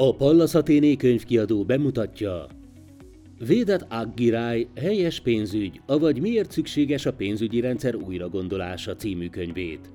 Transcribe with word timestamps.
A 0.00 0.16
Pallas 0.16 0.54
Athéné 0.54 0.96
könyvkiadó 0.96 1.64
bemutatja 1.64 2.46
Védet 3.46 3.86
Aggiráj 3.88 4.66
helyes 4.76 5.20
pénzügy, 5.20 5.80
avagy 5.86 6.20
miért 6.20 6.50
szükséges 6.50 7.06
a 7.06 7.12
pénzügyi 7.12 7.60
rendszer 7.60 7.94
újragondolása 7.94 8.96
című 8.96 9.28
könyvét. 9.28 9.90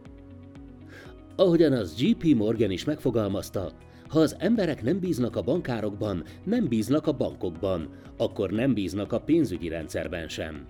Ahogyan 1.35 1.71
az 1.71 1.95
GP 1.95 2.35
Morgan 2.35 2.71
is 2.71 2.83
megfogalmazta, 2.83 3.71
ha 4.07 4.19
az 4.19 4.35
emberek 4.39 4.83
nem 4.83 4.99
bíznak 4.99 5.35
a 5.35 5.41
bankárokban, 5.41 6.23
nem 6.43 6.67
bíznak 6.67 7.07
a 7.07 7.17
bankokban, 7.17 7.89
akkor 8.17 8.51
nem 8.51 8.73
bíznak 8.73 9.11
a 9.11 9.19
pénzügyi 9.19 9.67
rendszerben 9.67 10.27
sem. 10.27 10.65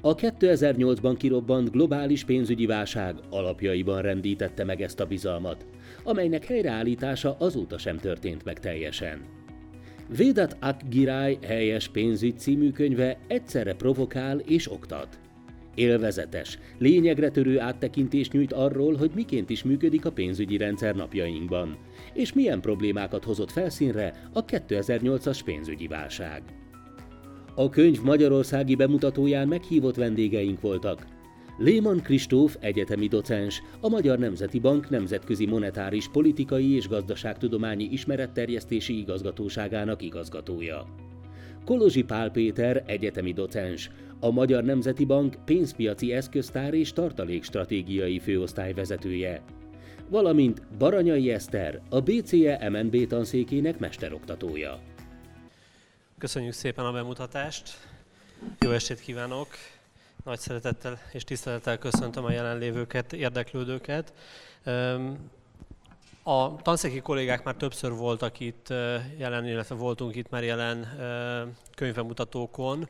A 0.00 0.14
2008-ban 0.14 1.14
kirobbant 1.18 1.70
globális 1.70 2.24
pénzügyi 2.24 2.66
válság 2.66 3.16
alapjaiban 3.30 4.02
rendítette 4.02 4.64
meg 4.64 4.82
ezt 4.82 5.00
a 5.00 5.06
bizalmat, 5.06 5.66
amelynek 6.06 6.44
helyreállítása 6.44 7.36
azóta 7.38 7.78
sem 7.78 7.96
történt 7.96 8.44
meg 8.44 8.60
teljesen. 8.60 9.20
Védat 10.16 10.56
Akgiráj 10.60 11.38
helyes 11.42 11.88
pénzügy 11.88 12.38
című 12.38 12.70
könyve 12.70 13.18
egyszerre 13.26 13.74
provokál 13.74 14.38
és 14.38 14.70
oktat. 14.70 15.18
Élvezetes, 15.74 16.58
lényegre 16.78 17.30
törő 17.30 17.60
áttekintést 17.60 18.32
nyújt 18.32 18.52
arról, 18.52 18.94
hogy 18.94 19.10
miként 19.14 19.50
is 19.50 19.62
működik 19.62 20.04
a 20.04 20.12
pénzügyi 20.12 20.56
rendszer 20.56 20.94
napjainkban, 20.94 21.76
és 22.14 22.32
milyen 22.32 22.60
problémákat 22.60 23.24
hozott 23.24 23.50
felszínre 23.50 24.12
a 24.32 24.44
2008-as 24.44 25.40
pénzügyi 25.44 25.86
válság. 25.86 26.42
A 27.54 27.68
könyv 27.68 28.02
magyarországi 28.02 28.74
bemutatóján 28.74 29.48
meghívott 29.48 29.96
vendégeink 29.96 30.60
voltak. 30.60 31.15
Léman 31.58 32.02
Kristóf 32.02 32.56
egyetemi 32.60 33.06
docens, 33.06 33.62
a 33.80 33.88
Magyar 33.88 34.18
Nemzeti 34.18 34.58
Bank 34.58 34.88
Nemzetközi 34.90 35.46
Monetáris 35.46 36.08
Politikai 36.08 36.74
és 36.74 36.88
Gazdaságtudományi 36.88 37.84
Ismeretterjesztési 37.84 38.98
Igazgatóságának 38.98 40.02
igazgatója. 40.02 40.86
Kolozsi 41.64 42.02
Pál 42.02 42.30
Péter 42.30 42.82
egyetemi 42.86 43.32
docens, 43.32 43.90
a 44.20 44.30
Magyar 44.30 44.64
Nemzeti 44.64 45.04
Bank 45.04 45.36
pénzpiaci 45.44 46.12
eszköztár 46.12 46.74
és 46.74 46.92
tartalékstratégiai 46.92 48.18
főosztály 48.18 48.72
vezetője, 48.72 49.42
valamint 50.08 50.62
Baranyai 50.78 51.30
Eszter, 51.30 51.80
a 51.90 52.00
BCE 52.00 52.68
MNB 52.68 53.06
tanszékének 53.06 53.78
mesteroktatója. 53.78 54.80
Köszönjük 56.18 56.52
szépen 56.52 56.84
a 56.84 56.92
bemutatást, 56.92 57.70
jó 58.60 58.70
estét 58.70 59.00
kívánok! 59.00 59.48
Nagy 60.26 60.38
szeretettel 60.38 60.98
és 61.12 61.24
tisztelettel 61.24 61.78
köszöntöm 61.78 62.24
a 62.24 62.30
jelenlévőket, 62.30 63.12
érdeklődőket. 63.12 64.12
A 66.22 66.56
tanszéki 66.56 67.00
kollégák 67.00 67.44
már 67.44 67.54
többször 67.54 67.92
voltak 67.92 68.40
itt 68.40 68.68
jelen, 69.18 69.46
illetve 69.46 69.74
voltunk 69.74 70.14
itt 70.14 70.30
már 70.30 70.44
jelen 70.44 70.86
könyvemutatókon, 71.74 72.88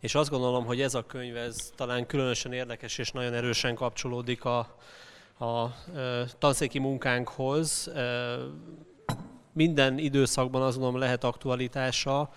és 0.00 0.14
azt 0.14 0.30
gondolom, 0.30 0.64
hogy 0.64 0.80
ez 0.80 0.94
a 0.94 1.06
könyv 1.06 1.36
ez 1.36 1.72
talán 1.76 2.06
különösen 2.06 2.52
érdekes 2.52 2.98
és 2.98 3.10
nagyon 3.10 3.34
erősen 3.34 3.74
kapcsolódik 3.74 4.44
a, 4.44 4.58
a 5.38 5.74
tanszéki 6.38 6.78
munkánkhoz. 6.78 7.92
Minden 9.52 9.98
időszakban 9.98 10.62
azt 10.62 10.76
gondolom 10.76 11.00
lehet 11.00 11.24
aktualitása, 11.24 12.30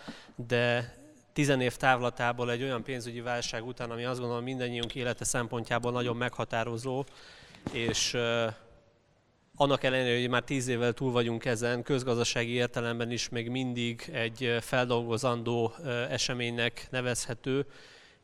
de 0.48 0.95
tizen 1.36 1.62
év 1.62 1.76
távlatából 1.76 2.52
egy 2.52 2.64
olyan 2.64 2.84
pénzügyi 2.84 3.22
válság 3.22 3.66
után, 3.66 3.92
ami 3.92 4.04
azt 4.04 4.20
gondolom 4.20 4.44
mindannyiunk 4.44 4.96
élete 4.96 5.24
szempontjából 5.24 5.92
nagyon 5.92 6.16
meghatározó, 6.16 7.04
és 7.72 8.14
annak 9.56 9.84
ellenére, 9.84 10.20
hogy 10.20 10.30
már 10.30 10.44
tíz 10.44 10.68
évvel 10.68 10.94
túl 10.94 11.12
vagyunk 11.12 11.46
ezen, 11.46 11.84
közgazdasági 11.84 12.52
értelemben 12.52 13.12
is 13.12 13.30
még 13.30 13.50
mindig 13.50 14.10
egy 14.14 14.58
feldolgozandó 14.62 15.74
eseménynek 16.10 16.88
nevezhető, 16.90 17.66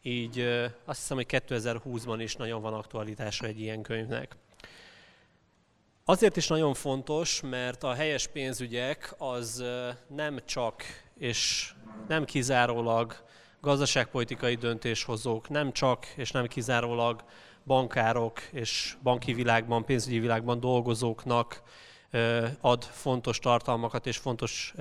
így 0.01 0.39
azt 0.85 0.99
hiszem, 0.99 1.17
hogy 1.17 1.25
2020-ban 1.29 2.17
is 2.19 2.35
nagyon 2.35 2.61
van 2.61 2.73
aktualitása 2.73 3.45
egy 3.45 3.59
ilyen 3.59 3.81
könyvnek. 3.81 4.35
Azért 6.05 6.37
is 6.37 6.47
nagyon 6.47 6.73
fontos, 6.73 7.41
mert 7.41 7.83
a 7.83 7.93
helyes 7.93 8.27
pénzügyek 8.27 9.13
az 9.17 9.63
nem 10.07 10.39
csak 10.45 10.83
és 11.21 11.73
nem 12.07 12.25
kizárólag 12.25 13.15
gazdaságpolitikai 13.59 14.55
döntéshozók, 14.55 15.49
nem 15.49 15.71
csak 15.71 16.05
és 16.15 16.31
nem 16.31 16.47
kizárólag 16.47 17.23
bankárok 17.65 18.41
és 18.51 18.95
banki 19.03 19.33
világban, 19.33 19.85
pénzügyi 19.85 20.19
világban 20.19 20.59
dolgozóknak 20.59 21.61
ad 22.61 22.83
fontos 22.83 23.39
tartalmakat 23.39 24.07
és 24.07 24.17
fontos 24.17 24.73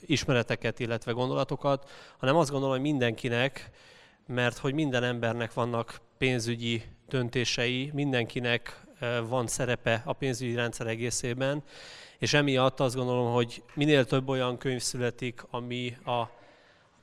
ismereteket, 0.00 0.78
illetve 0.78 1.12
gondolatokat, 1.12 1.90
hanem 2.18 2.36
azt 2.36 2.50
gondolom, 2.50 2.74
hogy 2.74 2.84
mindenkinek, 2.84 3.70
mert 4.26 4.58
hogy 4.58 4.74
minden 4.74 5.02
embernek 5.02 5.52
vannak 5.52 6.00
pénzügyi 6.18 6.82
döntései, 7.08 7.90
mindenkinek 7.94 8.80
van 9.28 9.46
szerepe 9.46 10.02
a 10.04 10.12
pénzügyi 10.12 10.54
rendszer 10.54 10.86
egészében, 10.86 11.62
és 12.18 12.34
emiatt 12.34 12.80
azt 12.80 12.94
gondolom, 12.94 13.32
hogy 13.32 13.62
minél 13.74 14.04
több 14.04 14.28
olyan 14.28 14.58
könyv 14.58 14.80
születik, 14.80 15.42
ami 15.50 15.96
a 16.04 16.28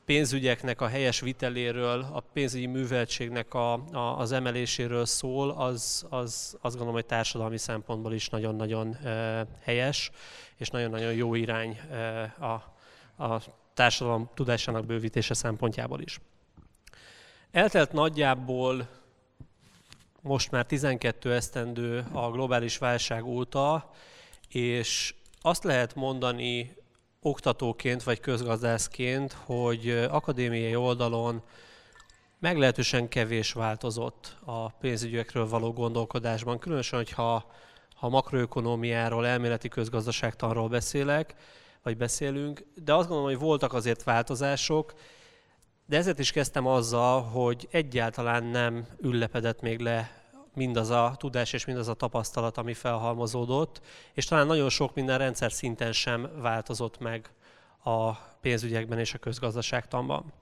pénzügyeknek 0.05 0.81
a 0.81 0.87
helyes 0.87 1.19
viteléről, 1.19 2.07
a 2.13 2.19
pénzügyi 2.19 2.65
műveltségnek 2.65 3.53
a, 3.53 3.73
a, 3.73 4.17
az 4.19 4.31
emeléséről 4.31 5.05
szól, 5.05 5.49
az, 5.49 6.05
az 6.09 6.57
azt 6.61 6.73
gondolom, 6.73 6.93
hogy 6.93 7.05
társadalmi 7.05 7.57
szempontból 7.57 8.13
is 8.13 8.29
nagyon-nagyon 8.29 8.93
e, 8.93 9.45
helyes, 9.61 10.11
és 10.55 10.69
nagyon-nagyon 10.69 11.13
jó 11.13 11.35
irány 11.35 11.79
e, 11.91 12.21
a, 12.39 12.73
a 13.23 13.41
társadalom 13.73 14.29
tudásának 14.33 14.85
bővítése 14.85 15.33
szempontjából 15.33 16.01
is. 16.01 16.19
Eltelt 17.51 17.91
nagyjából 17.91 18.87
most 20.21 20.51
már 20.51 20.65
12 20.65 21.33
esztendő 21.33 22.05
a 22.11 22.31
globális 22.31 22.77
válság 22.77 23.25
óta, 23.25 23.91
és 24.55 25.13
azt 25.41 25.63
lehet 25.63 25.95
mondani 25.95 26.75
oktatóként 27.19 28.03
vagy 28.03 28.19
közgazdászként, 28.19 29.33
hogy 29.33 29.89
akadémiai 30.09 30.75
oldalon 30.75 31.43
meglehetősen 32.39 33.07
kevés 33.07 33.51
változott 33.51 34.37
a 34.45 34.69
pénzügyekről 34.69 35.47
való 35.47 35.73
gondolkodásban, 35.73 36.59
különösen, 36.59 36.99
hogyha 36.99 37.51
ha 37.95 38.09
makroökonómiáról, 38.09 39.27
elméleti 39.27 39.67
közgazdaságtanról 39.67 40.67
beszélek, 40.67 41.35
vagy 41.83 41.97
beszélünk, 41.97 42.65
de 42.75 42.93
azt 42.93 43.07
gondolom, 43.07 43.31
hogy 43.31 43.39
voltak 43.39 43.73
azért 43.73 44.03
változások, 44.03 44.93
de 45.85 45.97
ezért 45.97 46.19
is 46.19 46.31
kezdtem 46.31 46.67
azzal, 46.67 47.21
hogy 47.21 47.67
egyáltalán 47.71 48.43
nem 48.43 48.87
üllepedett 49.01 49.61
még 49.61 49.79
le 49.79 50.24
mindaz 50.55 50.89
a 50.89 51.15
tudás 51.17 51.53
és 51.53 51.65
mindaz 51.65 51.87
a 51.87 51.93
tapasztalat, 51.93 52.57
ami 52.57 52.73
felhalmozódott, 52.73 53.81
és 54.13 54.25
talán 54.25 54.47
nagyon 54.47 54.69
sok 54.69 54.93
minden 54.93 55.17
rendszer 55.17 55.51
szinten 55.51 55.91
sem 55.91 56.29
változott 56.41 56.99
meg 56.99 57.29
a 57.83 58.11
pénzügyekben 58.41 58.99
és 58.99 59.13
a 59.13 59.17
közgazdaságtanban. 59.17 60.33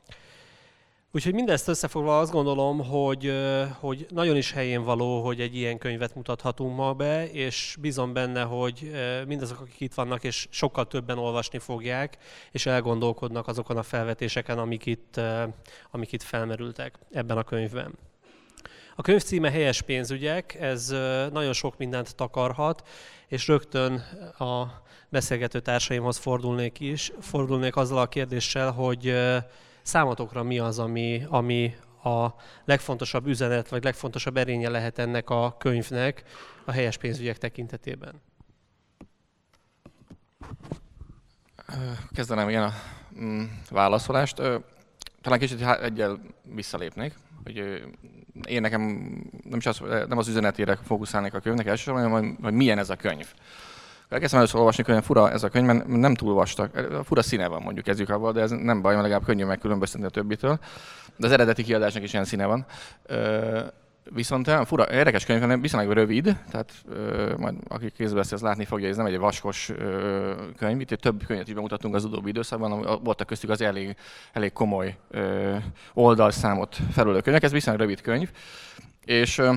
Úgyhogy 1.16 1.34
mindezt 1.34 1.68
összefoglalva 1.68 2.20
azt 2.20 2.32
gondolom, 2.32 2.86
hogy, 2.86 3.34
hogy 3.80 4.06
nagyon 4.10 4.36
is 4.36 4.52
helyén 4.52 4.84
való, 4.84 5.24
hogy 5.24 5.42
egy 5.42 5.56
ilyen 5.56 5.78
könyvet 5.78 6.16
mutathatunk 6.16 6.76
ma 6.76 6.94
be, 6.94 7.32
és 7.32 7.78
bízom 7.82 8.14
benne, 8.14 8.42
hogy 8.42 8.92
mindazok, 9.28 9.60
akik 9.60 9.80
itt 9.80 9.94
vannak, 9.94 10.24
és 10.24 10.48
sokkal 10.50 10.88
többen 10.88 11.18
olvasni 11.18 11.60
fogják, 11.60 12.18
és 12.52 12.66
elgondolkodnak 12.66 13.48
azokon 13.48 13.78
a 13.78 13.84
felvetéseken, 13.84 14.58
amik 14.60 14.86
itt, 14.86 15.20
amik 15.92 16.12
itt 16.12 16.24
felmerültek 16.24 17.00
ebben 17.12 17.38
a 17.38 17.44
könyvben. 17.44 17.94
A 18.96 19.02
könyv 19.02 19.24
címe 19.24 19.52
Helyes 19.52 19.82
pénzügyek, 19.82 20.56
ez 20.56 20.90
nagyon 21.32 21.54
sok 21.54 21.78
mindent 21.78 22.16
takarhat, 22.16 22.88
és 23.28 23.48
rögtön 23.48 23.94
a 24.38 24.82
beszélgető 25.10 25.60
társaimhoz 25.60 26.18
fordulnék 26.18 26.80
is, 26.80 27.12
fordulnék 27.20 27.76
azzal 27.76 27.98
a 27.98 28.08
kérdéssel, 28.08 28.72
hogy 28.72 29.16
számotokra 29.82 30.44
mi 30.44 30.60
az, 30.60 30.80
ami, 30.80 31.26
ami 31.30 31.76
a 32.04 32.28
legfontosabb 32.66 33.28
üzenet, 33.28 33.70
vagy 33.70 33.84
legfontosabb 33.84 34.38
erénye 34.38 34.70
lehet 34.70 35.00
ennek 35.00 35.30
a 35.30 35.56
könyvnek 35.58 36.24
a 36.66 36.72
helyes 36.72 36.98
pénzügyek 36.98 37.38
tekintetében? 37.38 38.22
Kezdenem 42.12 42.50
ilyen 42.50 42.64
a 42.64 42.74
mm, 43.20 43.44
válaszolást. 43.70 44.36
Talán 45.22 45.40
kicsit 45.40 45.62
egyel 45.62 46.20
visszalépnék, 46.44 47.14
hogy 47.44 47.84
én 48.48 48.62
nekem 48.62 48.82
nem, 49.50 49.58
is 49.58 49.66
az, 49.66 49.82
nem 50.08 50.18
az 50.18 50.28
üzenetére 50.28 50.78
fókuszálnék 50.84 51.34
a 51.34 51.40
könyvnek 51.40 51.68
elsősorban, 51.68 52.10
hanem 52.10 52.38
hogy 52.42 52.54
milyen 52.54 52.78
ez 52.78 52.90
a 52.90 52.96
könyv. 52.96 53.34
Elkezdtem 54.10 54.40
először 54.40 54.60
olvasni, 54.60 54.84
hogy 54.94 55.04
fura 55.04 55.32
ez 55.32 55.44
a 55.44 55.50
könyv, 55.50 55.66
mert 55.66 55.88
nem 55.88 56.16
túl 56.16 56.34
vastag. 56.34 56.70
Fura 57.04 57.22
színe 57.22 57.48
van, 57.48 57.62
mondjuk 57.62 57.86
kezdjük 57.86 58.10
avval, 58.10 58.32
de 58.32 58.42
ez 58.42 58.52
nem 58.52 58.82
baj, 58.82 58.92
mert 58.92 59.06
legalább 59.06 59.26
könnyű 59.26 59.46
megkülönböztetni 59.46 60.06
a 60.06 60.10
többitől. 60.10 60.60
De 61.16 61.26
az 61.26 61.32
eredeti 61.32 61.64
kiadásnak 61.64 62.04
is 62.04 62.14
ilyen 62.14 62.26
színe 62.26 62.46
van. 62.46 62.66
Viszont 64.10 64.48
olyan 64.48 64.66
fura, 64.66 64.92
érdekes 64.92 65.26
könyv, 65.26 65.40
hanem 65.40 65.62
viszonylag 65.62 65.94
rövid, 65.94 66.38
tehát 66.52 66.72
ö, 66.90 67.34
majd 67.38 67.56
aki 67.68 67.92
kézbe 67.92 68.16
veszi, 68.16 68.34
az 68.34 68.42
látni 68.42 68.66
fogja, 68.66 68.88
ez 68.88 68.98
nem 68.98 69.06
egy 69.06 69.18
vaskos 69.18 69.70
ö, 69.70 70.34
könyv. 70.58 70.82
Itt 70.82 70.90
több 70.90 71.26
könyvet 71.26 71.48
is 71.48 71.54
bemutattunk 71.54 71.96
az 71.96 72.06
utóbbi 72.06 72.30
időszakban, 72.30 73.00
voltak 73.04 73.28
köztük 73.28 73.50
az 73.50 73.62
elég, 73.62 73.96
elég 74.34 74.54
komoly 74.54 74.98
ö, 75.10 75.56
oldalszámot 75.94 76.78
felülő 76.92 77.22
könyvek. 77.22 77.44
Ez 77.44 77.52
viszonylag 77.52 77.82
rövid 77.82 78.02
könyv. 78.02 78.32
És 79.06 79.38
ö, 79.38 79.54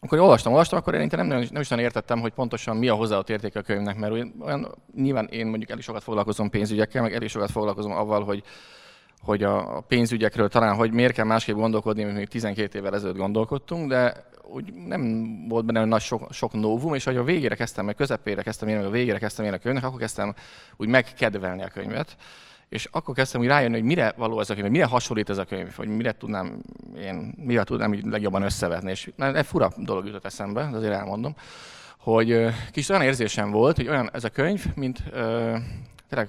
akkor 0.00 0.18
olvastam, 0.18 0.52
olvastam, 0.52 0.78
akkor 0.78 0.94
én 0.94 1.08
nem, 1.10 1.26
nem, 1.26 1.38
nem 1.50 1.60
is 1.60 1.68
nagyon 1.68 1.84
értettem, 1.84 2.20
hogy 2.20 2.32
pontosan 2.32 2.76
mi 2.76 2.88
a 2.88 2.94
hozzáadott 2.94 3.30
értéke 3.30 3.58
a 3.58 3.62
könyvnek, 3.62 3.96
mert 3.96 4.12
olyan, 4.40 4.74
nyilván 4.94 5.26
én 5.26 5.46
mondjuk 5.46 5.70
elég 5.70 5.82
sokat 5.82 6.02
foglalkozom 6.02 6.50
pénzügyekkel, 6.50 7.02
meg 7.02 7.14
elég 7.14 7.28
sokat 7.28 7.50
foglalkozom 7.50 7.92
avval, 7.92 8.24
hogy 8.24 8.42
hogy 9.20 9.42
a 9.42 9.80
pénzügyekről 9.88 10.48
talán, 10.48 10.74
hogy 10.74 10.92
miért 10.92 11.12
kell 11.12 11.24
másképp 11.24 11.54
gondolkodni, 11.54 12.04
mint 12.04 12.16
még 12.16 12.28
12 12.28 12.78
évvel 12.78 12.94
ezelőtt 12.94 13.16
gondolkodtunk, 13.16 13.88
de 13.88 14.28
úgy 14.42 14.72
nem 14.72 15.28
volt 15.48 15.64
benne 15.64 15.84
nagy 15.84 16.00
sok, 16.00 16.32
sok 16.32 16.52
novum, 16.52 16.94
és 16.94 17.04
hogy 17.04 17.16
a 17.16 17.24
végére 17.24 17.54
kezdtem, 17.54 17.84
meg 17.84 17.94
közepére 17.94 18.42
kezdtem 18.42 18.68
én, 18.68 18.78
a 18.78 18.90
végére 18.90 19.18
kezdtem 19.18 19.44
én 19.44 19.52
a 19.52 19.58
könyvnek, 19.58 19.84
akkor 19.84 19.98
kezdtem 19.98 20.34
úgy 20.76 20.88
megkedvelni 20.88 21.62
a 21.62 21.68
könyvet. 21.68 22.16
És 22.68 22.88
akkor 22.90 23.14
kezdtem 23.14 23.40
úgy 23.40 23.46
rájönni, 23.46 23.74
hogy 23.74 23.84
mire 23.84 24.14
való 24.16 24.40
ez 24.40 24.50
a 24.50 24.54
könyv, 24.54 24.70
mire 24.70 24.84
hasonlít 24.84 25.30
ez 25.30 25.38
a 25.38 25.44
könyv, 25.44 25.74
hogy 25.76 25.88
mire 25.88 26.12
tudnám 26.12 26.62
én, 26.98 27.34
mivel 27.36 27.64
tudnám 27.64 27.94
így 27.94 28.04
legjobban 28.04 28.42
összevetni. 28.42 28.90
És 28.90 29.10
egy 29.16 29.46
fura 29.46 29.72
dolog 29.76 30.06
jutott 30.06 30.24
eszembe, 30.24 30.68
de 30.70 30.76
azért 30.76 30.92
elmondom, 30.92 31.34
hogy 31.98 32.46
kis 32.70 32.88
olyan 32.88 33.02
érzésem 33.02 33.50
volt, 33.50 33.76
hogy 33.76 33.88
olyan 33.88 34.10
ez 34.12 34.24
a 34.24 34.28
könyv, 34.28 34.64
mint 34.74 35.02
tényleg 36.08 36.28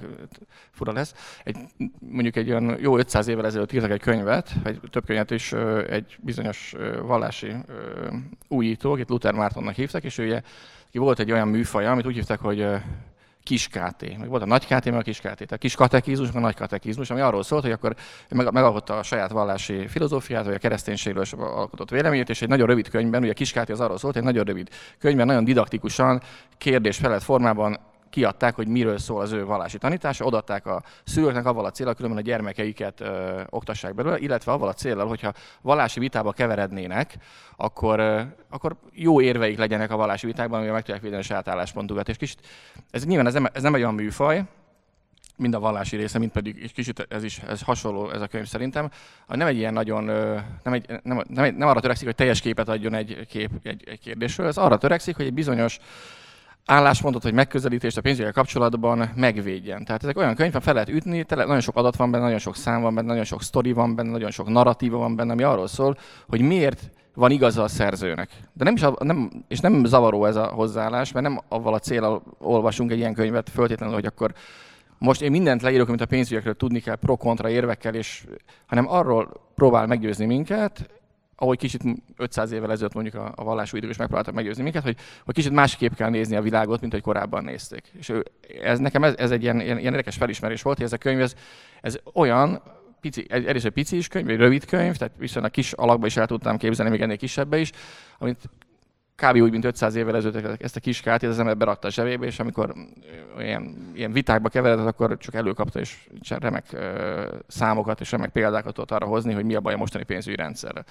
fura 0.71 0.91
lesz, 0.91 1.13
egy, 1.43 1.57
mondjuk 1.99 2.35
egy 2.35 2.49
olyan 2.49 2.77
jó 2.79 2.97
500 2.97 3.27
évvel 3.27 3.45
ezelőtt 3.45 3.71
írtak 3.71 3.91
egy 3.91 4.01
könyvet, 4.01 4.53
vagy 4.63 4.79
több 4.89 5.05
könyvet 5.05 5.31
is 5.31 5.53
egy 5.89 6.17
bizonyos 6.19 6.75
vallási 7.01 7.55
újító, 8.47 8.91
akit 8.91 9.09
Luther 9.09 9.33
Mártonnak 9.33 9.75
hívtak, 9.75 10.03
és 10.03 10.17
ő 10.17 10.25
ugye, 10.25 10.41
volt 10.91 11.19
egy 11.19 11.31
olyan 11.31 11.47
műfaja, 11.47 11.91
amit 11.91 12.05
úgy 12.05 12.15
hívták, 12.15 12.39
hogy 12.39 12.67
kis 13.43 13.67
KT. 13.67 14.17
Meg 14.17 14.29
volt 14.29 14.41
a 14.41 14.45
nagy 14.45 14.65
KT, 14.65 14.85
meg 14.85 14.93
a 14.93 15.01
kis 15.01 15.19
KT. 15.19 15.21
Tehát 15.21 15.57
kis 15.57 15.75
katekizmus, 15.75 16.27
meg 16.27 16.43
a 16.43 16.45
nagy 16.45 16.55
katekizmus, 16.55 17.09
ami 17.09 17.19
arról 17.19 17.43
szólt, 17.43 17.63
hogy 17.63 17.71
akkor 17.71 17.95
megalkotta 18.29 18.97
a 18.97 19.03
saját 19.03 19.31
vallási 19.31 19.87
filozófiát, 19.87 20.45
vagy 20.45 20.53
a 20.53 20.57
kereszténységről 20.57 21.23
is 21.23 21.33
alkotott 21.33 21.89
véleményét, 21.89 22.29
és 22.29 22.41
egy 22.41 22.47
nagyon 22.47 22.67
rövid 22.67 22.89
könyvben, 22.89 23.21
ugye 23.21 23.31
a 23.31 23.33
kis 23.33 23.51
KT 23.51 23.69
az 23.69 23.79
arról 23.79 23.97
szólt, 23.97 24.15
egy 24.15 24.23
nagyon 24.23 24.43
rövid 24.43 24.69
könyvben, 24.99 25.25
nagyon 25.25 25.43
didaktikusan, 25.43 26.21
kérdés-felett 26.57 27.23
formában 27.23 27.79
kiadták, 28.09 28.55
hogy 28.55 28.67
miről 28.67 28.97
szól 28.97 29.21
az 29.21 29.31
ő 29.31 29.45
vallási 29.45 29.77
tanítása, 29.77 30.25
odaadták 30.25 30.65
a 30.65 30.83
szülőknek 31.03 31.45
avval 31.45 31.65
a 31.65 31.71
célral, 31.71 31.93
különben 31.93 32.19
a 32.19 32.23
gyermekeiket 32.23 32.99
ö, 32.99 33.41
oktassák 33.49 33.95
belőle, 33.95 34.19
illetve 34.19 34.51
avval 34.51 34.67
a 34.67 34.73
célral, 34.73 35.07
hogyha 35.07 35.33
vallási 35.61 35.99
vitába 35.99 36.31
keverednének, 36.31 37.17
akkor, 37.55 37.99
ö, 37.99 38.21
akkor 38.49 38.75
jó 38.93 39.21
érveik 39.21 39.57
legyenek 39.57 39.91
a 39.91 39.97
vallási 39.97 40.25
vitákban, 40.25 40.57
amivel 40.57 40.73
meg 40.73 40.83
tudják 40.83 41.03
védeni 41.03 41.21
a 41.21 41.25
saját 41.25 41.47
álláspontukat. 41.47 42.09
És 42.09 42.17
kicsit, 42.17 42.47
ez 42.91 43.05
nyilván 43.05 43.27
ez 43.27 43.33
nem, 43.33 43.47
ez 43.53 43.61
nem 43.61 43.75
egy 43.75 43.81
olyan 43.81 43.93
műfaj, 43.93 44.45
mind 45.39 45.53
a 45.53 45.59
vallási 45.59 45.95
része, 45.95 46.19
mint 46.19 46.31
pedig 46.31 46.59
egy 46.63 46.73
kicsit 46.73 47.05
ez 47.09 47.23
is 47.23 47.37
ez 47.37 47.61
hasonló 47.61 48.09
ez 48.09 48.21
a 48.21 48.27
könyv 48.27 48.45
szerintem. 48.45 48.89
Nem 49.27 49.47
egy 49.47 49.57
ilyen 49.57 49.73
nagyon, 49.73 50.03
nem, 50.63 50.73
egy, 50.73 50.85
nem, 51.03 51.23
nem, 51.27 51.55
nem 51.55 51.67
arra 51.67 51.79
törekszik, 51.79 52.05
hogy 52.05 52.15
teljes 52.15 52.41
képet 52.41 52.69
adjon 52.69 52.93
egy, 52.93 53.25
kép, 53.27 53.49
egy, 53.63 53.83
egy 53.87 53.99
kérdésről, 53.99 54.47
ez 54.47 54.57
arra 54.57 54.77
törekszik, 54.77 55.15
hogy 55.15 55.25
egy 55.25 55.33
bizonyos 55.33 55.79
álláspontot 56.69 57.23
vagy 57.23 57.33
megközelítést 57.33 57.97
a 57.97 58.01
pénzügyel 58.01 58.31
kapcsolatban 58.31 59.09
megvédjen. 59.15 59.85
Tehát 59.85 60.03
ezek 60.03 60.17
olyan 60.17 60.35
könyv, 60.35 60.53
fel 60.59 60.73
lehet 60.73 60.89
ütni, 60.89 61.23
tele, 61.23 61.45
nagyon 61.45 61.61
sok 61.61 61.75
adat 61.75 61.95
van 61.95 62.11
benne, 62.11 62.23
nagyon 62.23 62.39
sok 62.39 62.55
szám 62.55 62.81
van 62.81 62.95
benne, 62.95 63.07
nagyon 63.07 63.23
sok 63.23 63.41
sztori 63.41 63.71
van 63.71 63.95
benne, 63.95 64.09
nagyon 64.09 64.31
sok 64.31 64.49
narratíva 64.49 64.97
van 64.97 65.15
benne, 65.15 65.31
ami 65.31 65.43
arról 65.43 65.67
szól, 65.67 65.97
hogy 66.27 66.41
miért 66.41 66.89
van 67.13 67.31
igaza 67.31 67.63
a 67.63 67.67
szerzőnek. 67.67 68.29
De 68.53 68.63
nem 68.63 68.73
is, 68.73 68.81
nem, 68.99 69.43
és 69.47 69.59
nem 69.59 69.85
zavaró 69.85 70.25
ez 70.25 70.35
a 70.35 70.45
hozzáállás, 70.45 71.11
mert 71.11 71.27
nem 71.27 71.39
avval 71.47 71.73
a 71.73 71.79
célral 71.79 72.23
olvasunk 72.39 72.91
egy 72.91 72.97
ilyen 72.97 73.13
könyvet 73.13 73.49
föltétlenül, 73.49 73.95
hogy 73.95 74.05
akkor 74.05 74.33
most 74.97 75.21
én 75.21 75.31
mindent 75.31 75.61
leírok, 75.61 75.87
amit 75.87 76.01
a 76.01 76.05
pénzügyekről 76.05 76.55
tudni 76.55 76.79
kell, 76.79 76.95
pro-kontra 76.95 77.49
érvekkel, 77.49 77.95
és, 77.95 78.25
hanem 78.67 78.89
arról 78.89 79.31
próbál 79.55 79.87
meggyőzni 79.87 80.25
minket, 80.25 80.98
ahogy 81.41 81.57
kicsit 81.57 81.81
500 82.17 82.51
évvel 82.51 82.71
ezelőtt 82.71 82.93
mondjuk 82.93 83.15
a, 83.15 83.33
a 83.35 83.43
vallású 83.43 83.77
idők 83.77 83.89
is 83.89 83.97
megpróbáltak 83.97 84.33
meggyőzni 84.33 84.63
minket, 84.63 84.83
hogy, 84.83 84.97
hogy 85.25 85.35
kicsit 85.35 85.51
másképp 85.51 85.93
kell 85.93 86.09
nézni 86.09 86.35
a 86.35 86.41
világot, 86.41 86.81
mint 86.81 86.93
hogy 86.93 87.01
korábban 87.01 87.43
nézték. 87.43 87.91
És 87.99 88.09
ő, 88.09 88.25
ez 88.61 88.79
nekem 88.79 89.03
ez, 89.03 89.13
ez 89.17 89.31
egy 89.31 89.41
ilyen, 89.41 89.59
ilyen, 89.61 89.77
ilyen 89.77 89.91
érdekes 89.91 90.15
felismerés 90.15 90.61
volt, 90.61 90.77
hogy 90.77 90.85
ez 90.85 90.93
a 90.93 90.97
könyv, 90.97 91.21
ez, 91.21 91.35
ez 91.81 91.99
olyan, 92.13 92.61
pici, 93.01 93.25
először 93.29 93.71
pici 93.71 93.97
is 93.97 94.07
könyv, 94.07 94.29
egy 94.29 94.37
rövid 94.37 94.65
könyv, 94.65 94.95
tehát 94.95 95.13
viszonylag 95.17 95.51
kis 95.51 95.73
alakba 95.73 96.05
is 96.05 96.17
el 96.17 96.27
tudtam 96.27 96.57
képzelni, 96.57 96.91
még 96.91 97.01
ennél 97.01 97.17
kisebbe 97.17 97.57
is, 97.57 97.71
amit 98.17 98.49
kb. 99.19 99.35
úgy, 99.35 99.51
mint 99.51 99.65
500 99.65 99.95
évvel 99.95 100.15
ezelőtt 100.15 100.61
ezt 100.61 100.75
a 100.75 100.79
kis 100.79 101.01
kártyát 101.01 101.31
az 101.31 101.39
ember 101.39 101.57
berakta 101.57 101.87
a 101.87 101.91
zsebébe, 101.91 102.25
és 102.25 102.39
amikor 102.39 102.73
ilyen, 103.39 103.91
ilyen 103.95 104.11
vitákba 104.11 104.49
keveredett, 104.49 104.85
akkor 104.85 105.17
csak 105.17 105.33
előkapta, 105.33 105.79
és 105.79 106.09
remek 106.27 106.77
számokat 107.47 107.99
és 107.99 108.11
remek 108.11 108.29
példákat 108.29 108.73
tudott 108.73 108.91
arra 108.91 109.05
hozni, 109.05 109.33
hogy 109.33 109.45
mi 109.45 109.55
a 109.55 109.59
baj 109.59 109.73
a 109.73 109.77
mostani 109.77 110.03
pénzügyi 110.03 110.35
rendszerrel. 110.35 110.85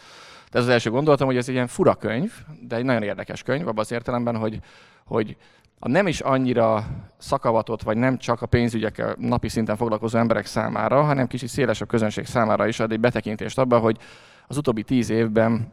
De 0.51 0.59
ez 0.59 0.65
az 0.65 0.71
első 0.71 0.91
gondolatom, 0.91 1.27
hogy 1.27 1.37
ez 1.37 1.49
egy 1.49 1.55
ilyen 1.55 1.67
fura 1.67 1.95
könyv, 1.95 2.33
de 2.61 2.77
egy 2.77 2.85
nagyon 2.85 3.03
érdekes 3.03 3.43
könyv, 3.43 3.69
abban 3.69 3.79
az 3.79 3.93
értelemben, 3.93 4.37
hogy, 4.37 4.61
hogy 5.05 5.37
a 5.79 5.89
nem 5.89 6.07
is 6.07 6.21
annyira 6.21 6.87
szakavatott, 7.19 7.83
vagy 7.83 7.97
nem 7.97 8.19
csak 8.19 8.43
a 8.43 8.47
pénzügyekkel 8.47 9.15
napi 9.19 9.49
szinten 9.49 9.77
foglalkozó 9.77 10.19
emberek 10.19 10.47
számára, 10.47 11.03
hanem 11.03 11.27
kicsit 11.27 11.49
szélesebb 11.49 11.89
közönség 11.89 12.27
számára 12.27 12.67
is 12.67 12.81
ad 12.81 12.93
egy 12.93 13.01
betekintést 13.01 13.59
abba, 13.59 13.79
hogy 13.79 13.99
az 14.47 14.57
utóbbi 14.57 14.83
tíz 14.83 15.11
évben 15.11 15.73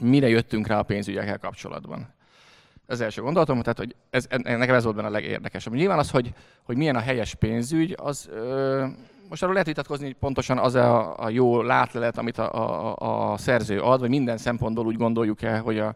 mire 0.00 0.28
jöttünk 0.28 0.66
rá 0.66 0.78
a 0.78 0.82
pénzügyekkel 0.82 1.38
kapcsolatban. 1.38 2.14
Ez 2.86 3.00
első 3.00 3.22
gondolatom, 3.22 3.60
tehát 3.60 3.78
hogy 3.78 3.94
ez, 4.10 4.26
nekem 4.42 4.74
ez 4.74 4.84
volt 4.84 4.96
benne 4.96 5.08
a 5.08 5.10
legérdekesebb. 5.10 5.74
Nyilván 5.74 5.98
az, 5.98 6.10
hogy, 6.10 6.32
hogy 6.62 6.76
milyen 6.76 6.96
a 6.96 7.00
helyes 7.00 7.34
pénzügy, 7.34 7.94
az 7.96 8.28
ö, 8.32 8.86
most 9.28 9.42
arról 9.42 9.54
lehet 9.54 9.68
vitatkozni, 9.68 10.04
hogy 10.04 10.14
pontosan 10.14 10.58
az 10.58 10.74
a, 10.74 11.18
a 11.18 11.28
jó 11.28 11.62
látlelet, 11.62 12.18
amit 12.18 12.38
a, 12.38 12.52
a, 12.52 13.32
a 13.32 13.36
szerző 13.36 13.80
ad, 13.80 14.00
vagy 14.00 14.08
minden 14.08 14.36
szempontból 14.36 14.86
úgy 14.86 14.96
gondoljuk 14.96 15.42
el, 15.42 15.62
hogy 15.62 15.78
a, 15.78 15.94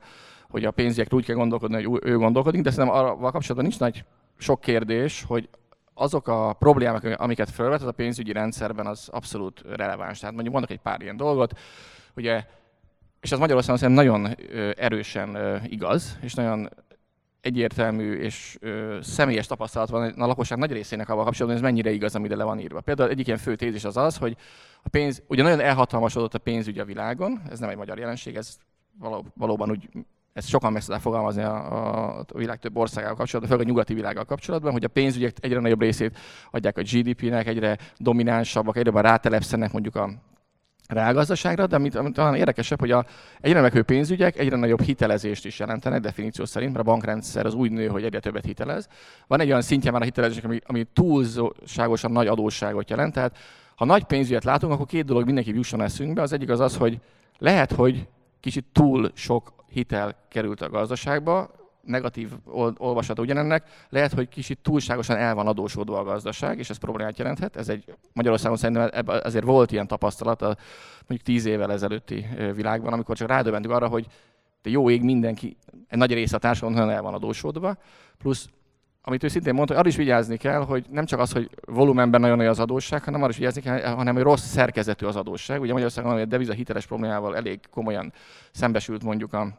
hogy 0.51 0.65
a 0.65 0.71
pénzügyekről 0.71 1.19
úgy 1.19 1.27
kell 1.27 1.37
gondolkodni, 1.37 1.83
hogy 1.83 2.01
ő 2.05 2.17
gondolkodik, 2.17 2.63
de 2.63 2.71
szerintem 2.71 2.99
arra 2.99 3.17
kapcsolatban 3.17 3.65
nincs 3.65 3.79
nagy 3.79 4.05
sok 4.37 4.61
kérdés, 4.61 5.25
hogy 5.29 5.49
azok 5.95 6.29
a 6.29 6.53
problémák, 6.53 7.21
amiket 7.21 7.51
felvet, 7.51 7.81
az 7.81 7.87
a 7.87 7.93
pénzügyi 7.93 8.33
rendszerben 8.33 8.87
az 8.87 9.09
abszolút 9.13 9.63
releváns. 9.69 10.19
Tehát 10.19 10.35
mondjuk 10.35 10.55
mondok 10.55 10.73
egy 10.73 10.81
pár 10.83 11.01
ilyen 11.01 11.17
dolgot, 11.17 11.59
ugye 12.17 12.45
és 13.21 13.33
ez 13.33 13.39
Magyarországon 13.39 13.79
szerintem 13.79 14.05
nagyon 14.05 14.37
erősen 14.77 15.61
igaz, 15.65 16.19
és 16.21 16.35
nagyon 16.35 16.69
egyértelmű 17.41 18.15
és 18.15 18.57
ö, 18.61 18.99
személyes 19.03 19.47
tapasztalat 19.47 19.89
van 19.89 20.09
a 20.09 20.27
lakosság 20.27 20.59
nagy 20.59 20.73
részének 20.73 21.09
avval 21.09 21.25
kapcsolatban, 21.25 21.61
hogy 21.61 21.67
ez 21.67 21.73
mennyire 21.73 21.95
igaz, 21.97 22.15
amire 22.15 22.37
le 22.37 22.45
van 22.45 22.59
írva. 22.59 22.81
Például 22.81 23.11
egyik 23.11 23.27
ilyen 23.27 23.39
fő 23.39 23.57
tézis 23.57 23.85
az 23.85 23.97
az, 23.97 24.17
hogy 24.17 24.37
a 24.83 24.89
pénz, 24.89 25.23
ugye 25.27 25.43
nagyon 25.43 25.61
elhatalmasodott 25.61 26.35
a 26.35 26.39
pénzügy 26.39 26.79
a 26.79 26.85
világon, 26.85 27.43
ez 27.51 27.59
nem 27.59 27.69
egy 27.69 27.77
magyar 27.77 27.99
jelenség, 27.99 28.37
ez 28.37 28.57
való, 28.99 29.25
valóban 29.35 29.71
úgy, 29.71 29.89
ezt 30.33 30.49
sokan 30.49 30.73
meg 30.73 30.81
tudják 30.81 31.01
fogalmazni 31.01 31.43
a, 31.43 32.19
a 32.19 32.25
világ 32.35 32.59
több 32.59 32.77
országával 32.77 33.17
kapcsolatban, 33.17 33.53
főleg 33.53 33.67
a 33.67 33.71
nyugati 33.71 33.95
világgal 33.95 34.25
kapcsolatban, 34.25 34.73
hogy 34.73 34.85
a 34.85 34.89
pénzügyek 34.89 35.37
egyre 35.41 35.61
nagyobb 35.61 35.81
részét 35.81 36.19
adják 36.51 36.79
a 36.79 36.83
GDP-nek, 36.83 37.47
egyre 37.47 37.79
dominánsabbak, 37.97 38.77
egyre 38.77 39.01
rátelepszenek 39.01 39.73
mondjuk 39.73 39.97
a 39.97 40.11
reálgazdaságra, 40.89 41.67
de 41.67 41.77
amit, 41.77 41.95
amit 41.95 42.15
talán 42.15 42.35
érdekesebb, 42.35 42.81
hogy 42.81 42.91
a 42.91 43.05
egyre 43.41 43.61
megő 43.61 43.83
pénzügyek 43.83 44.39
egyre 44.39 44.57
nagyobb 44.57 44.81
hitelezést 44.81 45.45
is 45.45 45.59
jelentenek, 45.59 46.01
definíció 46.01 46.45
szerint, 46.45 46.73
mert 46.73 46.87
a 46.87 46.91
bankrendszer 46.91 47.47
az 47.47 47.55
úgy 47.55 47.71
nő, 47.71 47.87
hogy 47.87 48.05
egyre 48.05 48.21
többet 48.21 48.45
hitelez. 48.45 48.89
Van 49.27 49.41
egy 49.41 49.49
olyan 49.49 49.63
szintje 49.63 49.91
már 49.91 50.01
a 50.01 50.05
hitelezésnek, 50.05 50.45
ami, 50.45 50.61
ami 50.67 50.87
túlságosan 50.93 52.11
nagy 52.11 52.27
adósságot 52.27 52.91
jelent. 52.91 53.13
Tehát 53.13 53.37
ha 53.77 53.85
nagy 53.85 54.05
pénzügyet 54.05 54.45
látunk, 54.45 54.73
akkor 54.73 54.87
két 54.87 55.05
dolog 55.05 55.25
mindenki 55.25 55.55
jusson 55.55 55.81
eszünkbe. 55.83 56.23
Az 56.23 56.33
egyik 56.33 56.51
az 56.51 56.61
az, 56.61 56.77
hogy 56.77 57.01
lehet, 57.39 57.73
hogy 57.73 58.07
kicsit 58.41 58.65
túl 58.73 59.11
sok 59.15 59.53
hitel 59.71 60.15
került 60.29 60.61
a 60.61 60.69
gazdaságba, 60.69 61.51
negatív 61.89 62.33
olvasata 62.77 63.23
ugyanennek, 63.23 63.65
lehet, 63.89 64.13
hogy 64.13 64.29
kicsit 64.29 64.59
túlságosan 64.63 65.17
el 65.17 65.35
van 65.35 65.47
adósodva 65.47 65.99
a 65.99 66.05
gazdaság, 66.05 66.59
és 66.59 66.71
ez 66.71 66.77
problémát 66.77 67.19
jelenthet. 67.19 67.57
Ez 67.57 67.69
egy 67.69 67.85
Magyarországon 68.13 68.57
szerintem 68.57 69.05
azért 69.07 69.45
volt 69.45 69.73
ilyen 69.73 69.87
tapasztalat 69.87 70.43
a 70.43 70.57
mondjuk 71.07 71.23
tíz 71.23 71.45
évvel 71.45 71.73
ezelőtti 71.73 72.27
világban, 72.55 72.93
amikor 72.93 73.17
csak 73.17 73.29
rádöbbentünk 73.29 73.75
arra, 73.75 73.89
hogy 73.89 74.07
de 74.63 74.71
jó 74.71 74.91
ég 74.91 75.03
mindenki, 75.03 75.57
egy 75.89 75.99
nagy 75.99 76.13
része 76.13 76.37
a 76.37 76.39
társadalom 76.39 76.89
el 76.89 77.03
van 77.03 77.15
adósodva, 77.15 77.77
plusz 78.19 78.49
amit 79.03 79.25
ő 79.25 79.29
szintén 79.29 79.55
mondta, 79.55 79.73
hogy 79.73 79.83
arra 79.83 79.91
is 79.91 79.97
vigyázni 79.97 80.37
kell, 80.37 80.65
hogy 80.65 80.87
nem 80.91 81.05
csak 81.05 81.21
az, 81.21 81.33
hogy 81.33 81.51
volumenben 81.67 82.21
nagyon 82.21 82.37
nagy 82.37 82.47
az 82.47 82.61
adósság, 82.61 83.05
hanem 83.05 83.21
arra 83.21 83.31
is 83.31 83.37
vigyázni 83.37 83.61
kell, 83.61 83.95
hanem 83.95 84.15
hogy 84.15 84.23
rossz 84.23 84.45
szerkezetű 84.45 85.07
az 85.07 85.17
adósság. 85.17 85.61
Ugye 85.61 85.73
Magyarországon 85.73 86.19
a 86.19 86.25
deviza 86.25 86.53
hiteles 86.53 86.87
problémával 86.87 87.37
elég 87.37 87.61
komolyan 87.71 88.13
szembesült 88.51 89.03
mondjuk 89.03 89.33
a 89.33 89.59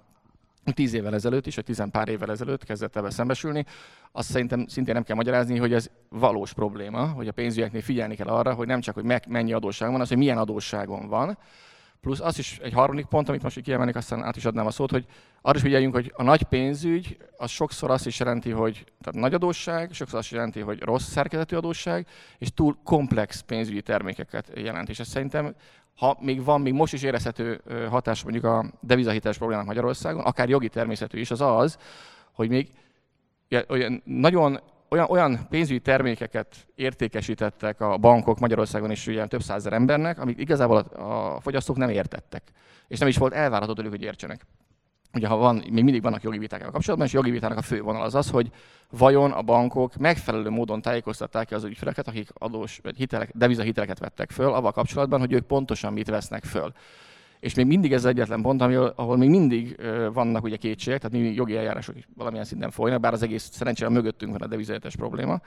tíz 0.72 0.94
évvel 0.94 1.14
ezelőtt 1.14 1.48
is, 1.48 1.56
vagy 1.56 1.64
tizen 1.64 1.92
pár 1.92 2.08
évvel 2.08 2.32
ezelőtt 2.32 2.64
kezdett 2.64 2.96
ebbe 2.96 3.10
szembesülni, 3.10 3.66
azt 4.12 4.30
szerintem 4.30 4.68
szintén 4.68 4.94
nem 4.94 5.04
kell 5.04 5.16
magyarázni, 5.16 5.58
hogy 5.58 5.74
ez 5.74 5.90
valós 6.10 6.54
probléma, 6.54 7.08
hogy 7.08 7.28
a 7.28 7.32
pénzügyeknél 7.32 7.82
figyelni 7.82 8.16
kell 8.16 8.28
arra, 8.28 8.54
hogy 8.54 8.68
nem 8.68 8.82
csak, 8.82 8.94
hogy 8.94 9.22
mennyi 9.28 9.54
adósság 9.54 9.92
van, 9.92 10.02
az, 10.02 10.08
hogy 10.08 10.18
milyen 10.18 10.38
adósságon 10.38 11.08
van, 11.08 11.38
Plusz 12.02 12.20
az 12.20 12.38
is 12.38 12.58
egy 12.58 12.74
harmadik 12.74 13.06
pont, 13.06 13.30
amit 13.30 13.44
most 13.44 13.58
így 13.58 13.64
kiemelnék, 13.64 13.96
aztán 13.96 14.24
át 14.24 14.36
is 14.36 14.46
adnám 14.46 14.66
a 14.66 14.72
szót, 14.72 14.92
hogy 14.92 15.06
arra 15.42 15.56
is 15.56 15.62
figyeljünk, 15.62 15.94
hogy 15.94 16.14
a 16.16 16.24
nagy 16.24 16.44
pénzügy 16.44 17.18
az 17.38 17.50
sokszor 17.50 17.92
azt 17.92 18.06
is 18.06 18.20
jelenti, 18.20 18.50
hogy 18.50 18.86
tehát 19.02 19.22
nagy 19.22 19.34
adósság, 19.34 19.94
sokszor 19.94 20.18
azt 20.18 20.28
is 20.28 20.34
jelenti, 20.34 20.60
hogy 20.60 20.82
rossz 20.82 21.10
szerkezetű 21.10 21.56
adósság, 21.56 22.08
és 22.38 22.54
túl 22.54 22.78
komplex 22.84 23.42
pénzügyi 23.42 23.82
termékeket 23.82 24.52
jelent. 24.56 24.90
És 24.90 25.00
ez 25.00 25.08
szerintem, 25.08 25.56
ha 25.96 26.18
még 26.20 26.44
van, 26.44 26.62
még 26.62 26.74
most 26.74 26.94
is 26.94 27.04
érezhető 27.04 27.62
hatás 27.90 28.24
mondjuk 28.24 28.44
a 28.44 28.66
devizahiteles 28.82 29.38
problémák 29.38 29.66
Magyarországon, 29.66 30.24
akár 30.24 30.50
jogi 30.50 30.70
természetű 30.70 31.20
is, 31.20 31.32
az 31.32 31.42
az, 31.42 31.78
hogy 32.32 32.50
még 32.50 32.70
olyan 33.68 34.02
nagyon 34.06 34.60
olyan, 34.90 35.10
olyan 35.10 35.48
pénzügyi 35.50 35.80
termékeket 35.80 36.68
értékesítettek 36.76 37.82
a 37.82 37.98
bankok 37.98 38.40
Magyarországon 38.40 38.92
is 38.92 39.08
ugye 39.08 39.28
több 39.28 39.42
százezer 39.42 39.74
embernek, 39.74 40.20
amik 40.20 40.40
igazából 40.40 40.78
a, 40.78 41.36
a 41.36 41.40
fogyasztók 41.40 41.78
nem 41.78 41.90
értettek. 41.90 42.44
És 42.88 43.00
nem 43.00 43.08
is 43.08 43.18
volt 43.18 43.34
elvárható 43.34 43.74
tőlük, 43.74 43.92
hogy 43.92 44.02
értsenek. 44.02 44.46
Ugye 45.14 45.28
ha 45.28 45.36
van, 45.36 45.56
még 45.56 45.84
mindig 45.84 46.02
vannak 46.02 46.24
jogi 46.24 46.38
viták 46.38 46.68
a 46.68 46.72
kapcsolatban, 46.72 47.08
és 47.08 47.14
a 47.14 47.18
jogi 47.18 47.32
vitának 47.32 47.58
a 47.58 47.62
fő 47.62 47.82
vonal 47.82 48.02
az 48.02 48.16
az, 48.16 48.30
hogy 48.30 48.52
vajon 48.90 49.32
a 49.32 49.42
bankok 49.42 49.96
megfelelő 49.96 50.50
módon 50.50 50.82
tájékoztatták 50.82 51.52
az 51.52 51.64
ügyfeleket, 51.64 52.08
akik 52.08 52.30
adós, 52.34 52.80
vagy 52.84 52.98
hitelek, 52.98 53.32
devizahiteleket 53.34 54.00
vettek 54.00 54.32
föl, 54.32 54.54
avval 54.54 54.72
kapcsolatban, 54.72 55.20
hogy 55.20 55.34
ők 55.34 55.46
pontosan 55.46 55.94
mit 55.94 56.10
vesznek 56.10 56.44
föl. 56.44 56.74
És 57.40 57.54
még 57.54 57.66
mindig 57.66 57.94
ez 57.94 58.00
az 58.00 58.10
egyetlen 58.10 58.42
pont, 58.42 58.62
ahol, 58.62 58.94
ahol 58.96 59.18
még 59.18 59.30
mindig 59.30 59.80
vannak 60.14 60.44
ugye 60.44 60.56
kétségek, 60.56 61.02
tehát 61.02 61.18
még 61.18 61.36
jogi 61.36 61.56
eljárások 61.56 61.96
is 61.96 62.08
valamilyen 62.16 62.46
szinten 62.46 62.72
folynak, 62.72 63.00
bár 63.00 63.14
az 63.14 63.22
egész 63.22 63.50
szerencsére 63.52 63.90
mögöttünk 63.90 64.32
van 64.32 64.42
a 64.42 64.48
devizajetes 64.48 64.96
probléma, 64.96 65.42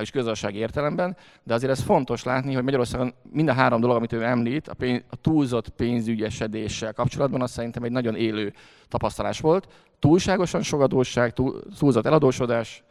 is 0.00 0.10
közösségi 0.10 0.58
értelemben, 0.58 1.16
de 1.42 1.54
azért 1.54 1.72
ez 1.72 1.80
fontos 1.80 2.22
látni, 2.22 2.54
hogy 2.54 2.62
Magyarországon 2.62 3.14
mind 3.30 3.48
a 3.48 3.52
három 3.52 3.80
dolog, 3.80 3.96
amit 3.96 4.12
ő 4.12 4.22
említ, 4.22 4.68
a, 4.68 4.74
pénz, 4.74 5.02
a 5.10 5.16
túlzott 5.16 5.68
pénzügyesedéssel 5.68 6.92
kapcsolatban, 6.92 7.42
az 7.42 7.50
szerintem 7.50 7.82
egy 7.82 7.90
nagyon 7.90 8.16
élő 8.16 8.52
tapasztalás 8.88 9.40
volt. 9.40 9.68
Túlságosan 9.98 10.62
sok 10.62 10.80
adósság, 10.80 11.32
túl, 11.32 11.62
túlzott 11.78 12.06
eladósodás, 12.06 12.84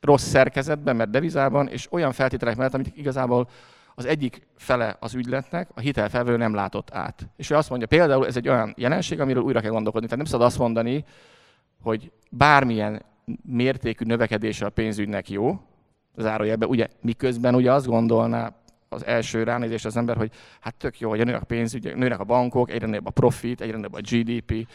rossz 0.00 0.26
szerkezetben, 0.26 0.96
mert 0.96 1.10
devizában, 1.10 1.68
és 1.68 1.92
olyan 1.92 2.12
feltételek 2.12 2.56
mellett, 2.56 2.74
amit 2.74 2.96
igazából 2.96 3.48
az 3.98 4.04
egyik 4.04 4.46
fele 4.56 4.96
az 5.00 5.14
ügyletnek 5.14 5.68
a 5.74 5.80
hitelfelvevő 5.80 6.36
nem 6.36 6.54
látott 6.54 6.90
át. 6.94 7.28
És 7.36 7.50
ő 7.50 7.54
azt 7.54 7.68
mondja, 7.68 7.86
például 7.86 8.26
ez 8.26 8.36
egy 8.36 8.48
olyan 8.48 8.74
jelenség, 8.76 9.20
amiről 9.20 9.42
újra 9.42 9.60
kell 9.60 9.70
gondolkodni. 9.70 10.08
Tehát 10.08 10.22
nem 10.22 10.32
szabad 10.32 10.46
azt 10.46 10.58
mondani, 10.58 11.04
hogy 11.82 12.12
bármilyen 12.30 13.02
mértékű 13.42 14.04
növekedése 14.04 14.66
a 14.66 14.70
pénzügynek 14.70 15.30
jó, 15.30 15.60
zárójelben, 16.16 16.68
ugye 16.68 16.88
miközben 17.00 17.54
ugye 17.54 17.72
azt 17.72 17.86
gondolná 17.86 18.52
az 18.88 19.04
első 19.04 19.42
ránézés 19.42 19.84
az 19.84 19.96
ember, 19.96 20.16
hogy 20.16 20.30
hát 20.60 20.74
tök 20.74 21.00
jó, 21.00 21.08
hogy 21.08 21.24
nőnek 21.24 21.42
a 21.42 21.44
pénzügy, 21.44 21.96
nőnek 21.96 22.20
a 22.20 22.24
bankok, 22.24 22.70
egyre 22.70 22.86
nőbb 22.86 23.06
a 23.06 23.10
profit, 23.10 23.60
egyre 23.60 23.76
nőbb 23.76 23.94
a 23.94 24.00
GDP, 24.00 24.68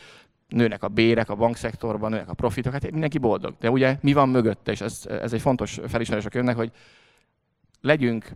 nőnek 0.48 0.84
a 0.84 0.88
bérek 0.88 1.30
a 1.30 1.36
bankszektorban, 1.36 2.12
nőnek 2.12 2.30
a 2.30 2.34
profitok, 2.34 2.72
hát 2.74 2.92
mindenki 2.92 3.18
boldog. 3.18 3.56
De 3.60 3.70
ugye 3.70 3.98
mi 4.02 4.14
van 4.14 4.30
mögötte, 4.30 4.72
és 4.72 4.82
ez, 4.82 5.06
ez 5.08 5.34
egy 5.34 5.42
fontos 5.42 5.80
felismerés 5.88 6.26
a 6.26 6.30
könyvnek, 6.30 6.56
hogy 6.56 6.72
legyünk 7.82 8.32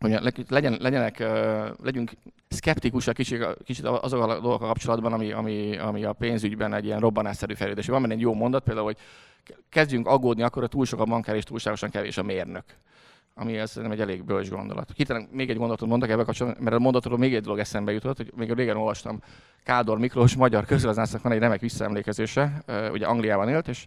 hogy 0.00 0.18
legyen, 0.48 0.76
legyenek, 0.80 1.18
legyünk 1.82 2.12
szkeptikusak 2.48 3.14
kicsit, 3.14 3.46
kicsit 3.64 3.84
azok 3.84 4.22
a 4.22 4.26
dolgok 4.26 4.60
kapcsolatban, 4.60 5.12
ami, 5.12 5.32
ami, 5.32 5.76
ami 5.76 6.04
a 6.04 6.12
pénzügyben 6.12 6.74
egy 6.74 6.84
ilyen 6.84 7.00
robbanásszerű 7.00 7.54
fejlődés. 7.54 7.86
Van 7.86 8.02
benne 8.02 8.14
egy 8.14 8.20
jó 8.20 8.34
mondat, 8.34 8.64
például, 8.64 8.86
hogy 8.86 8.96
kezdjünk 9.68 10.06
aggódni 10.06 10.42
akkor, 10.42 10.62
hogy 10.62 10.70
túl 10.70 10.84
sok 10.84 11.00
a 11.00 11.04
bankár 11.04 11.36
és 11.36 11.44
túlságosan 11.44 11.90
kevés 11.90 12.18
a 12.18 12.22
mérnök 12.22 12.64
ami 13.34 13.58
ez 13.58 13.74
nem 13.74 13.90
egy 13.90 14.00
elég 14.00 14.24
bölcs 14.24 14.48
gondolat. 14.48 14.90
Hitelen 14.96 15.28
még 15.32 15.50
egy 15.50 15.58
mondatot 15.58 15.88
mondok 15.88 16.08
ebben 16.08 16.24
kapcsolatban, 16.24 16.62
mert 16.62 16.76
a 16.76 16.78
mondatról 16.78 17.18
még 17.18 17.34
egy 17.34 17.42
dolog 17.42 17.58
eszembe 17.58 17.92
jutott, 17.92 18.16
hogy 18.16 18.32
még 18.36 18.52
régen 18.52 18.76
olvastam 18.76 19.22
Kádor 19.62 19.98
Miklós, 19.98 20.36
magyar 20.36 20.64
közgazdásznak 20.64 21.22
van 21.22 21.32
egy 21.32 21.38
remek 21.38 21.60
visszaemlékezése, 21.60 22.64
ugye 22.92 23.06
Angliában 23.06 23.48
élt, 23.48 23.68
és 23.68 23.86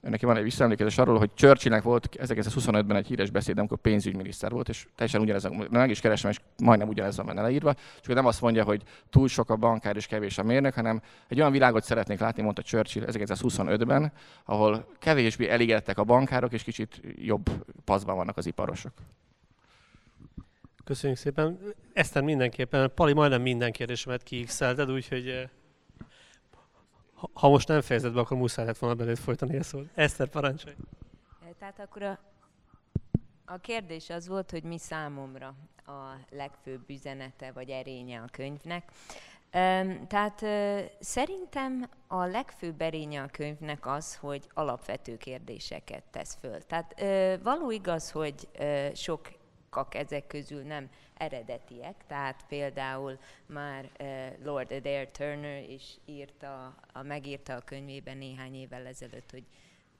neki 0.00 0.26
van 0.26 0.36
egy 0.36 0.42
visszaemlékezés 0.42 0.98
arról, 0.98 1.18
hogy 1.18 1.30
Churchillnek 1.34 1.82
volt 1.82 2.08
1925-ben 2.12 2.96
egy 2.96 3.06
híres 3.06 3.30
beszéd, 3.30 3.58
amikor 3.58 3.78
pénzügyminiszter 3.78 4.50
volt, 4.50 4.68
és 4.68 4.86
teljesen 4.94 5.20
ugyanez, 5.20 5.48
meg 5.70 5.90
is 5.90 6.00
keresem, 6.00 6.30
és 6.30 6.40
majdnem 6.62 6.88
ugyanez 6.88 7.16
van 7.16 7.26
benne 7.26 7.42
leírva, 7.42 7.74
csak 8.00 8.14
nem 8.14 8.26
azt 8.26 8.40
mondja, 8.40 8.64
hogy 8.64 8.82
túl 9.10 9.28
sok 9.28 9.50
a 9.50 9.56
bankár 9.56 9.96
és 9.96 10.06
kevés 10.06 10.38
a 10.38 10.42
mérnök, 10.42 10.74
hanem 10.74 11.02
egy 11.28 11.38
olyan 11.38 11.52
világot 11.52 11.84
szeretnék 11.84 12.18
látni, 12.18 12.42
mondta 12.42 12.62
Churchill 12.62 13.04
1925-ben, 13.06 14.12
ahol 14.44 14.86
kevésbé 14.98 15.48
elégedettek 15.48 15.98
a 15.98 16.04
bankárok, 16.04 16.52
és 16.52 16.62
kicsit 16.62 17.00
jobb 17.16 17.50
paszban 17.84 18.16
vannak 18.16 18.36
az 18.36 18.46
iparosok. 18.46 18.92
Köszönjük 20.84 21.18
szépen. 21.18 21.58
Eszter 21.92 22.22
mindenképpen, 22.22 22.90
Pali 22.94 23.12
majdnem 23.12 23.42
minden 23.42 23.72
kérdésemet 23.72 24.22
kiixelted, 24.22 24.90
úgyhogy 24.90 25.48
eh, 27.22 27.30
ha 27.32 27.48
most 27.48 27.68
nem 27.68 27.80
fejezed 27.80 28.12
be, 28.12 28.20
akkor 28.20 28.36
muszáj 28.36 28.64
lett 28.64 28.78
volna 28.78 28.94
belőle 28.96 29.16
folytani 29.16 29.56
a 29.56 29.62
szót. 29.62 29.86
Eszter, 29.94 30.28
parancsolj! 30.28 30.74
Tehát 31.58 31.80
akkor 31.80 32.02
a, 32.02 32.18
a 33.44 33.58
kérdés 33.58 34.10
az 34.10 34.28
volt, 34.28 34.50
hogy 34.50 34.62
mi 34.62 34.78
számomra 34.78 35.54
a 35.86 36.14
legfőbb 36.30 36.90
üzenete 36.90 37.52
vagy 37.52 37.70
erénye 37.70 38.20
a 38.20 38.28
könyvnek. 38.30 38.92
Tehát 40.08 40.44
szerintem 41.00 41.88
a 42.06 42.24
legfőbb 42.24 42.80
erénye 42.80 43.22
a 43.22 43.26
könyvnek 43.26 43.86
az, 43.86 44.16
hogy 44.16 44.48
alapvető 44.54 45.16
kérdéseket 45.16 46.02
tesz 46.10 46.36
föl. 46.40 46.62
Tehát 46.62 47.00
való 47.42 47.70
igaz, 47.70 48.10
hogy 48.10 48.48
sokak 49.68 49.94
ezek 49.94 50.26
közül 50.26 50.62
nem 50.62 50.88
eredetiek, 51.14 52.04
tehát 52.06 52.44
például 52.48 53.18
már 53.46 53.90
Lord 54.42 54.72
Adair 54.72 55.08
Turner 55.08 55.70
is 55.70 55.98
írta, 56.04 56.74
a, 56.92 57.02
megírta 57.02 57.54
a 57.54 57.60
könyvében 57.60 58.16
néhány 58.16 58.54
évvel 58.54 58.86
ezelőtt, 58.86 59.30
hogy 59.30 59.44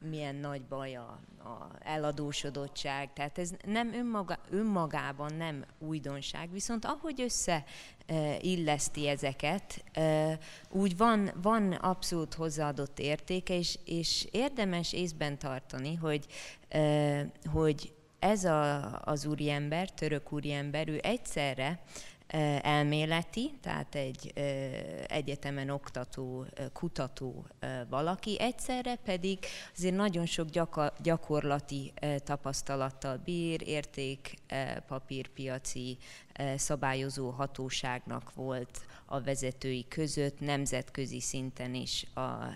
milyen 0.00 0.34
nagy 0.34 0.62
baj 0.62 0.96
a, 0.96 1.20
a 1.38 1.70
eladósodottság, 1.80 3.12
tehát 3.12 3.38
ez 3.38 3.50
nem 3.64 3.92
önmaga, 3.92 4.38
önmagában 4.50 5.34
nem 5.34 5.64
újdonság, 5.78 6.52
viszont 6.52 6.84
ahogy 6.84 7.20
össze 7.20 7.64
illeszti 8.40 9.08
ezeket, 9.08 9.84
úgy 10.70 10.96
van, 10.96 11.30
van 11.42 11.72
abszolút 11.72 12.34
hozzáadott 12.34 12.98
értéke, 12.98 13.54
és, 13.54 13.78
és 13.84 14.28
érdemes 14.30 14.92
észben 14.92 15.38
tartani, 15.38 15.94
hogy, 15.94 16.26
hogy 17.52 17.92
ez 18.18 18.44
a, 18.44 18.98
az 19.04 19.26
úriember, 19.26 19.90
török 19.90 20.32
úriember, 20.32 20.88
ő 20.88 21.00
egyszerre 21.02 21.80
elméleti, 22.62 23.50
tehát 23.60 23.94
egy 23.94 24.32
egyetemen 25.06 25.70
oktató, 25.70 26.46
kutató 26.72 27.46
valaki, 27.88 28.40
egyszerre 28.40 28.94
pedig 28.94 29.38
azért 29.76 29.94
nagyon 29.94 30.26
sok 30.26 30.48
gyakorlati 31.02 31.92
tapasztalattal 32.24 33.20
bír, 33.24 33.68
érték 33.68 34.34
papírpiaci 34.86 35.98
szabályozó 36.56 37.30
hatóságnak 37.30 38.34
volt 38.34 38.86
a 39.06 39.20
vezetői 39.20 39.86
között, 39.88 40.40
nemzetközi 40.40 41.20
szinten 41.20 41.74
is 41.74 42.06
a 42.14 42.54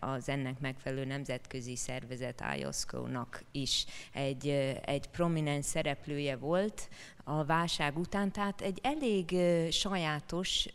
az 0.00 0.28
ennek 0.28 0.60
megfelelő 0.60 1.04
nemzetközi 1.04 1.76
szervezet 1.76 2.44
IOSCO-nak 2.56 3.44
is 3.52 3.86
egy, 4.12 4.48
egy 4.84 5.06
prominens 5.08 5.66
szereplője 5.66 6.36
volt 6.36 6.88
a 7.24 7.44
válság 7.44 7.98
után, 7.98 8.32
tehát 8.32 8.60
egy 8.60 8.78
elég 8.82 9.36
sajátos 9.70 10.68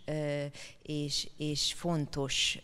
és, 0.81 1.29
és 1.37 1.73
fontos 1.73 2.59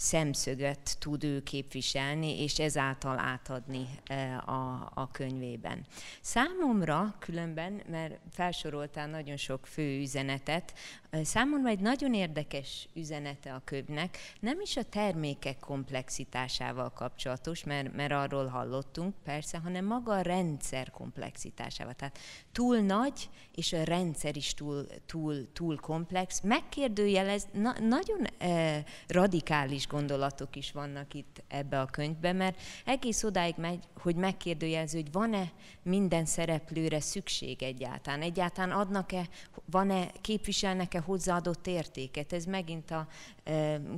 szemszöget 0.00 0.96
tud 0.98 1.24
ő 1.24 1.42
képviselni, 1.42 2.42
és 2.42 2.58
ezáltal 2.58 3.18
átadni 3.18 3.86
e, 4.04 4.36
a, 4.36 4.90
a 4.94 5.10
könyvében. 5.12 5.86
Számomra 6.20 7.14
különben, 7.18 7.82
mert 7.90 8.20
felsoroltál 8.30 9.06
nagyon 9.08 9.36
sok 9.36 9.66
fő 9.66 9.98
üzenetet, 10.00 10.72
e, 11.10 11.24
számomra 11.24 11.68
egy 11.68 11.80
nagyon 11.80 12.14
érdekes 12.14 12.88
üzenete 12.94 13.52
a 13.52 13.62
könyvnek, 13.64 14.18
nem 14.40 14.60
is 14.60 14.76
a 14.76 14.82
termékek 14.82 15.58
komplexitásával 15.58 16.90
kapcsolatos, 16.90 17.64
mert, 17.64 17.94
mert 17.94 18.12
arról 18.12 18.46
hallottunk 18.46 19.14
persze, 19.24 19.58
hanem 19.58 19.84
maga 19.84 20.12
a 20.12 20.20
rendszer 20.20 20.90
komplexitásával. 20.90 21.94
Tehát 21.94 22.18
túl 22.52 22.78
nagy, 22.78 23.28
és 23.54 23.72
a 23.72 23.82
rendszer 23.82 24.36
is 24.36 24.54
túl, 24.54 24.86
túl, 25.06 25.52
túl 25.52 25.76
komplex. 25.76 26.40
Megkérdőjelez, 26.40 27.46
na, 27.52 27.74
nagyon 27.80 28.26
eh, 28.38 28.84
radikális 29.06 29.88
gondolatok 29.90 30.56
is 30.56 30.72
vannak 30.72 31.14
itt 31.14 31.42
ebbe 31.48 31.80
a 31.80 31.86
könyvbe, 31.86 32.32
mert 32.32 32.60
egész 32.84 33.22
odáig 33.22 33.54
megy, 33.56 33.84
hogy 34.02 34.14
megkérdőjelező, 34.14 35.00
hogy 35.00 35.12
van-e 35.12 35.52
minden 35.82 36.24
szereplőre 36.24 37.00
szükség 37.00 37.62
egyáltalán. 37.62 38.22
Egyáltalán 38.22 38.70
adnak-e, 38.70 39.28
van-e, 39.64 40.10
képviselnek-e 40.20 40.98
hozzáadott 40.98 41.66
értéket. 41.66 42.32
Ez 42.32 42.44
megint 42.44 42.90
a 42.90 43.06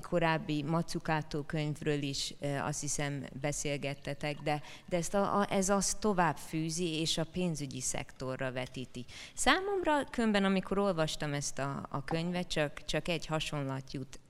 korábbi 0.01 0.63
Macukátó 0.63 1.43
könyvről 1.43 2.03
is 2.03 2.35
azt 2.61 2.81
hiszem 2.81 3.27
beszélgettetek, 3.41 4.37
de, 4.41 4.63
de 4.89 4.97
ezt 4.97 5.15
a, 5.15 5.41
a, 5.41 5.47
ez 5.51 5.69
azt 5.69 6.01
tovább 6.01 6.37
fűzi, 6.37 7.01
és 7.01 7.19
a 7.19 7.25
pénzügyi 7.25 7.81
szektorra 7.81 8.53
vetíti. 8.53 9.05
Számomra 9.35 10.05
különben, 10.11 10.45
amikor 10.45 10.79
olvastam 10.79 11.33
ezt 11.33 11.59
a, 11.59 11.87
a 11.91 12.05
könyvet, 12.05 12.47
csak, 12.47 12.85
csak 12.85 13.09
egy 13.09 13.27
hasonlat 13.27 13.93
jut, 13.93 14.21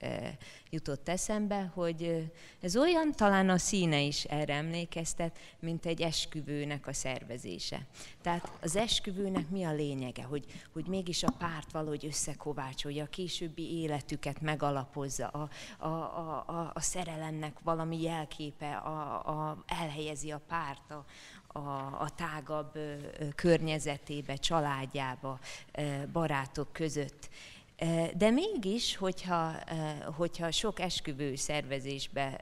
jutott 0.70 1.08
eszembe, 1.08 1.70
hogy 1.74 2.30
ez 2.60 2.76
olyan, 2.76 3.12
talán 3.12 3.48
a 3.48 3.58
színe 3.58 4.00
is 4.00 4.24
erre 4.24 4.54
emlékeztet, 4.54 5.38
mint 5.60 5.86
egy 5.86 6.00
esküvőnek 6.00 6.86
a 6.86 6.92
szervezése. 6.92 7.86
Tehát 8.22 8.52
az 8.60 8.76
esküvőnek 8.76 9.48
mi 9.48 9.64
a 9.64 9.72
lényege, 9.72 10.22
hogy, 10.22 10.44
hogy 10.72 10.86
mégis 10.86 11.22
a 11.22 11.34
párt 11.38 11.72
valahogy 11.72 12.06
összekovácsolja, 12.06 13.04
a 13.04 13.06
későbbi 13.06 13.80
életüket 13.80 14.40
megalapozza, 14.40 15.01
a, 15.32 15.48
a, 15.78 15.86
a, 15.86 16.44
a, 16.46 16.70
a 16.74 16.80
szerelemnek 16.80 17.56
valami 17.62 18.02
jelképe, 18.02 18.76
a, 18.76 19.28
a, 19.28 19.56
elhelyezi 19.66 20.30
a 20.30 20.40
párt 20.48 20.90
a, 20.90 21.04
a, 21.58 21.96
a 22.00 22.08
tágabb 22.16 22.78
környezetébe, 23.34 24.36
családjába, 24.36 25.38
barátok 26.12 26.72
között. 26.72 27.28
De 28.16 28.30
mégis, 28.30 28.96
hogyha, 28.96 29.52
hogyha 30.16 30.50
sok 30.50 30.80
esküvő 30.80 31.34
szervezésbe 31.34 32.40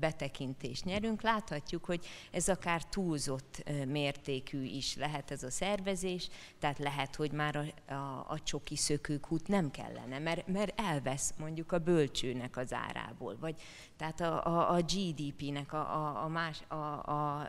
betekintést 0.00 0.84
nyerünk, 0.84 1.22
láthatjuk, 1.22 1.84
hogy 1.84 2.06
ez 2.30 2.48
akár 2.48 2.84
túlzott 2.84 3.64
mértékű 3.86 4.62
is 4.62 4.96
lehet 4.96 5.30
ez 5.30 5.42
a 5.42 5.50
szervezés, 5.50 6.28
tehát 6.58 6.78
lehet, 6.78 7.16
hogy 7.16 7.32
már 7.32 7.56
a, 7.56 7.92
a, 7.92 8.26
a 8.28 8.40
csoki 8.42 8.76
szökőkút 8.76 9.48
nem 9.48 9.70
kellene, 9.70 10.18
mert, 10.18 10.46
mert 10.46 10.80
elvesz 10.80 11.34
mondjuk 11.38 11.72
a 11.72 11.78
bölcsőnek 11.78 12.56
az 12.56 12.72
árából, 12.72 13.36
vagy 13.40 13.54
tehát 13.96 14.20
a, 14.20 14.46
a, 14.46 14.74
a 14.74 14.80
GDP-nek 14.80 15.72
a, 15.72 15.78
a, 15.78 16.24
a 16.24 16.28
más, 16.28 16.62
a, 16.68 16.74
a, 16.74 17.40
a 17.40 17.48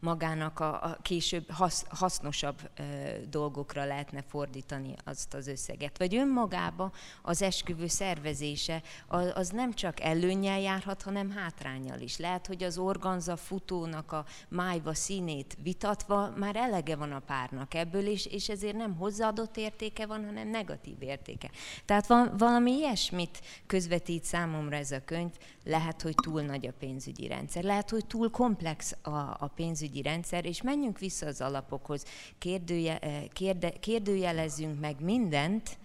magának 0.00 0.60
a, 0.60 0.82
a 0.82 0.98
később 1.02 1.50
hasz, 1.50 1.84
hasznosabb 1.88 2.70
ö, 2.76 2.82
dolgokra 3.30 3.84
lehetne 3.84 4.22
fordítani 4.22 4.94
azt 5.04 5.34
az 5.34 5.46
összeget. 5.46 5.98
Vagy 5.98 6.16
önmagába 6.16 6.92
az 7.22 7.42
esküvő 7.42 7.86
szervezése 7.86 8.82
az, 9.06 9.32
az 9.34 9.48
nem 9.48 9.72
csak 9.72 10.00
előnyel 10.00 10.60
járhat, 10.60 11.02
hanem 11.02 11.30
hátrányjal 11.30 12.00
is. 12.00 12.18
Lehet, 12.18 12.46
hogy 12.46 12.62
az 12.62 12.78
organza 12.78 13.36
futónak 13.36 14.12
a 14.12 14.24
májva 14.48 14.94
színét 14.94 15.56
vitatva 15.62 16.32
már 16.36 16.56
elege 16.56 16.96
van 16.96 17.12
a 17.12 17.18
párnak 17.18 17.74
ebből, 17.74 18.06
és, 18.06 18.26
és 18.26 18.48
ezért 18.48 18.76
nem 18.76 18.96
hozzáadott 18.96 19.56
értéke 19.56 20.06
van, 20.06 20.24
hanem 20.24 20.48
negatív 20.48 21.02
értéke. 21.02 21.50
Tehát 21.84 22.06
van, 22.06 22.34
valami 22.36 22.72
ilyesmit 22.72 23.40
közvetít 23.66 24.24
számomra 24.24 24.76
ez 24.76 24.90
a 24.90 25.04
könyv, 25.04 25.30
lehet, 25.64 26.02
hogy 26.02 26.14
túl 26.14 26.42
nagy 26.42 26.66
a 26.66 26.72
pénzügyi 26.78 27.26
rendszer, 27.26 27.62
lehet, 27.62 27.90
hogy 27.90 28.06
túl 28.06 28.30
komplex 28.30 28.96
a, 29.02 29.10
a 29.38 29.50
pénzügyi 29.54 29.87
rendszer, 29.94 30.44
és 30.44 30.62
menjünk 30.62 30.98
vissza 30.98 31.26
az 31.26 31.40
alapokhoz, 31.40 32.04
kérdője, 32.38 32.98
eh, 32.98 33.22
kérde, 33.32 33.70
kérdőjelezzünk 33.70 34.80
meg 34.80 35.00
mindent, 35.00 35.78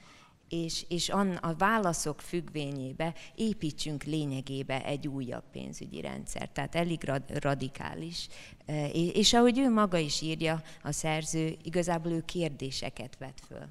és, 0.49 0.85
és 0.89 1.09
a 1.41 1.53
válaszok 1.57 2.21
függvényébe 2.21 3.13
építsünk 3.35 4.03
lényegébe 4.03 4.85
egy 4.85 5.07
újabb 5.07 5.43
pénzügyi 5.51 6.01
rendszer. 6.01 6.49
Tehát 6.49 6.75
elég 6.75 7.11
radikális. 7.27 8.27
Eh, 8.65 8.95
és 8.95 9.33
ahogy 9.33 9.59
ő 9.59 9.69
maga 9.69 9.97
is 9.97 10.21
írja, 10.21 10.61
a 10.83 10.91
szerző, 10.91 11.57
igazából 11.63 12.11
ő 12.11 12.21
kérdéseket 12.25 13.17
vet 13.17 13.41
föl. 13.47 13.67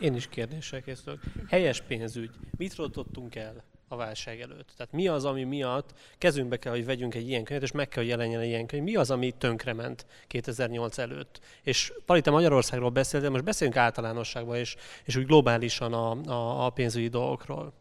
Én 0.00 0.14
is 0.14 0.28
kérdéseket 0.28 1.02
Helyes 1.48 1.80
pénzügy. 1.80 2.30
Mit 2.56 2.74
rontottunk 2.74 3.34
el? 3.34 3.64
A 3.88 3.96
válság 3.96 4.40
előtt. 4.40 4.72
Tehát 4.76 4.92
mi 4.92 5.08
az, 5.08 5.24
ami 5.24 5.44
miatt 5.44 5.94
kezünkbe 6.18 6.56
kell, 6.56 6.72
hogy 6.72 6.84
vegyünk 6.84 7.14
egy 7.14 7.28
ilyen 7.28 7.44
könyvet, 7.44 7.64
és 7.64 7.72
meg 7.72 7.88
kell, 7.88 8.02
hogy 8.02 8.10
jelenjen 8.10 8.40
egy 8.40 8.48
ilyen 8.48 8.66
könyv. 8.66 8.82
Mi 8.82 8.96
az, 8.96 9.10
ami 9.10 9.30
tönkrement 9.30 10.06
2008 10.26 10.98
előtt? 10.98 11.40
És 11.62 11.92
Pali, 12.06 12.20
te 12.20 12.30
Magyarországról 12.30 12.90
beszéltél, 12.90 13.30
most 13.30 13.44
beszéljünk 13.44 13.78
általánosságban, 13.78 14.56
és, 14.56 14.76
és 15.04 15.16
úgy 15.16 15.26
globálisan 15.26 15.92
a, 15.92 16.10
a, 16.10 16.66
a 16.66 16.70
pénzügyi 16.70 17.08
dolgokról. 17.08 17.72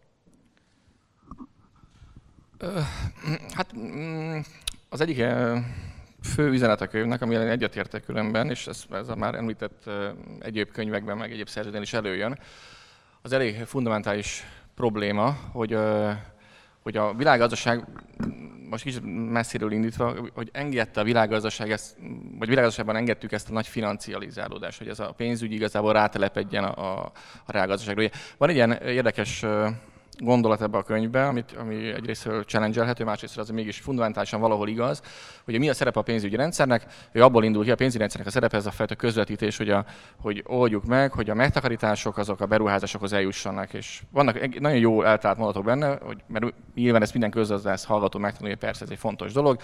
Hát 3.53 3.75
mm, 3.77 4.39
az 4.89 5.01
egyik 5.01 5.17
fő 6.21 6.49
üzenet 6.49 6.81
a 6.81 6.87
könyvnek, 6.87 7.21
amivel 7.21 7.49
egyetértek 7.49 8.03
különben, 8.03 8.49
és 8.49 8.67
ez, 8.67 8.83
ez 8.91 9.09
a 9.09 9.15
már 9.15 9.35
említett 9.35 9.89
egyéb 10.39 10.71
könyvekben, 10.71 11.17
meg 11.17 11.31
egyéb 11.31 11.47
szerződén 11.47 11.81
is 11.81 11.93
előjön, 11.93 12.39
az 13.21 13.31
elég 13.31 13.63
fundamentális 13.63 14.43
probléma, 14.75 15.37
hogy, 15.51 15.77
hogy 16.83 16.97
a 16.97 17.13
világgazdaság, 17.13 17.85
most 18.69 18.83
kicsit 18.83 19.01
messziről 19.31 19.71
indítva, 19.71 20.15
hogy 20.33 20.49
engedte 20.53 20.99
a 20.99 21.03
világgazdaság, 21.03 21.71
ezt, 21.71 21.97
vagy 22.39 22.47
világgazdaságban 22.47 22.95
engedtük 22.95 23.31
ezt 23.31 23.49
a 23.49 23.53
nagy 23.53 23.67
financializálódást, 23.67 24.77
hogy 24.77 24.87
ez 24.87 24.99
a 24.99 25.13
pénzügy 25.17 25.51
igazából 25.51 25.93
rátelepedjen 25.93 26.63
a, 26.63 27.01
a, 27.01 27.11
a 27.45 27.51
reálgazdaságra. 27.51 28.09
Van 28.37 28.49
egy 28.49 28.55
ilyen 28.55 28.71
érdekes 28.71 29.45
gondolat 30.17 30.61
ebbe 30.61 30.77
a 30.77 30.83
könyvbe, 30.83 31.27
amit, 31.27 31.55
ami 31.59 31.75
egyrészt 31.91 32.29
challenge 32.45 33.03
másrészt 33.05 33.37
az 33.37 33.49
mégis 33.49 33.79
fundamentálisan 33.79 34.39
valahol 34.39 34.67
igaz, 34.67 35.01
hogy 35.45 35.59
mi 35.59 35.69
a 35.69 35.73
szerepe 35.73 35.99
a 35.99 36.03
pénzügyi 36.03 36.35
rendszernek, 36.35 36.85
ő 37.11 37.23
abból 37.23 37.43
indul 37.43 37.63
ki, 37.63 37.71
a 37.71 37.75
pénzügyi 37.75 37.99
rendszernek 37.99 38.29
a 38.29 38.33
szerepe 38.33 38.57
ez 38.57 38.65
a 38.65 38.71
fajta 38.71 38.95
közvetítés, 38.95 39.57
hogy, 39.57 39.69
a, 39.69 39.85
hogy 40.19 40.43
oldjuk 40.47 40.85
meg, 40.85 41.11
hogy 41.11 41.29
a 41.29 41.33
megtakarítások 41.33 42.17
azok 42.17 42.41
a 42.41 42.45
beruházásokhoz 42.45 43.13
eljussanak, 43.13 43.73
és 43.73 44.01
vannak 44.11 44.59
nagyon 44.59 44.79
jó 44.79 45.03
eltalált 45.03 45.37
mondatok 45.37 45.63
benne, 45.63 45.97
hogy, 46.01 46.17
mert 46.27 46.45
nyilván 46.75 47.01
ezt 47.01 47.11
minden 47.11 47.31
közgazdász 47.31 47.85
hallgató 47.85 48.19
megtanulja, 48.19 48.55
persze 48.57 48.83
ez 48.83 48.89
egy 48.89 48.97
fontos 48.97 49.33
dolog, 49.33 49.57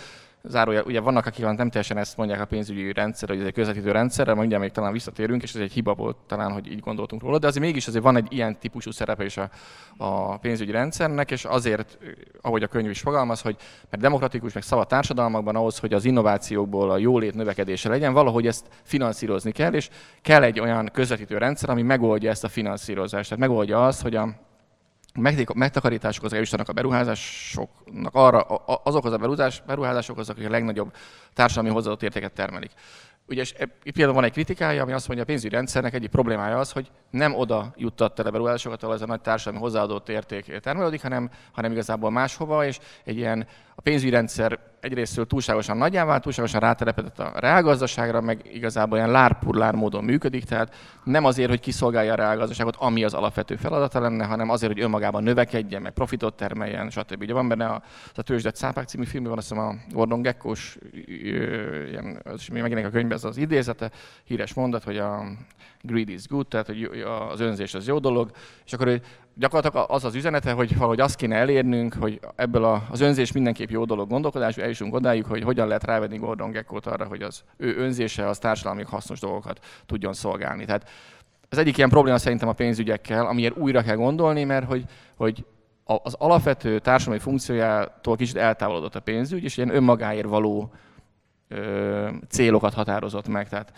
zárójel, 0.43 0.83
ugye 0.83 0.99
vannak, 0.99 1.25
akik 1.25 1.45
nem 1.45 1.69
teljesen 1.69 1.97
ezt 1.97 2.17
mondják 2.17 2.41
a 2.41 2.45
pénzügyi 2.45 2.93
rendszer, 2.93 3.29
hogy 3.29 3.39
ez 3.39 3.45
egy 3.45 3.53
közvetítő 3.53 3.91
rendszerre, 3.91 4.33
majd 4.33 4.59
még 4.59 4.71
talán 4.71 4.91
visszatérünk, 4.91 5.43
és 5.43 5.53
ez 5.53 5.61
egy 5.61 5.71
hiba 5.71 5.93
volt 5.93 6.17
talán, 6.27 6.51
hogy 6.51 6.71
így 6.71 6.79
gondoltunk 6.79 7.21
róla, 7.21 7.39
de 7.39 7.47
azért 7.47 7.63
mégis 7.63 7.87
azért 7.87 8.03
van 8.03 8.15
egy 8.15 8.27
ilyen 8.29 8.59
típusú 8.59 8.91
szerepe 8.91 9.25
is 9.25 9.37
a, 9.37 9.49
a 9.97 10.37
pénzügyi 10.37 10.71
rendszernek, 10.71 11.31
és 11.31 11.45
azért, 11.45 11.97
ahogy 12.41 12.63
a 12.63 12.67
könyv 12.67 12.89
is 12.89 12.99
fogalmaz, 12.99 13.41
hogy 13.41 13.55
mert 13.89 14.03
demokratikus, 14.03 14.53
meg 14.53 14.63
szabad 14.63 14.87
társadalmakban 14.87 15.55
ahhoz, 15.55 15.79
hogy 15.79 15.93
az 15.93 16.05
innovációkból 16.05 16.91
a 16.91 16.97
jólét 16.97 17.35
növekedése 17.35 17.89
legyen, 17.89 18.13
valahogy 18.13 18.47
ezt 18.47 18.67
finanszírozni 18.83 19.51
kell, 19.51 19.73
és 19.73 19.89
kell 20.21 20.43
egy 20.43 20.59
olyan 20.59 20.89
közvetítő 20.93 21.37
rendszer, 21.37 21.69
ami 21.69 21.81
megoldja 21.81 22.29
ezt 22.29 22.43
a 22.43 22.47
finanszírozást. 22.47 23.29
Tehát 23.29 23.47
megoldja 23.47 23.85
azt, 23.85 24.01
hogy 24.01 24.15
a, 24.15 24.29
megtakarításokhoz 25.53 26.33
eljussanak 26.33 26.69
a 26.69 26.73
beruházásoknak 26.73 28.15
arra, 28.15 28.41
azokhoz 28.83 29.13
a 29.13 29.17
beruházás, 29.17 29.61
beruházásokhoz, 29.67 30.29
akik 30.29 30.45
a 30.45 30.49
legnagyobb 30.49 30.93
társadalmi 31.33 31.69
hozzáadott 31.69 32.03
értéket 32.03 32.33
termelik. 32.33 32.71
Ugye, 33.31 33.43
például 33.83 34.13
van 34.13 34.23
egy 34.23 34.31
kritikája, 34.31 34.81
ami 34.81 34.91
azt 34.91 35.07
mondja, 35.07 35.25
a 35.25 35.27
pénzügyi 35.27 35.55
rendszernek 35.55 35.93
egyik 35.93 36.09
problémája 36.09 36.57
az, 36.57 36.71
hogy 36.71 36.91
nem 37.09 37.35
oda 37.35 37.73
juttatta 37.75 38.23
le 38.23 38.29
beruházásokat, 38.29 38.83
ahol 38.83 38.95
ez 38.95 39.01
a 39.01 39.05
nagy 39.05 39.21
társadalmi 39.21 39.59
hozzáadott 39.59 40.09
érték 40.09 40.59
termelődik, 40.59 41.01
hanem, 41.01 41.29
hanem 41.51 41.71
igazából 41.71 42.11
máshova, 42.11 42.65
és 42.65 42.79
egy 43.03 43.17
ilyen 43.17 43.47
a 43.75 43.81
pénzügyi 43.81 44.09
rendszer 44.09 44.59
egyrésztől 44.79 45.27
túlságosan 45.27 45.77
nagyjá 45.77 46.05
vált, 46.05 46.21
túlságosan 46.21 46.59
rátelepedett 46.59 47.19
a 47.19 47.33
reálgazdaságra, 47.35 48.21
meg 48.21 48.41
igazából 48.53 48.97
ilyen 48.97 49.11
lárpurlár 49.11 49.73
módon 49.73 50.03
működik, 50.03 50.43
tehát 50.43 50.75
nem 51.03 51.25
azért, 51.25 51.49
hogy 51.49 51.59
kiszolgálja 51.59 52.11
a 52.11 52.15
reálgazdaságot, 52.15 52.75
ami 52.79 53.03
az 53.03 53.13
alapvető 53.13 53.55
feladata 53.55 53.99
lenne, 53.99 54.25
hanem 54.25 54.49
azért, 54.49 54.71
hogy 54.71 54.81
önmagában 54.81 55.23
növekedjen, 55.23 55.81
meg 55.81 55.91
profitot 55.91 56.35
termeljen, 56.35 56.89
stb. 56.89 57.21
Ugye 57.21 57.33
van 57.33 57.47
benne 57.47 57.65
a, 57.65 57.83
a 58.15 58.21
Tőzsdet 58.21 58.55
Cápák 58.55 58.87
című 58.87 59.05
filmben, 59.05 59.29
van 59.29 59.39
azt 59.39 59.49
hiszem 59.49 59.63
a 59.63 59.75
Gordon 59.89 60.21
Gekkos, 60.21 60.77
ilyen, 61.05 62.21
az, 62.23 62.47
megjelenik 62.47 62.85
a 62.85 62.89
könyvben 62.89 63.17
ez 63.23 63.29
az 63.29 63.37
idézete, 63.37 63.91
híres 64.23 64.53
mondat, 64.53 64.83
hogy 64.83 64.97
a 64.97 65.23
greed 65.81 66.09
is 66.09 66.27
good, 66.27 66.47
tehát 66.47 66.65
hogy 66.65 67.03
az 67.31 67.39
önzés 67.39 67.73
az 67.73 67.87
jó 67.87 67.99
dolog, 67.99 68.31
és 68.65 68.73
akkor 68.73 69.01
gyakorlatilag 69.33 69.85
az 69.89 70.05
az 70.05 70.15
üzenete, 70.15 70.51
hogy 70.51 70.75
valahogy 70.75 70.99
azt 70.99 71.15
kéne 71.15 71.35
elérnünk, 71.35 71.93
hogy 71.93 72.19
ebből 72.35 72.81
az 72.89 72.99
önzés 72.99 73.31
mindenképp 73.31 73.69
jó 73.69 73.85
dolog 73.85 74.09
gondolkodás, 74.09 74.57
eljussunk 74.57 74.93
odáig, 74.93 75.25
hogy 75.25 75.43
hogyan 75.43 75.67
lehet 75.67 75.83
rávenni 75.83 76.17
Gordon 76.17 76.51
Gekkót 76.51 76.85
arra, 76.85 77.05
hogy 77.05 77.21
az 77.21 77.43
ő 77.57 77.77
önzése 77.77 78.27
az 78.27 78.39
társadalmi 78.39 78.83
hasznos 78.83 79.19
dolgokat 79.19 79.65
tudjon 79.85 80.13
szolgálni. 80.13 80.65
Tehát 80.65 80.89
ez 81.49 81.57
egyik 81.57 81.77
ilyen 81.77 81.89
probléma 81.89 82.17
szerintem 82.17 82.49
a 82.49 82.53
pénzügyekkel, 82.53 83.25
amiért 83.25 83.57
újra 83.57 83.81
kell 83.81 83.95
gondolni, 83.95 84.43
mert 84.43 84.65
hogy, 84.65 84.85
hogy 85.15 85.45
az 85.83 86.13
alapvető 86.13 86.79
társadalmi 86.79 87.19
funkciójától 87.19 88.15
kicsit 88.15 88.37
eltávolodott 88.37 88.95
a 88.95 88.99
pénzügy, 88.99 89.43
és 89.43 89.57
ilyen 89.57 89.75
önmagáért 89.75 90.27
való 90.27 90.71
ö, 91.51 92.09
célokat 92.29 92.73
határozott 92.73 93.27
meg. 93.27 93.49
Tehát 93.49 93.73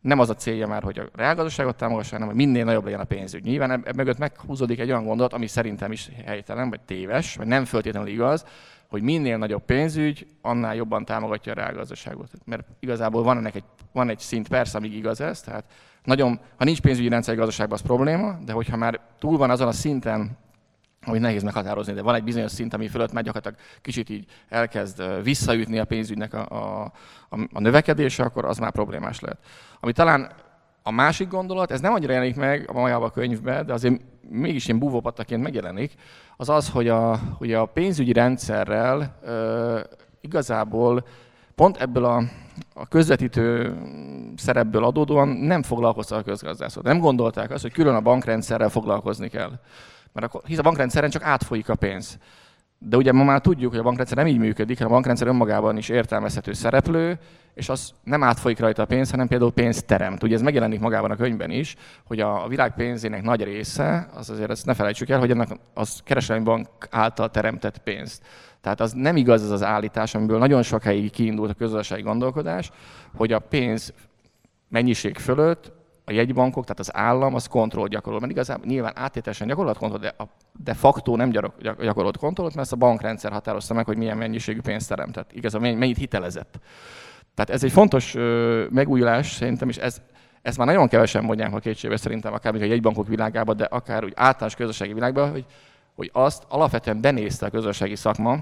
nem 0.00 0.18
az 0.18 0.30
a 0.30 0.34
célja 0.34 0.66
már, 0.66 0.82
hogy 0.82 0.98
a 0.98 1.08
reálgazdaságot 1.14 1.76
támogassa, 1.76 2.12
hanem 2.12 2.26
hogy 2.26 2.36
minél 2.36 2.64
nagyobb 2.64 2.84
legyen 2.84 3.00
a 3.00 3.04
pénzügy. 3.04 3.44
Nyilván 3.44 3.70
ebb 3.70 3.96
mögött 3.96 4.18
meghúzódik 4.18 4.80
egy 4.80 4.90
olyan 4.90 5.04
gondolat, 5.04 5.32
ami 5.32 5.46
szerintem 5.46 5.92
is 5.92 6.10
helytelen, 6.24 6.70
vagy 6.70 6.80
téves, 6.80 7.36
vagy 7.36 7.46
nem 7.46 7.64
föltétlenül 7.64 8.08
igaz, 8.08 8.44
hogy 8.88 9.02
minél 9.02 9.36
nagyobb 9.36 9.64
pénzügy, 9.64 10.26
annál 10.42 10.74
jobban 10.74 11.04
támogatja 11.04 11.52
a 11.52 11.54
reálgazdaságot. 11.54 12.30
Mert 12.44 12.66
igazából 12.80 13.22
van 13.22 13.36
ennek 13.36 13.54
egy, 13.54 13.64
van 13.92 14.08
egy 14.08 14.18
szint, 14.18 14.48
persze, 14.48 14.78
amíg 14.78 14.94
igaz 14.94 15.20
ez, 15.20 15.40
tehát 15.40 15.64
nagyon, 16.04 16.40
ha 16.56 16.64
nincs 16.64 16.80
pénzügyi 16.80 17.08
rendszer 17.08 17.36
gazdaságban, 17.36 17.78
az 17.78 17.84
probléma, 17.84 18.38
de 18.44 18.52
hogyha 18.52 18.76
már 18.76 19.00
túl 19.18 19.36
van 19.36 19.50
azon 19.50 19.68
a 19.68 19.72
szinten, 19.72 20.38
hogy 21.10 21.20
nehéz 21.20 21.42
meghatározni, 21.42 21.92
de 21.92 22.02
van 22.02 22.14
egy 22.14 22.24
bizonyos 22.24 22.50
szint, 22.50 22.74
ami 22.74 22.88
fölött 22.88 23.12
már 23.12 23.24
gyakorlatilag 23.24 23.66
kicsit 23.82 24.10
így 24.10 24.24
elkezd 24.48 25.22
visszaütni 25.22 25.78
a 25.78 25.84
pénzügynek 25.84 26.34
a, 26.34 26.46
a, 26.48 26.92
a 27.52 27.60
növekedése, 27.60 28.22
akkor 28.22 28.44
az 28.44 28.58
már 28.58 28.70
problémás 28.70 29.20
lehet. 29.20 29.38
Ami 29.80 29.92
talán 29.92 30.30
a 30.82 30.90
másik 30.90 31.28
gondolat, 31.28 31.70
ez 31.70 31.80
nem 31.80 31.92
annyira 31.92 32.12
jelenik 32.12 32.36
meg 32.36 32.70
a 32.70 32.72
majába 32.72 33.04
a 33.04 33.10
könyvben, 33.10 33.66
de 33.66 33.72
azért 33.72 34.00
mégis 34.28 34.66
ilyen 34.66 34.78
búvópattaként 34.78 35.42
megjelenik, 35.42 35.94
az 36.36 36.48
az, 36.48 36.68
hogy 36.68 36.88
a, 36.88 37.18
hogy 37.38 37.52
a 37.52 37.66
pénzügyi 37.66 38.12
rendszerrel 38.12 39.18
ö, 39.22 39.80
igazából 40.20 41.04
pont 41.54 41.76
ebből 41.76 42.04
a, 42.04 42.22
a 42.74 42.86
közvetítő 42.86 43.76
szerepből 44.36 44.84
adódóan 44.84 45.28
nem 45.28 45.62
foglalkoztak 45.62 46.18
a 46.18 46.22
közgazdászok. 46.22 46.82
Nem 46.82 46.98
gondolták 46.98 47.50
azt, 47.50 47.62
hogy 47.62 47.72
külön 47.72 47.94
a 47.94 48.00
bankrendszerrel 48.00 48.68
foglalkozni 48.68 49.28
kell. 49.28 49.50
Mert 50.12 50.26
akkor, 50.26 50.42
hisz 50.44 50.58
a 50.58 50.62
bankrendszeren 50.62 51.10
csak 51.10 51.22
átfolyik 51.22 51.68
a 51.68 51.74
pénz. 51.74 52.18
De 52.78 52.96
ugye 52.96 53.12
ma 53.12 53.24
már 53.24 53.40
tudjuk, 53.40 53.70
hogy 53.70 53.80
a 53.80 53.82
bankrendszer 53.82 54.16
nem 54.16 54.26
így 54.26 54.38
működik, 54.38 54.76
hanem 54.76 54.92
a 54.92 54.94
bankrendszer 54.94 55.26
önmagában 55.26 55.76
is 55.76 55.88
értelmezhető 55.88 56.52
szereplő, 56.52 57.18
és 57.54 57.68
az 57.68 57.92
nem 58.04 58.22
átfolyik 58.22 58.58
rajta 58.58 58.82
a 58.82 58.86
pénz, 58.86 59.10
hanem 59.10 59.28
például 59.28 59.52
pénzt 59.52 59.86
teremt. 59.86 60.22
Ugye 60.22 60.34
ez 60.34 60.42
megjelenik 60.42 60.80
magában 60.80 61.10
a 61.10 61.16
könyvben 61.16 61.50
is, 61.50 61.76
hogy 62.04 62.20
a 62.20 62.48
világ 62.48 62.74
pénzének 62.74 63.22
nagy 63.22 63.44
része, 63.44 64.08
az 64.14 64.30
azért 64.30 64.50
ezt 64.50 64.66
ne 64.66 64.74
felejtsük 64.74 65.08
el, 65.08 65.18
hogy 65.18 65.30
ennek 65.30 65.48
az 65.74 66.00
kereskedelmi 66.04 66.44
bank 66.44 66.68
által 66.90 67.30
teremtett 67.30 67.78
pénzt. 67.78 68.22
Tehát 68.60 68.80
az 68.80 68.92
nem 68.92 69.16
igaz 69.16 69.42
az 69.42 69.50
az 69.50 69.62
állítás, 69.62 70.14
amiből 70.14 70.38
nagyon 70.38 70.62
sok 70.62 70.82
helyig 70.82 71.10
kiindult 71.10 71.50
a 71.50 71.54
közösségi 71.54 72.02
gondolkodás, 72.02 72.70
hogy 73.16 73.32
a 73.32 73.38
pénz 73.38 73.92
mennyiség 74.68 75.18
fölött 75.18 75.72
a 76.10 76.12
jegybankok, 76.12 76.62
tehát 76.62 76.78
az 76.78 76.96
állam, 76.96 77.34
az 77.34 77.46
kontroll 77.46 77.88
gyakorol. 77.88 78.20
Mert 78.20 78.32
igazából 78.32 78.66
nyilván 78.66 78.92
áttételesen 78.96 79.46
gyakorlat 79.46 79.78
kontroll, 79.78 80.00
de 80.00 80.14
a 80.18 80.24
de 80.64 80.74
facto 80.74 81.16
nem 81.16 81.30
gyakorolt 81.30 82.16
kontrollt, 82.16 82.54
mert 82.54 82.66
ezt 82.66 82.72
a 82.72 82.76
bankrendszer 82.76 83.32
határozta 83.32 83.74
meg, 83.74 83.84
hogy 83.84 83.96
milyen 83.96 84.16
mennyiségű 84.16 84.60
pénzt 84.60 84.88
teremtett. 84.88 85.32
Igazából 85.32 85.74
mennyit 85.74 85.96
hitelezett. 85.96 86.58
Tehát 87.34 87.50
ez 87.50 87.64
egy 87.64 87.72
fontos 87.72 88.14
megújulás 88.70 89.32
szerintem, 89.32 89.68
és 89.68 89.76
ez, 89.76 90.00
ezt 90.42 90.58
már 90.58 90.66
nagyon 90.66 90.88
kevesen 90.88 91.24
mondják 91.24 91.54
a 91.54 91.58
kétségbe 91.58 91.96
szerintem, 91.96 92.32
akár 92.32 92.52
még 92.52 92.62
a 92.62 92.64
jegybankok 92.64 93.08
világában, 93.08 93.56
de 93.56 93.64
akár 93.64 94.04
úgy 94.04 94.12
általános 94.16 94.54
közösségi 94.54 94.92
világban, 94.92 95.30
hogy, 95.30 95.44
hogy 95.94 96.10
azt 96.12 96.44
alapvetően 96.48 97.00
benézte 97.00 97.46
a 97.46 97.50
közösségi 97.50 97.96
szakma, 97.96 98.38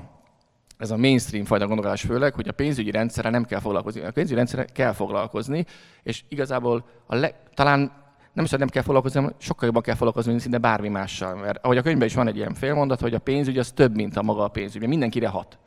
ez 0.78 0.90
a 0.90 0.96
mainstream 0.96 1.44
fajta 1.44 1.66
gondolkodás 1.66 2.02
főleg, 2.02 2.34
hogy 2.34 2.48
a 2.48 2.52
pénzügyi 2.52 2.90
rendszerre 2.90 3.30
nem 3.30 3.44
kell 3.44 3.60
foglalkozni. 3.60 4.00
A 4.00 4.10
pénzügyi 4.10 4.36
rendszerre 4.36 4.64
kell 4.64 4.92
foglalkozni, 4.92 5.64
és 6.02 6.24
igazából 6.28 6.84
a 7.06 7.14
leg, 7.14 7.34
talán 7.54 7.92
nem 8.32 8.44
is, 8.44 8.50
hogy 8.50 8.58
nem 8.58 8.68
kell 8.68 8.82
foglalkozni, 8.82 9.20
hanem 9.20 9.34
sokkal 9.38 9.66
jobban 9.66 9.82
kell 9.82 9.94
foglalkozni, 9.94 10.30
mint 10.30 10.42
szinte 10.42 10.58
bármi 10.58 10.88
mással. 10.88 11.34
Mert 11.34 11.64
ahogy 11.64 11.76
a 11.76 11.82
könyvben 11.82 12.06
is 12.06 12.14
van 12.14 12.28
egy 12.28 12.36
ilyen 12.36 12.54
félmondat, 12.54 13.00
hogy 13.00 13.14
a 13.14 13.18
pénzügy 13.18 13.58
az 13.58 13.72
több, 13.72 13.94
mint 13.94 14.16
a 14.16 14.22
maga 14.22 14.44
a 14.44 14.48
pénzügy, 14.48 14.78
mert 14.78 14.90
mindenkire 14.90 15.28
hat. 15.28 15.58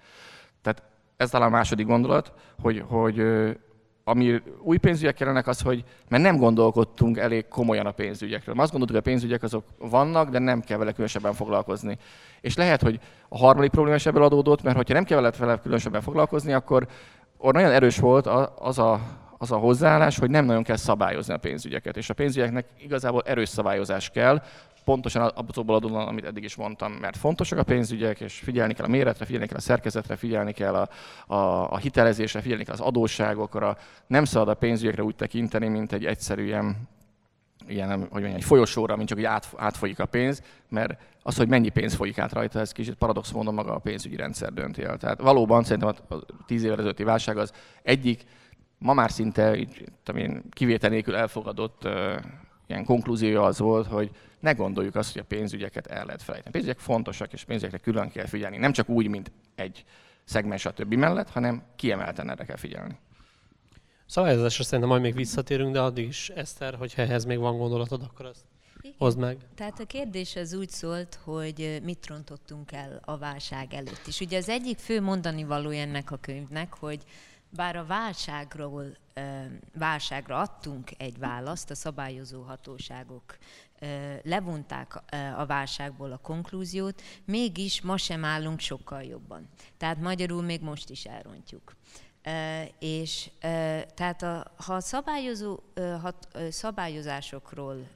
Tehát 0.62 0.84
ez 1.18 1.30
talán 1.30 1.48
a 1.48 1.52
második 1.52 1.86
gondolat, 1.86 2.34
hogy, 2.62 2.84
hogy 2.88 3.24
ami 4.04 4.42
új 4.62 4.78
pénzügyek 4.78 5.16
kellenek 5.16 5.48
az, 5.48 5.62
hogy 5.62 5.84
mert 6.10 6.24
nem 6.24 6.38
gondolkodtunk 6.38 7.18
elég 7.18 7.48
komolyan 7.48 7.86
a 7.86 7.92
pénzügyekről. 7.92 8.60
Azt 8.60 8.72
gondoltuk, 8.72 8.98
hogy 8.98 9.08
a 9.08 9.12
pénzügyek 9.12 9.44
azok 9.44 9.64
vannak, 9.78 10.30
de 10.30 10.40
nem 10.40 10.62
kell 10.62 10.78
vele 10.78 10.92
különösebben 10.92 11.34
foglalkozni. 11.34 11.98
És 12.42 12.56
lehet, 12.56 12.82
hogy 12.82 13.00
a 13.30 13.38
harmadik 13.38 13.72
probléma 13.72 13.96
is 13.96 14.06
ebből 14.06 14.24
adódott, 14.24 14.64
mert 14.64 14.76
hogyha 14.76 14.94
nem 14.94 15.04
kell 15.04 15.32
vele 15.38 15.58
különösebben 15.58 16.02
foglalkozni, 16.02 16.54
akkor 16.54 16.88
nagyon 17.38 17.72
erős 17.72 17.98
volt 17.98 18.28
az 18.56 18.80
a, 18.80 19.00
az 19.38 19.52
a 19.52 19.58
hozzáállás, 19.58 20.18
hogy 20.18 20.30
nem 20.30 20.46
nagyon 20.46 20.64
kell 20.64 20.76
szabályozni 20.76 21.34
a 21.34 21.38
pénzügyeket. 21.38 21.98
És 21.98 22.10
a 22.10 22.14
pénzügyeknek 22.14 22.66
igazából 22.78 23.22
erős 23.26 23.50
szabályozás 23.50 24.10
kell, 24.10 24.42
pontosan 24.84 25.22
abból 25.28 25.76
adódóan, 25.76 26.08
amit 26.08 26.26
eddig 26.26 26.44
is 26.44 26.56
mondtam, 26.56 26.92
mert 26.92 27.18
fontosak 27.18 27.58
a 27.58 27.64
pénzügyek, 27.64 28.20
és 28.20 28.40
figyelni 28.40 28.74
kell 28.74 28.86
a 28.86 28.90
méretre, 28.90 29.26
figyelni 29.26 29.48
kell 29.48 29.58
a 29.58 29.62
szerkezetre, 29.62 30.16
figyelni 30.16 30.52
kell 30.52 30.76
a, 30.76 30.90
a, 31.34 31.72
a 31.72 31.78
hitelezésre, 31.78 32.42
figyelni 32.42 32.64
kell 32.64 32.74
az 32.74 32.80
adósságokra. 32.80 33.78
Nem 34.08 34.26
szabad 34.26 34.48
a 34.48 34.54
pénzügyekre 34.54 35.04
úgy 35.04 35.16
tekinteni, 35.16 35.68
mint 35.68 35.92
egy 35.92 36.06
egyszerű 36.06 36.46
ilyen, 36.46 36.90
ilyen 37.68 37.90
hogy 37.90 38.10
mondjam, 38.12 38.36
egy 38.36 38.44
folyosóra, 38.44 38.96
mint 38.96 39.08
csak 39.08 39.18
hogy 39.18 39.28
át, 39.28 39.48
átfolyik 39.58 40.00
a 40.00 40.06
pénz, 40.06 40.44
mert 40.70 40.98
az, 41.24 41.38
hogy 41.38 41.48
mennyi 41.48 41.70
pénz 41.70 41.94
folyik 41.94 42.18
át 42.18 42.34
rajta, 42.34 42.60
ez 42.60 42.72
kicsit 42.72 42.94
paradox 42.96 43.32
módon 43.32 43.54
maga 43.54 43.74
a 43.74 43.80
pénzügyi 43.80 44.16
rendszer 44.16 44.54
dönti 44.54 44.84
el. 44.84 44.98
Tehát 44.98 45.22
valóban 45.22 45.64
szerintem 45.64 45.96
a 46.10 46.16
tíz 46.46 46.64
évvel 46.64 46.78
ezelőtti 46.78 47.04
válság 47.04 47.38
az 47.38 47.52
egyik, 47.84 48.24
ma 48.78 48.94
már 48.94 49.12
szinte 49.12 49.56
így, 49.56 49.84
én, 50.16 50.44
kivétel 50.50 50.90
nélkül 50.90 51.16
elfogadott 51.16 51.86
uh, 51.86 51.94
ilyen 52.68 52.86
konklúziója 52.86 53.44
az 53.44 53.60
volt, 53.60 53.88
hogy 53.88 54.12
ne 54.42 54.52
gondoljuk 54.52 54.96
azt, 54.96 55.12
hogy 55.12 55.22
a 55.22 55.26
pénzügyeket 55.26 55.88
el 55.88 56.06
lehet 56.06 56.22
felejteni. 56.22 56.50
A 56.50 56.58
pénzügyek 56.58 56.80
fontosak, 56.80 57.34
és 57.34 57.44
pénzügyekre 57.44 57.78
külön 57.78 58.10
kell 58.10 58.26
figyelni. 58.26 58.58
Nem 58.58 58.72
csak 58.72 58.90
úgy, 58.90 59.08
mint 59.08 59.32
egy 59.56 59.86
szegmens 60.24 60.66
a 60.66 60.74
többi 60.74 60.96
mellett, 60.96 61.30
hanem 61.30 61.64
kiemelten 61.76 62.30
erre 62.30 62.46
kell 62.46 62.56
figyelni. 62.56 62.98
Szabályozásra 64.06 64.64
szerintem 64.64 64.90
majd 64.90 65.02
még 65.02 65.14
visszatérünk, 65.16 65.74
de 65.74 65.82
addig 65.82 66.08
is, 66.08 66.30
Eszter, 66.30 66.76
hogyha 66.76 67.02
ehhez 67.02 67.26
még 67.26 67.38
van 67.38 67.58
gondolatod, 67.58 68.02
akkor 68.02 68.26
azt 68.26 68.46
hozd 68.98 69.18
meg. 69.18 69.38
Tehát 69.56 69.80
a 69.80 69.86
kérdés 69.86 70.36
az 70.36 70.54
úgy 70.54 70.70
szólt, 70.70 71.20
hogy 71.24 71.80
mit 71.84 72.08
rontottunk 72.08 72.72
el 72.72 73.00
a 73.06 73.18
válság 73.18 73.74
előtt 73.74 74.08
is. 74.08 74.20
Ugye 74.20 74.38
az 74.38 74.50
egyik 74.50 74.78
fő 74.78 75.02
mondani 75.02 75.44
való 75.44 75.70
ennek 75.70 76.12
a 76.12 76.18
könyvnek, 76.18 76.74
hogy 76.74 77.04
bár 77.50 77.76
a 77.76 77.86
válságról, 77.86 78.98
válságra 79.78 80.40
adtunk 80.40 80.92
egy 80.98 81.20
választ, 81.20 81.72
a 81.72 81.76
szabályozó 81.76 82.42
hatóságok 82.42 83.38
levonták 84.24 85.04
a 85.38 85.46
válságból 85.46 86.12
a 86.12 86.18
konklúziót, 86.18 87.02
mégis 87.26 87.82
ma 87.82 87.98
sem 87.98 88.26
állunk 88.26 88.60
sokkal 88.60 89.04
jobban. 89.04 89.50
Tehát 89.78 90.02
magyarul 90.02 90.42
még 90.42 90.62
most 90.62 90.90
is 90.90 91.06
elrontjuk. 91.06 91.76
És 92.80 93.30
tehát 93.94 94.22
a, 94.22 94.54
ha 94.56 94.80
szabályozó, 94.80 95.60
hat, 96.02 96.28
szabályozásokról 96.50 97.88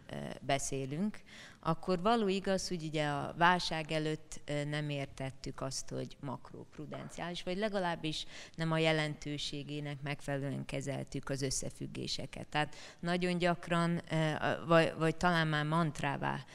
beszélünk, 0.41 1.19
akkor 1.67 2.01
való 2.01 2.27
igaz, 2.27 2.67
hogy 2.67 2.83
ugye 2.83 3.07
a 3.07 3.33
válság 3.37 3.91
előtt 3.91 4.41
nem 4.69 4.89
értettük 4.89 5.61
azt, 5.61 5.89
hogy 5.89 6.17
makroprudenciális, 6.19 7.43
vagy 7.43 7.57
legalábbis 7.57 8.25
nem 8.55 8.71
a 8.71 8.77
jelentőségének 8.77 10.01
megfelelően 10.01 10.65
kezeltük 10.65 11.29
az 11.29 11.41
összefüggéseket. 11.41 12.47
Tehát 12.47 12.75
nagyon 12.99 13.37
gyakran, 13.37 14.01
vagy, 14.67 14.93
vagy 14.97 15.15
talán 15.15 15.47
már 15.47 15.65
mantrává 15.65 16.45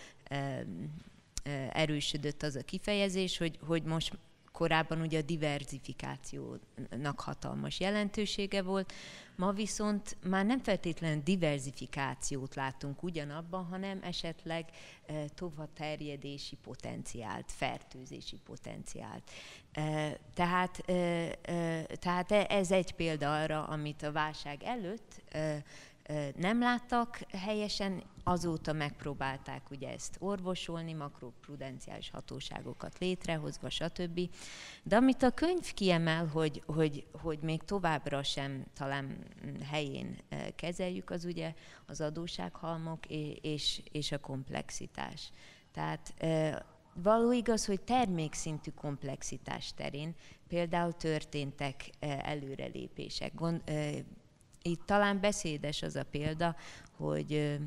erősödött 1.73 2.43
az 2.43 2.57
a 2.57 2.63
kifejezés, 2.63 3.39
hogy, 3.39 3.59
hogy 3.67 3.83
most 3.83 4.19
korábban 4.61 5.01
ugye 5.01 5.19
a 5.19 5.23
diversifikációnak 5.23 7.21
hatalmas 7.21 7.81
jelentősége 7.81 8.63
volt, 8.63 8.93
ma 9.37 9.53
viszont 9.53 10.17
már 10.25 10.47
nem 10.47 10.59
feltétlenül 10.63 11.23
diversifikációt 11.23 12.55
látunk 12.55 13.03
ugyanabban, 13.03 13.65
hanem 13.65 13.99
esetleg 14.03 14.65
e, 15.07 15.29
tovább 15.35 15.69
terjedési 15.73 16.57
potenciált, 16.57 17.53
fertőzési 17.53 18.37
potenciált. 18.45 19.31
E, 19.73 20.19
tehát, 20.35 20.79
e, 20.79 21.85
tehát 21.97 22.33
ez 22.33 22.71
egy 22.71 22.93
példa 22.93 23.41
arra, 23.43 23.65
amit 23.65 24.03
a 24.03 24.13
válság 24.13 24.63
előtt 24.63 25.23
nem 26.37 26.61
láttak 26.61 27.21
helyesen, 27.33 28.03
azóta 28.25 28.73
megpróbálták 28.73 29.71
ugye 29.71 29.89
ezt 29.89 30.17
orvosolni, 30.19 30.93
makroprudenciális 30.93 32.11
hatóságokat 32.11 32.99
létrehozva, 32.99 33.71
stb. 33.71 34.21
De 34.83 34.97
amit 34.97 35.23
a 35.23 35.31
könyv 35.31 35.73
kiemel, 35.73 36.27
hogy, 36.27 36.63
hogy, 36.67 37.07
hogy 37.13 37.39
még 37.43 37.63
továbbra 37.63 38.23
sem 38.23 38.65
talán 38.75 39.19
helyén 39.71 40.17
kezeljük, 40.57 41.11
az 41.11 41.25
ugye 41.25 41.55
az 41.87 42.01
adósághalmok 42.01 43.07
és, 43.41 43.83
és 43.93 44.13
a 44.13 44.19
komplexitás. 44.19 45.31
Tehát 45.73 46.15
való 46.95 47.33
igaz, 47.33 47.67
hogy 47.67 47.81
termékszintű 47.81 48.71
komplexitás 48.71 49.75
terén 49.75 50.15
például 50.49 50.93
történtek 50.93 51.91
előrelépések. 52.23 53.35
Gond, 53.35 53.63
itt 54.63 54.87
talán 54.87 55.21
beszédes 55.21 55.83
az 55.83 55.97
a 55.97 56.05
példa, 56.05 56.57
hogy 56.97 57.59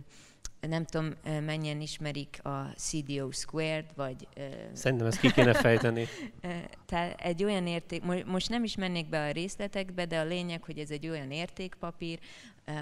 nem 0.67 0.85
tudom, 0.85 1.13
mennyien 1.23 1.81
ismerik 1.81 2.39
a 2.43 2.73
CDO 2.77 3.31
Squared, 3.31 3.85
vagy... 3.95 4.27
Szerintem 4.73 5.07
ezt 5.07 5.19
ki 5.19 5.31
kéne 5.31 5.53
fejteni. 5.53 6.07
Tehát 6.85 7.21
egy 7.21 7.43
olyan 7.43 7.67
érték, 7.67 8.25
most 8.25 8.49
nem 8.49 8.63
is 8.63 8.75
mennék 8.75 9.09
be 9.09 9.27
a 9.27 9.31
részletekbe, 9.31 10.05
de 10.05 10.19
a 10.19 10.23
lényeg, 10.23 10.63
hogy 10.63 10.79
ez 10.79 10.91
egy 10.91 11.07
olyan 11.07 11.31
értékpapír, 11.31 12.19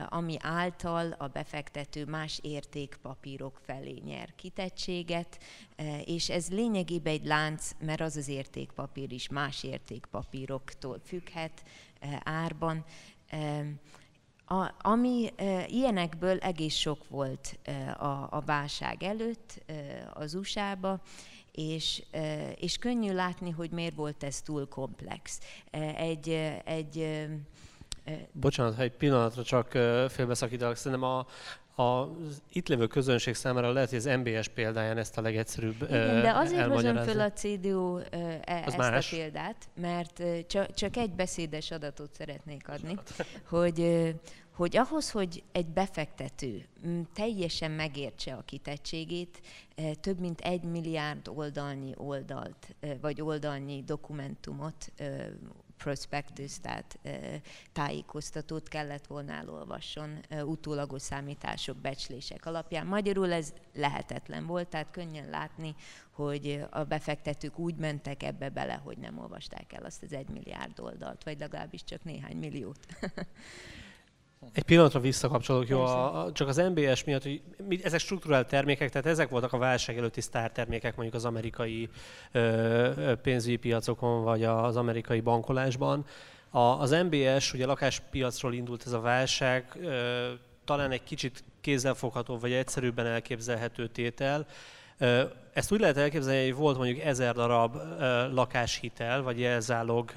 ami 0.10 0.38
által 0.40 1.16
a 1.18 1.28
befektető 1.28 2.06
más 2.06 2.40
értékpapírok 2.42 3.60
felé 3.66 4.02
nyer 4.06 4.36
kitettséget, 4.36 5.40
és 6.06 6.30
ez 6.30 6.50
lényegében 6.50 7.14
egy 7.14 7.26
lánc, 7.26 7.72
mert 7.80 8.02
az 8.02 8.16
az 8.16 8.28
értékpapír 8.28 9.12
is 9.12 9.30
más 9.30 9.64
értékpapíroktól 9.64 11.00
függhet 11.06 11.64
árban. 12.24 12.86
A, 14.52 14.74
ami 14.82 15.32
e, 15.36 15.66
ilyenekből 15.68 16.38
egész 16.38 16.76
sok 16.76 17.10
volt 17.10 17.60
e, 17.64 17.96
a, 18.00 18.28
a 18.32 18.42
válság 18.46 19.04
előtt 19.04 19.62
e, 19.66 19.74
az 20.14 20.34
USA-ba, 20.34 21.02
és, 21.52 22.04
e, 22.12 22.52
és 22.52 22.78
könnyű 22.78 23.14
látni, 23.14 23.50
hogy 23.50 23.72
miért 23.72 23.96
volt 23.96 24.24
ez 24.24 24.42
túl 24.42 24.68
komplex. 24.68 25.40
E, 25.70 25.80
egy, 25.96 26.30
egy 26.64 26.98
e, 26.98 27.28
Bocsánat, 28.32 28.76
ha 28.76 28.82
egy 28.82 28.98
pillanatra 28.98 29.44
csak 29.44 29.72
félbeszakítalak, 30.10 30.76
szerintem 30.76 31.10
a, 31.10 31.26
az 31.76 32.42
itt 32.52 32.68
lévő 32.68 32.88
közönség 32.88 33.34
számára 33.34 33.72
lehet, 33.72 33.90
hogy 33.90 33.98
az 33.98 34.06
MBS 34.06 34.48
példáján 34.48 34.98
ezt 34.98 35.18
a 35.18 35.22
legegyszerűbb 35.22 35.82
Igen, 35.82 36.22
de 36.22 36.32
azért 36.36 36.68
hozom 36.68 36.98
föl 36.98 37.20
a 37.20 37.32
CDU 37.32 37.98
e, 37.98 38.42
ezt 38.46 38.78
más. 38.78 39.12
a 39.12 39.16
példát, 39.16 39.70
mert 39.82 40.24
csak, 40.48 40.74
csak 40.74 40.98
egy 40.98 41.12
beszédes 41.12 41.72
adatot 41.72 42.14
szeretnék 42.14 42.70
adni, 42.70 42.98
hogy 43.50 44.10
hogy 44.52 44.78
ahhoz, 44.78 45.12
hogy 45.12 45.44
egy 45.52 45.68
befektető 45.68 46.66
teljesen 47.14 47.72
megértse 47.72 48.34
a 48.34 48.42
kitettségét, 48.42 49.42
több 50.02 50.20
mint 50.20 50.40
egy 50.40 50.64
milliárd 50.64 51.28
oldalnyi 51.28 51.94
oldalt, 51.98 52.76
vagy 53.02 53.22
oldalnyi 53.22 53.84
dokumentumot 53.86 54.92
prospectus, 55.84 56.60
tehát 56.60 57.00
tájékoztatót 57.72 58.68
kellett 58.68 59.08
volna 59.08 59.34
elolvasson 59.34 60.20
utólagos 60.44 61.02
számítások, 61.02 61.78
becslések 61.78 62.46
alapján. 62.46 62.88
Magyarul 62.88 63.32
ez 63.32 63.54
lehetetlen 63.74 64.46
volt, 64.46 64.68
tehát 64.68 64.92
könnyen 64.92 65.30
látni, 65.30 65.76
hogy 66.12 66.64
a 66.70 66.84
befektetők 66.84 67.60
úgy 67.60 67.76
mentek 67.76 68.24
ebbe 68.24 68.50
bele, 68.50 68.74
hogy 68.74 68.98
nem 68.98 69.20
olvasták 69.20 69.74
el 69.74 69.84
azt 69.84 70.04
az 70.04 70.14
egy 70.14 70.30
milliárd 70.30 70.80
oldalt, 70.80 71.24
vagy 71.24 71.40
legalábbis 71.40 71.84
csak 71.84 72.04
néhány 72.04 72.38
milliót. 72.38 72.86
Egy 74.54 74.64
pillanatra 74.64 75.00
visszakapcsolok, 75.00 75.68
jó, 75.68 75.82
a, 75.82 76.30
csak 76.34 76.48
az 76.48 76.58
MBS 76.58 77.04
miatt, 77.04 77.24
hogy 77.24 77.42
mi, 77.68 77.84
ezek 77.84 78.00
strukturált 78.00 78.48
termékek, 78.48 78.90
tehát 78.90 79.08
ezek 79.08 79.30
voltak 79.30 79.54
a 79.54 79.58
válság 79.58 79.98
előtti 79.98 80.22
sztártermékek 80.22 80.96
mondjuk 80.96 81.16
az 81.16 81.26
amerikai 81.26 81.90
ö, 82.32 83.14
pénzügyi 83.22 83.56
piacokon, 83.56 84.24
vagy 84.24 84.44
az 84.44 84.76
amerikai 84.76 85.20
bankolásban. 85.20 86.06
A, 86.50 86.60
az 86.60 86.92
MBS, 86.92 87.54
ugye 87.54 87.64
a 87.64 87.68
lakáspiacról 87.68 88.54
indult 88.54 88.84
ez 88.86 88.92
a 88.92 89.00
válság, 89.00 89.78
ö, 89.82 90.30
talán 90.66 90.92
egy 90.92 91.04
kicsit 91.04 91.44
kézzelfogható, 91.62 92.38
vagy 92.38 92.52
egyszerűbben 92.52 93.06
elképzelhető 93.06 93.88
tétel, 93.88 94.46
ezt 95.54 95.72
úgy 95.72 95.80
lehet 95.80 95.98
elképzelni, 95.98 96.44
hogy 96.44 96.56
volt 96.56 96.78
mondjuk 96.78 97.00
ezer 97.00 97.34
darab 97.34 97.76
lakáshitel, 98.32 99.22
vagy 99.22 99.40
jelzálog 99.40 100.12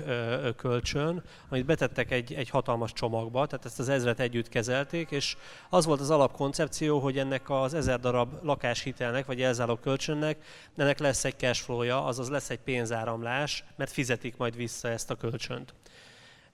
kölcsön, 0.57 1.23
amit 1.49 1.65
betettek 1.65 2.11
egy, 2.11 2.35
egy 2.35 2.51
hatalmas 2.51 2.93
csomagba, 2.93 3.47
tehát 3.47 3.65
ezt 3.65 3.79
az 3.79 3.89
ezret 3.89 4.21
együtt 4.21 4.49
kezelték, 4.49 5.11
és 5.11 5.37
az 5.71 5.85
volt 5.85 6.01
az 6.01 6.11
alapkoncepció, 6.11 6.99
hogy 6.99 7.19
ennek 7.19 7.51
az 7.51 7.75
ezer 7.75 8.01
darab 8.01 8.33
lakáshitelnek, 8.43 9.27
vagy 9.27 9.39
jelzálog 9.39 9.81
kölcsönnek, 9.81 10.37
ennek 10.77 10.99
lesz 10.99 11.25
egy 11.25 11.39
cashflow-ja, 11.39 12.05
azaz 12.05 12.29
lesz 12.31 12.51
egy 12.51 12.61
pénzáramlás, 12.61 13.65
mert 13.77 13.93
fizetik 13.93 14.37
majd 14.37 14.57
vissza 14.57 14.89
ezt 14.89 15.11
a 15.11 15.15
kölcsönt. 15.15 15.75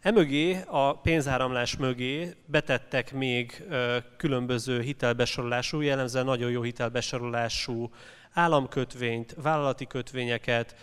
Emögé, 0.00 0.60
a 0.66 0.98
pénzáramlás 0.98 1.76
mögé 1.76 2.34
betettek 2.46 3.12
még 3.12 3.64
különböző 4.16 4.80
hitelbesorolású, 4.80 5.80
jellemzően 5.80 6.24
nagyon 6.24 6.50
jó 6.50 6.62
hitelbesorolású 6.62 7.90
államkötvényt, 8.32 9.34
vállalati 9.42 9.86
kötvényeket, 9.86 10.74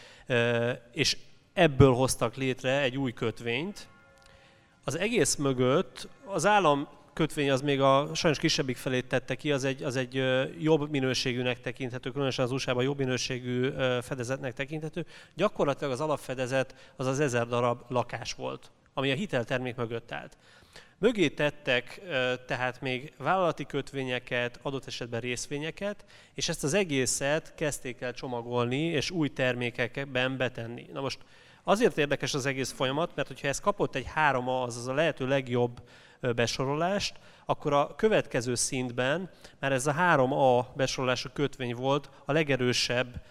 és 0.92 1.18
ebből 1.54 1.94
hoztak 1.94 2.36
létre 2.36 2.82
egy 2.82 2.98
új 2.98 3.14
kötvényt. 3.14 3.88
Az 4.84 4.98
egész 4.98 5.36
mögött 5.36 6.08
az 6.26 6.46
állam 6.46 6.88
kötvény 7.18 7.52
az 7.52 7.62
még 7.62 7.82
a 7.82 8.10
sajnos 8.14 8.40
kisebbik 8.40 8.78
felét 8.78 9.08
tette 9.08 9.36
ki, 9.36 9.52
az 9.52 9.64
egy, 9.64 9.84
az 9.84 9.96
egy 9.96 10.24
jobb 10.60 10.90
minőségűnek 10.90 11.62
tekinthető, 11.62 12.12
különösen 12.12 12.46
az 12.46 12.52
USA-ban 12.52 12.84
jobb 12.84 12.98
minőségű 12.98 13.70
fedezetnek 14.02 14.54
tekinthető. 14.54 15.06
Gyakorlatilag 15.34 15.94
az 15.94 16.02
alapfedezet 16.02 16.76
az 16.96 17.06
az 17.06 17.20
ezer 17.20 17.48
darab 17.48 17.82
lakás 17.88 18.34
volt, 18.34 18.72
ami 18.94 19.12
a 19.12 19.16
hiteltermék 19.16 19.76
mögött 19.76 20.12
állt. 20.12 20.38
Mögé 21.00 21.30
tettek 21.30 22.02
tehát 22.46 22.82
még 22.82 23.14
vállalati 23.18 23.66
kötvényeket, 23.66 24.60
adott 24.62 24.88
esetben 24.88 25.20
részvényeket, 25.20 26.06
és 26.34 26.50
ezt 26.50 26.64
az 26.64 26.74
egészet 26.74 27.56
kezdték 27.56 28.02
el 28.02 28.14
csomagolni, 28.14 28.82
és 28.82 29.12
új 29.12 29.30
termékekben 29.30 30.38
betenni. 30.38 30.90
Na 30.94 31.02
most 31.02 31.20
azért 31.64 31.98
érdekes 31.98 32.34
az 32.34 32.46
egész 32.46 32.72
folyamat, 32.72 33.16
mert 33.16 33.28
hogyha 33.28 33.48
ez 33.48 33.60
kapott 33.60 33.96
egy 33.96 34.08
3A, 34.16 34.64
azaz 34.64 34.88
a 34.88 34.94
lehető 34.94 35.28
legjobb 35.28 35.82
besorolást, 36.36 37.16
akkor 37.46 37.74
a 37.74 37.96
következő 37.96 38.56
szintben, 38.56 39.30
mert 39.60 39.74
ez 39.74 39.88
a 39.88 39.94
3A 39.94 40.66
besorolású 40.76 41.30
kötvény 41.34 41.76
volt 41.76 42.10
a 42.26 42.32
legerősebb 42.32 43.22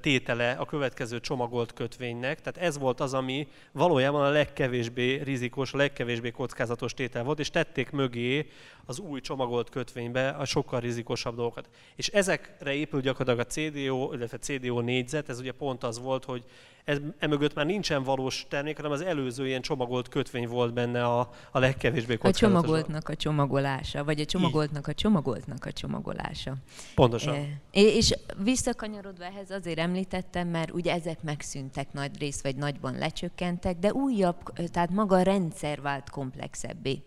tétele 0.00 0.50
a 0.52 0.64
következő 0.64 1.20
csomagolt 1.20 1.72
kötvénynek. 1.72 2.40
Tehát 2.40 2.68
ez 2.68 2.78
volt 2.78 3.00
az, 3.00 3.14
ami 3.14 3.48
valójában 3.72 4.24
a 4.24 4.30
legkevésbé 4.30 5.20
rizikós, 5.20 5.72
a 5.72 5.76
legkevésbé 5.76 6.30
kockázatos 6.30 6.94
tétel 6.94 7.24
volt, 7.24 7.38
és 7.38 7.50
tették 7.50 7.90
mögé 7.90 8.46
az 8.84 8.98
új 8.98 9.20
csomagolt 9.20 9.68
kötvénybe 9.70 10.28
a 10.28 10.44
sokkal 10.44 10.80
rizikosabb 10.80 11.34
dolgokat. 11.34 11.68
És 11.96 12.08
ezekre 12.08 12.72
épül 12.72 13.00
gyakorlatilag 13.00 13.46
a 13.46 13.50
CDO, 13.50 14.12
illetve 14.12 14.38
CDO 14.38 14.80
négyzet, 14.80 15.28
ez 15.28 15.38
ugye 15.38 15.52
pont 15.52 15.84
az 15.84 15.98
volt, 15.98 16.24
hogy 16.24 16.44
ez, 16.90 16.98
emögött 17.18 17.54
már 17.54 17.66
nincsen 17.66 18.02
valós 18.02 18.46
termék, 18.48 18.76
hanem 18.76 18.90
az 18.90 19.00
előző 19.00 19.46
ilyen 19.46 19.60
csomagolt 19.60 20.08
kötvény 20.08 20.48
volt 20.48 20.72
benne 20.72 21.04
a, 21.04 21.30
a 21.50 21.58
legkevésbé 21.58 22.16
kockázatos. 22.16 22.42
A 22.42 22.46
csomagoltnak 22.46 23.08
a 23.08 23.14
csomagolása, 23.14 24.04
vagy 24.04 24.20
a 24.20 24.24
csomagoltnak 24.24 24.86
a 24.86 24.94
csomagoltnak 24.94 25.64
a 25.64 25.72
csomagolása. 25.72 26.54
Pontosan. 26.94 27.34
E, 27.34 27.48
és 27.70 28.14
visszakanyarodva 28.42 29.24
ehhez 29.24 29.50
azért 29.50 29.78
említettem, 29.78 30.48
mert 30.48 30.70
ugye 30.70 30.92
ezek 30.92 31.22
megszűntek 31.22 31.92
nagy 31.92 32.18
rész, 32.18 32.42
vagy 32.42 32.56
nagyban 32.56 32.98
lecsökkentek, 32.98 33.78
de 33.78 33.92
újabb, 33.92 34.36
tehát 34.72 34.90
maga 34.90 35.16
a 35.16 35.22
rendszer 35.22 35.80
vált 35.80 36.10
komplexebbé 36.10 37.02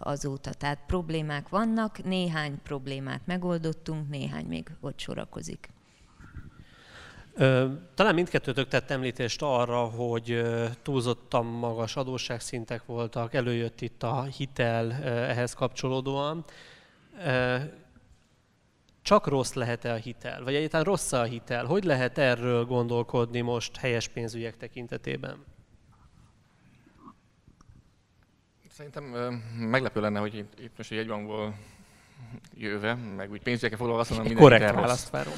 azóta. 0.00 0.52
Tehát 0.52 0.78
problémák 0.86 1.48
vannak, 1.48 2.04
néhány 2.04 2.58
problémát 2.62 3.20
megoldottunk, 3.24 4.08
néhány 4.08 4.44
még 4.46 4.70
ott 4.80 4.98
sorakozik. 4.98 5.68
Talán 7.94 8.14
mindkettőtök 8.14 8.68
tett 8.68 8.90
említést 8.90 9.42
arra, 9.42 9.84
hogy 9.84 10.42
túlzottan 10.82 11.46
magas 11.46 11.96
adósságszintek 11.96 12.86
voltak, 12.86 13.34
előjött 13.34 13.80
itt 13.80 14.02
a 14.02 14.22
hitel 14.22 14.92
ehhez 15.02 15.54
kapcsolódóan. 15.54 16.44
Csak 19.02 19.26
rossz 19.26 19.52
lehet-e 19.52 19.92
a 19.92 19.96
hitel? 19.96 20.42
Vagy 20.44 20.54
egyáltalán 20.54 20.84
rossz 20.86 21.12
a 21.12 21.22
hitel? 21.22 21.64
Hogy 21.64 21.84
lehet 21.84 22.18
erről 22.18 22.64
gondolkodni 22.64 23.40
most 23.40 23.76
helyes 23.76 24.08
pénzügyek 24.08 24.56
tekintetében? 24.56 25.44
Szerintem 28.70 29.04
meglepő 29.58 30.00
lenne, 30.00 30.18
hogy 30.18 30.34
itt, 30.34 30.76
most 30.76 30.90
egy 30.90 30.96
jegybankból 30.96 31.54
jöve, 32.54 32.94
meg 32.94 33.30
úgy 33.30 33.42
pénzügyekkel 33.42 33.78
foglalkozom, 33.78 34.22
minden 34.22 34.42
Korrekt 34.42 34.64
hitel 34.64 34.80
választ 34.80 35.10
várom. 35.10 35.32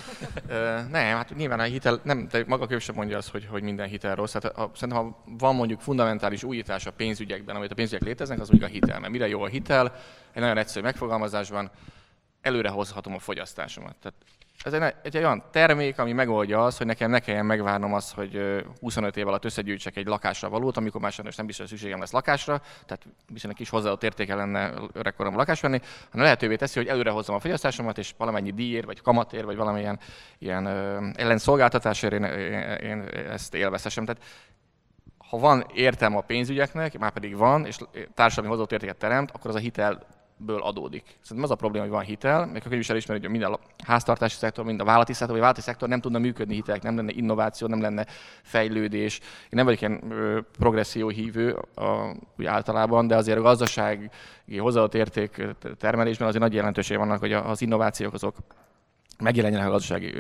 nem, 0.90 1.16
hát 1.16 1.36
nyilván 1.36 1.60
a 1.60 1.62
hitel, 1.62 2.00
nem, 2.02 2.28
de 2.30 2.44
maga 2.46 2.66
a 2.74 2.78
sem 2.78 2.94
mondja 2.94 3.16
azt, 3.16 3.30
hogy, 3.30 3.46
hogy 3.46 3.62
minden 3.62 3.88
hitel 3.88 4.14
rossz. 4.14 4.32
Hát, 4.32 4.44
ha, 4.44 4.70
szerintem, 4.74 5.04
ha 5.04 5.22
van 5.38 5.54
mondjuk 5.54 5.80
fundamentális 5.80 6.42
újítás 6.42 6.86
a 6.86 6.92
pénzügyekben, 6.92 7.56
amit 7.56 7.70
a 7.70 7.74
pénzügyek 7.74 8.02
léteznek, 8.02 8.40
az 8.40 8.48
mondjuk 8.48 8.70
a 8.70 8.72
hitel. 8.72 9.00
Mert 9.00 9.12
mire 9.12 9.28
jó 9.28 9.42
a 9.42 9.46
hitel? 9.46 9.94
Egy 10.32 10.40
nagyon 10.40 10.58
egyszerű 10.58 10.84
megfogalmazásban, 10.84 11.70
előre 12.40 12.68
hozhatom 12.68 13.14
a 13.14 13.18
fogyasztásomat. 13.18 13.96
Tehát 13.96 14.18
ez 14.64 14.72
egy, 14.72 14.94
egy 15.02 15.16
olyan 15.16 15.44
termék, 15.50 15.98
ami 15.98 16.12
megoldja 16.12 16.64
azt, 16.64 16.78
hogy 16.78 16.86
nekem 16.86 17.10
ne 17.10 17.18
kelljen 17.18 17.46
megvárnom 17.46 17.94
azt, 17.94 18.14
hogy 18.14 18.62
25 18.80 19.16
év 19.16 19.28
alatt 19.28 19.44
összegyűjtsek 19.44 19.96
egy 19.96 20.06
lakásra 20.06 20.48
valót, 20.48 20.76
amikor 20.76 21.00
már 21.00 21.12
sajnos 21.12 21.36
nem 21.36 21.46
biztos, 21.46 21.68
hogy 21.68 21.78
szükségem 21.78 22.00
lesz 22.00 22.12
lakásra, 22.12 22.60
tehát 22.86 23.06
viszonylag 23.32 23.58
kis 23.58 23.68
hozzáadott 23.68 24.02
értéke 24.02 24.34
lenne 24.34 24.72
öregkorom 24.92 25.36
lakás 25.36 25.60
venni, 25.60 25.80
hanem 26.10 26.24
lehetővé 26.24 26.56
teszi, 26.56 26.78
hogy 26.78 26.88
előre 26.88 27.10
hozzam 27.10 27.34
a 27.34 27.40
fogyasztásomat, 27.40 27.98
és 27.98 28.14
valamennyi 28.18 28.50
díjért, 28.50 28.86
vagy 28.86 29.02
kamatért, 29.02 29.44
vagy 29.44 29.56
valamilyen 29.56 29.98
ilyen 30.38 30.66
ellenszolgáltatásért 31.16 32.12
én, 32.12 32.24
én, 32.90 33.02
ezt 33.30 33.54
élvezhessem. 33.54 34.04
Tehát 34.04 34.22
ha 35.28 35.38
van 35.38 35.66
értelme 35.74 36.16
a 36.16 36.20
pénzügyeknek, 36.20 36.98
már 36.98 37.10
pedig 37.10 37.36
van, 37.36 37.66
és 37.66 37.78
társadalmi 38.14 38.50
hozott 38.56 38.72
értéket 38.72 38.96
teremt, 38.96 39.30
akkor 39.30 39.50
az 39.50 39.56
a 39.56 39.58
hitel 39.58 40.06
hitelből 40.44 40.66
adódik. 40.68 41.04
Szerintem 41.20 41.44
az 41.44 41.50
a 41.50 41.54
probléma, 41.54 41.84
hogy 41.84 41.94
van 41.94 42.04
hitel, 42.04 42.46
még 42.46 42.62
a 42.64 42.68
könyv 42.68 42.80
is 42.80 42.90
elismeri, 42.90 43.20
hogy 43.20 43.30
minden 43.30 43.52
a 43.52 43.58
háztartási 43.84 44.36
szektor, 44.36 44.64
mind 44.64 44.80
a 44.80 44.84
vállalati 44.84 45.12
szektor, 45.12 45.28
vagy 45.28 45.38
a 45.38 45.40
vállalati 45.40 45.66
szektor 45.66 45.88
nem 45.88 46.00
tudna 46.00 46.18
működni 46.18 46.54
hitelek, 46.54 46.82
nem 46.82 46.96
lenne 46.96 47.12
innováció, 47.12 47.66
nem 47.66 47.80
lenne 47.80 48.06
fejlődés. 48.42 49.20
Én 49.20 49.48
nem 49.50 49.64
vagyok 49.64 49.80
ilyen 49.80 50.02
progresszió 50.58 51.08
hívő 51.08 51.52
a, 51.74 52.16
úgy 52.38 52.44
általában, 52.44 53.06
de 53.06 53.16
azért 53.16 53.38
a 53.38 53.42
gazdasági 53.42 54.08
hozzáadott 54.58 54.94
érték 54.94 55.42
termelésben 55.78 56.28
azért 56.28 56.42
nagy 56.42 56.54
jelentőség 56.54 56.96
vannak, 56.96 57.18
hogy 57.18 57.32
az 57.32 57.62
innovációk 57.62 58.14
azok 58.14 58.36
megjelenjenek 59.18 59.66
a 59.66 59.70
gazdasági 59.70 60.14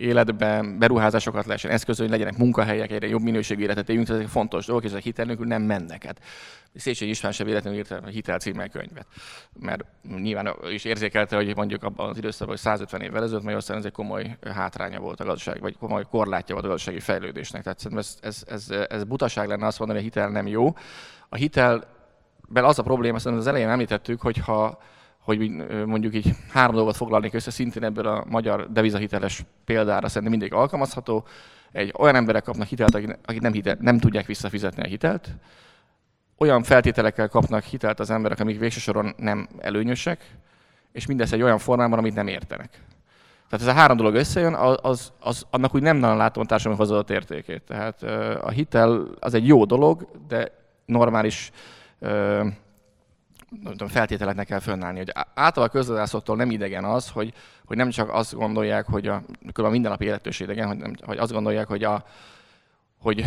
életben, 0.00 0.78
beruházásokat 0.78 1.46
lehessen 1.46 1.70
eszközölni, 1.70 2.12
legyenek 2.12 2.36
munkahelyek, 2.36 2.90
egyre 2.90 3.08
jobb 3.08 3.22
minőségű 3.22 3.62
életet 3.62 3.88
éljünk, 3.88 4.08
ezek 4.08 4.26
fontos 4.26 4.66
dolgok, 4.66 4.84
és 4.84 4.90
ezek 4.90 5.02
hitel 5.02 5.24
nélkül 5.24 5.46
nem 5.46 5.62
mennek. 5.62 6.04
Hát 6.04 6.20
Széchenyi 6.74 7.10
István 7.10 7.32
sem 7.32 7.46
véletlenül 7.46 7.78
írta 7.78 7.96
a 7.96 8.06
hitel 8.06 8.38
címmel 8.38 8.68
könyvet. 8.68 9.06
Mert 9.60 9.84
nyilván 10.16 10.54
is 10.70 10.84
érzékelte, 10.84 11.36
hogy 11.36 11.56
mondjuk 11.56 11.82
abban 11.82 12.08
az 12.08 12.16
időszakban, 12.16 12.48
hogy 12.48 12.58
150 12.58 13.00
évvel 13.00 13.22
ezelőtt 13.22 13.42
Magyarországon 13.42 13.80
ez 13.80 13.86
egy 13.86 13.94
komoly 13.94 14.38
hátránya 14.54 15.00
volt 15.00 15.20
a 15.20 15.24
gazdaság, 15.24 15.60
vagy 15.60 15.76
komoly 15.76 16.04
korlátja 16.10 16.54
volt 16.54 16.66
a 16.66 16.68
gazdasági 16.68 17.00
fejlődésnek. 17.00 17.62
Tehát 17.62 17.78
szerintem 17.78 18.06
ez, 18.06 18.18
ez, 18.20 18.44
ez, 18.70 18.86
ez 18.88 19.04
butaság 19.04 19.48
lenne 19.48 19.66
azt 19.66 19.78
mondani, 19.78 20.00
hogy 20.00 20.08
a 20.08 20.12
hitel 20.12 20.30
nem 20.30 20.46
jó. 20.46 20.74
A 21.28 21.36
hitelben 21.36 22.64
az 22.64 22.78
a 22.78 22.82
probléma, 22.82 23.18
szerintem 23.18 23.40
az 23.40 23.46
elején 23.46 23.68
említettük, 23.68 24.20
hogy 24.20 24.36
ha 24.36 24.78
hogy 25.36 25.50
mondjuk 25.86 26.14
így 26.14 26.34
három 26.52 26.74
dolgot 26.74 26.96
foglalnék 26.96 27.34
össze, 27.34 27.50
szintén 27.50 27.84
ebből 27.84 28.06
a 28.06 28.24
magyar 28.28 28.72
devizahiteles 28.72 29.44
példára 29.64 30.08
szerintem 30.08 30.38
mindig 30.38 30.52
alkalmazható. 30.52 31.24
Egy 31.72 31.94
olyan 31.98 32.14
emberek 32.14 32.42
kapnak 32.42 32.66
hitelt, 32.66 32.94
akik, 32.94 33.40
nem, 33.40 33.52
hitel, 33.52 33.76
nem 33.80 33.98
tudják 33.98 34.26
visszafizetni 34.26 34.82
a 34.82 34.86
hitelt, 34.86 35.28
olyan 36.38 36.62
feltételekkel 36.62 37.28
kapnak 37.28 37.62
hitelt 37.62 38.00
az 38.00 38.10
emberek, 38.10 38.40
amik 38.40 38.58
végső 38.58 38.80
soron 38.80 39.14
nem 39.16 39.48
előnyösek, 39.58 40.36
és 40.92 41.06
mindez 41.06 41.32
egy 41.32 41.42
olyan 41.42 41.58
formában, 41.58 41.98
amit 41.98 42.14
nem 42.14 42.26
értenek. 42.26 42.70
Tehát 43.48 43.66
ez 43.66 43.74
a 43.74 43.78
három 43.78 43.96
dolog 43.96 44.14
összejön, 44.14 44.54
az, 44.54 45.12
az 45.20 45.46
annak 45.50 45.74
úgy 45.74 45.82
nem 45.82 45.96
nagyon 45.96 46.16
látom 46.16 46.42
a 46.42 46.46
társadalmi 46.46 46.78
hozzáadott 46.78 47.10
értékét. 47.10 47.62
Tehát 47.62 48.02
a 48.42 48.50
hitel 48.50 49.06
az 49.20 49.34
egy 49.34 49.46
jó 49.46 49.64
dolog, 49.64 50.08
de 50.28 50.52
normális 50.84 51.50
tudom, 53.64 53.88
feltételeknek 53.88 54.46
kell 54.46 54.58
fönnállni. 54.58 54.98
Hogy 54.98 55.12
általában 55.14 55.64
a 55.64 55.78
közgazdászoktól 55.78 56.36
nem 56.36 56.50
idegen 56.50 56.84
az, 56.84 57.08
hogy, 57.08 57.32
hogy 57.64 57.76
nem 57.76 57.90
csak 57.90 58.12
azt 58.12 58.34
gondolják, 58.34 58.86
hogy 58.86 59.06
a, 59.06 59.22
a 59.54 59.68
mindennapi 59.68 60.04
életős 60.04 60.40
idegen, 60.40 60.66
hogy, 60.66 60.76
nem, 60.76 60.92
hogy 61.00 61.18
azt 61.18 61.32
gondolják, 61.32 61.66
hogy, 61.66 61.84
a, 61.84 62.04
hogy, 62.98 63.24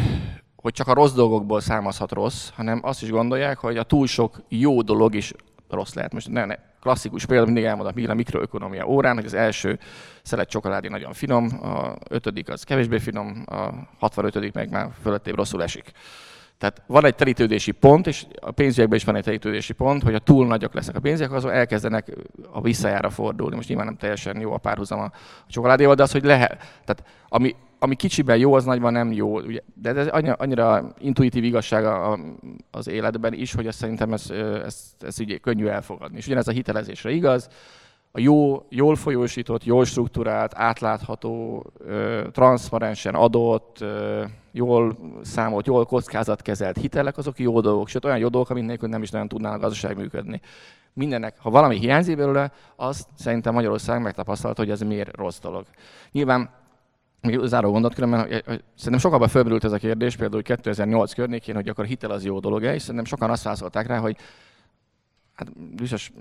hogy 0.55 0.73
csak 0.73 0.88
a 0.88 0.93
rossz 0.93 1.13
dolgokból 1.13 1.62
származhat 1.62 2.12
rossz, 2.12 2.49
hanem 2.49 2.79
azt 2.83 3.01
is 3.01 3.09
gondolják, 3.09 3.57
hogy 3.57 3.77
a 3.77 3.83
túl 3.83 4.07
sok 4.07 4.41
jó 4.47 4.81
dolog 4.81 5.15
is 5.15 5.33
rossz 5.69 5.93
lehet. 5.93 6.13
Most 6.13 6.29
ne, 6.29 6.45
ne, 6.45 6.55
klasszikus 6.81 7.25
példa, 7.25 7.45
mindig 7.45 7.63
elmondom 7.63 8.09
a 8.09 8.13
mikroökonomia 8.13 8.86
órán, 8.86 9.15
hogy 9.15 9.25
az 9.25 9.33
első 9.33 9.79
szelet 10.21 10.49
csokoládé 10.49 10.88
nagyon 10.88 11.13
finom, 11.13 11.59
a 11.62 11.93
ötödik 12.09 12.49
az 12.49 12.63
kevésbé 12.63 12.99
finom, 12.99 13.43
a 13.45 13.69
65 13.99 14.53
meg 14.53 14.69
már 14.69 14.89
fölöttébb 15.01 15.36
rosszul 15.36 15.63
esik. 15.63 15.91
Tehát 16.63 16.82
van 16.88 17.06
egy 17.06 17.15
terítődési 17.15 17.71
pont, 17.71 18.08
és 18.08 18.26
a 18.41 18.52
pénzügyekben 18.52 18.97
is 18.97 19.04
van 19.04 19.15
egy 19.15 19.23
terítődési 19.23 19.73
pont, 19.73 20.04
hogy 20.04 20.13
ha 20.13 20.19
túl 20.19 20.47
nagyok 20.47 20.73
lesznek 20.73 20.95
a 20.95 20.99
pénzügyek, 20.99 21.32
azon 21.32 21.52
elkezdenek 21.52 22.17
a 22.52 22.62
visszajára 22.62 23.10
fordulni. 23.10 23.56
Most 23.56 23.67
nyilván 23.67 23.86
nem 23.86 23.95
teljesen 23.95 24.39
jó 24.39 24.54
a 24.54 24.58
párhuzam 24.58 24.99
a 24.99 25.12
csokoládéval, 25.47 25.95
de 25.95 26.04
az, 26.04 26.12
hogy 26.12 26.23
lehet. 26.23 26.58
Tehát 26.58 27.04
ami, 27.30 27.56
ami 27.80 27.95
kicsiben 27.95 28.38
jó, 28.38 28.54
az 28.54 28.65
nagyban 28.65 28.91
nem 28.91 29.12
jó. 29.12 29.39
Ugye, 29.39 29.60
de 29.73 29.93
ez 29.93 30.08
annyira, 30.08 30.34
annyira 30.34 30.93
intuitív 30.99 31.43
igazság 31.43 31.86
az 32.71 32.88
életben 32.88 33.34
is, 33.34 33.54
hogy 33.54 33.67
ezt 33.67 33.78
szerintem 33.78 34.13
ezt, 34.13 34.32
ezt, 34.65 35.04
ezt 35.04 35.19
ugye 35.19 35.38
könnyű 35.38 35.65
elfogadni. 35.65 36.17
És 36.17 36.26
ugyanez 36.26 36.47
a 36.47 36.52
hitelezésre 36.52 37.12
igaz, 37.12 37.49
a 38.15 38.19
jó, 38.19 38.65
jól 38.69 38.95
folyósított, 38.95 39.63
jól 39.63 39.86
struktúrált, 39.86 40.54
átlátható, 40.56 41.65
transzparensen 42.32 43.13
adott, 43.13 43.84
jól 44.52 44.97
számolt, 45.21 45.65
jól 45.65 45.86
kockázatkezelt 45.86 46.78
hitelek, 46.78 47.17
azok 47.17 47.39
jó 47.39 47.62
dolgok, 47.62 47.88
sőt 47.88 48.06
olyan 48.06 48.17
jó 48.17 48.28
dolgok, 48.28 48.49
amik 48.49 48.63
nélkül 48.63 48.89
nem 48.89 49.02
is 49.02 49.10
nagyon 49.10 49.28
tudnának 49.28 49.58
a 49.58 49.62
gazdaság 49.62 49.97
működni. 49.97 50.41
Mindennek, 50.93 51.36
ha 51.39 51.49
valami 51.49 51.78
hiányzik 51.78 52.17
belőle, 52.17 52.52
az 52.76 53.08
szerintem 53.15 53.54
Magyarország 53.54 54.02
megtapasztalta, 54.02 54.62
hogy 54.62 54.71
ez 54.71 54.82
miért 54.82 55.15
rossz 55.15 55.39
dolog. 55.39 55.65
Nyilván 56.12 56.49
még 57.21 57.39
záró 57.43 57.71
gondot 57.71 57.93
különben, 57.93 58.19
hogy, 58.19 58.43
szerintem 58.76 58.99
sokakban 58.99 59.28
fölmerült 59.28 59.63
ez 59.63 59.71
a 59.71 59.78
kérdés, 59.78 60.15
például 60.15 60.41
2008 60.41 61.13
környékén, 61.13 61.56
hogy 61.56 61.69
akkor 61.69 61.86
hitel 61.86 62.12
az 62.12 62.26
jó 62.26 62.39
dolog-e, 62.39 62.73
és 62.73 62.82
szerintem 62.82 63.06
sokan 63.06 63.30
azt 63.30 63.43
válaszolták 63.43 63.88
rá, 63.88 63.97
hogy 63.97 64.17
hát 65.45 65.75
biztos 65.75 66.12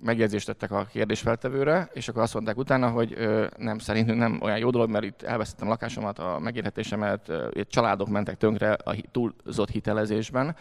megjegyzést 0.00 0.46
tettek 0.46 0.70
a 0.70 0.84
kérdésfeltevőre, 0.84 1.88
és 1.92 2.08
akkor 2.08 2.22
azt 2.22 2.34
mondták 2.34 2.56
utána, 2.56 2.88
hogy 2.90 3.12
ö, 3.16 3.46
nem, 3.56 3.78
szerintünk 3.78 4.18
nem 4.18 4.38
olyan 4.42 4.58
jó 4.58 4.70
dolog, 4.70 4.90
mert 4.90 5.04
itt 5.04 5.22
elvesztettem 5.22 5.68
lakásomat, 5.68 6.18
a 6.18 6.38
megélhetésemet, 6.38 7.28
ö, 7.28 7.48
itt 7.52 7.68
családok 7.68 8.08
mentek 8.08 8.36
tönkre 8.36 8.72
a 8.72 8.96
túlzott 9.10 9.70
hitelezésben. 9.70 10.56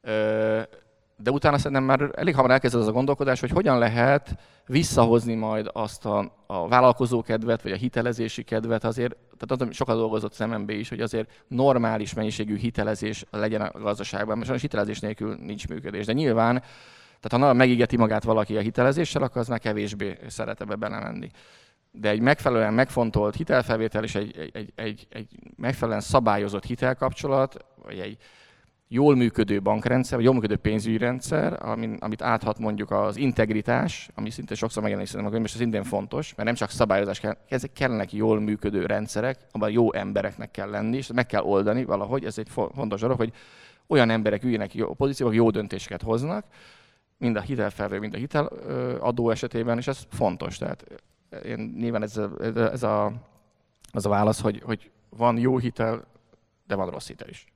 Ö, 0.00 0.60
de 1.22 1.30
utána 1.30 1.58
szerintem 1.58 1.84
már 1.84 2.10
elég 2.14 2.34
hamar 2.34 2.50
elkezdett 2.50 2.80
az 2.80 2.88
a 2.88 2.92
gondolkodás, 2.92 3.40
hogy 3.40 3.50
hogyan 3.50 3.78
lehet 3.78 4.36
visszahozni 4.66 5.34
majd 5.34 5.70
azt 5.72 6.04
a, 6.04 6.32
a 6.46 6.68
vállalkozó 6.68 7.22
kedvet, 7.22 7.62
vagy 7.62 7.72
a 7.72 7.76
hitelezési 7.76 8.42
kedvet 8.42 8.84
azért, 8.84 9.16
tehát 9.16 9.62
azon 9.62 9.72
sokat 9.72 9.96
dolgozott 9.96 10.46
MNB 10.46 10.70
is, 10.70 10.88
hogy 10.88 11.00
azért 11.00 11.44
normális 11.48 12.14
mennyiségű 12.14 12.56
hitelezés 12.56 13.24
legyen 13.30 13.60
a 13.60 13.78
gazdaságban, 13.78 14.34
mert 14.34 14.44
sajnos 14.44 14.62
hitelezés 14.62 15.00
nélkül 15.00 15.36
nincs 15.40 15.68
működés. 15.68 16.06
De 16.06 16.12
nyilván 16.12 16.62
tehát 17.20 17.46
ha 17.46 17.52
megígeti 17.52 17.96
magát 17.96 18.24
valaki 18.24 18.56
a 18.56 18.60
hitelezéssel, 18.60 19.22
akkor 19.22 19.40
az 19.40 19.48
már 19.48 19.58
kevésbé 19.58 20.18
szeret 20.28 20.60
ebbe 20.60 20.74
belemenni. 20.74 21.28
De 21.92 22.08
egy 22.08 22.20
megfelelően 22.20 22.74
megfontolt 22.74 23.36
hitelfelvétel 23.36 24.04
és 24.04 24.14
egy, 24.14 24.50
egy, 24.52 24.72
egy, 24.74 25.06
egy, 25.10 25.28
megfelelően 25.56 26.02
szabályozott 26.02 26.64
hitelkapcsolat, 26.64 27.64
vagy 27.82 27.98
egy 27.98 28.18
jól 28.92 29.16
működő 29.16 29.62
bankrendszer, 29.62 30.16
vagy 30.16 30.24
jól 30.24 30.34
működő 30.34 30.56
pénzügyi 30.56 30.98
rendszer, 30.98 31.58
amit 31.98 32.22
áthat 32.22 32.58
mondjuk 32.58 32.90
az 32.90 33.16
integritás, 33.16 34.10
ami 34.14 34.30
szinte 34.30 34.54
sokszor 34.54 34.82
megjelenik 34.82 35.10
szerintem, 35.10 35.44
és 35.44 35.52
ez 35.52 35.58
szintén 35.58 35.84
fontos, 35.84 36.34
mert 36.34 36.48
nem 36.48 36.56
csak 36.56 36.70
szabályozás 36.70 37.20
kell, 37.20 37.36
ezek 37.48 37.72
kellenek 37.72 38.12
jól 38.12 38.40
működő 38.40 38.86
rendszerek, 38.86 39.38
abban 39.50 39.70
jó 39.70 39.92
embereknek 39.92 40.50
kell 40.50 40.70
lenni, 40.70 40.96
és 40.96 41.10
meg 41.14 41.26
kell 41.26 41.42
oldani 41.42 41.84
valahogy, 41.84 42.24
ez 42.24 42.38
egy 42.38 42.48
fontos 42.50 43.00
dolog, 43.00 43.16
hogy 43.16 43.32
olyan 43.86 44.10
emberek 44.10 44.44
üljenek 44.44 44.74
jó 44.74 44.94
pozícióban, 44.94 45.36
jó 45.36 45.50
döntéseket 45.50 46.02
hoznak, 46.02 46.44
mind 47.20 47.36
a 47.36 47.40
hitelfelvő, 47.40 47.98
mind 47.98 48.14
a 48.14 48.16
hiteladó 48.16 49.30
esetében, 49.30 49.78
és 49.78 49.86
ez 49.86 50.06
fontos. 50.08 50.58
Tehát 50.58 50.84
én, 51.44 51.74
nyilván 51.78 52.02
ez, 52.02 52.16
a, 52.16 52.30
ez 52.54 52.82
a, 52.82 53.12
az 53.92 54.06
a 54.06 54.08
válasz, 54.08 54.40
hogy, 54.40 54.60
hogy 54.60 54.90
van 55.08 55.38
jó 55.38 55.58
hitel, 55.58 56.04
de 56.66 56.74
van 56.74 56.90
rossz 56.90 57.06
hitel 57.06 57.28
is. 57.28 57.46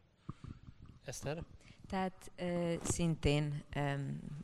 Eszter? 1.04 1.42
Tehát 1.88 2.30
ö, 2.36 2.74
szintén 2.82 3.62
ö, 3.76 3.80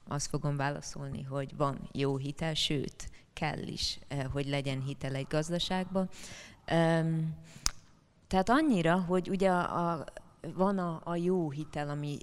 azt 0.09 0.28
fogom 0.28 0.56
válaszolni, 0.56 1.22
hogy 1.22 1.56
van 1.56 1.88
jó 1.92 2.16
hitel, 2.16 2.54
sőt, 2.54 3.11
kell 3.33 3.59
is, 3.59 3.98
ö, 4.09 4.14
hogy 4.33 4.48
legyen 4.48 4.83
hitel 4.83 5.14
egy 5.14 5.26
gazdaságban. 5.28 6.09
Ö, 6.66 7.00
tehát 8.26 8.48
annyira, 8.48 9.00
hogy 9.00 9.28
ugye 9.28 9.50
a, 9.50 9.92
a 9.92 10.04
van 10.55 10.79
a, 10.79 11.00
a 11.05 11.16
jó 11.16 11.50
hitel, 11.50 11.88
ami, 11.88 12.18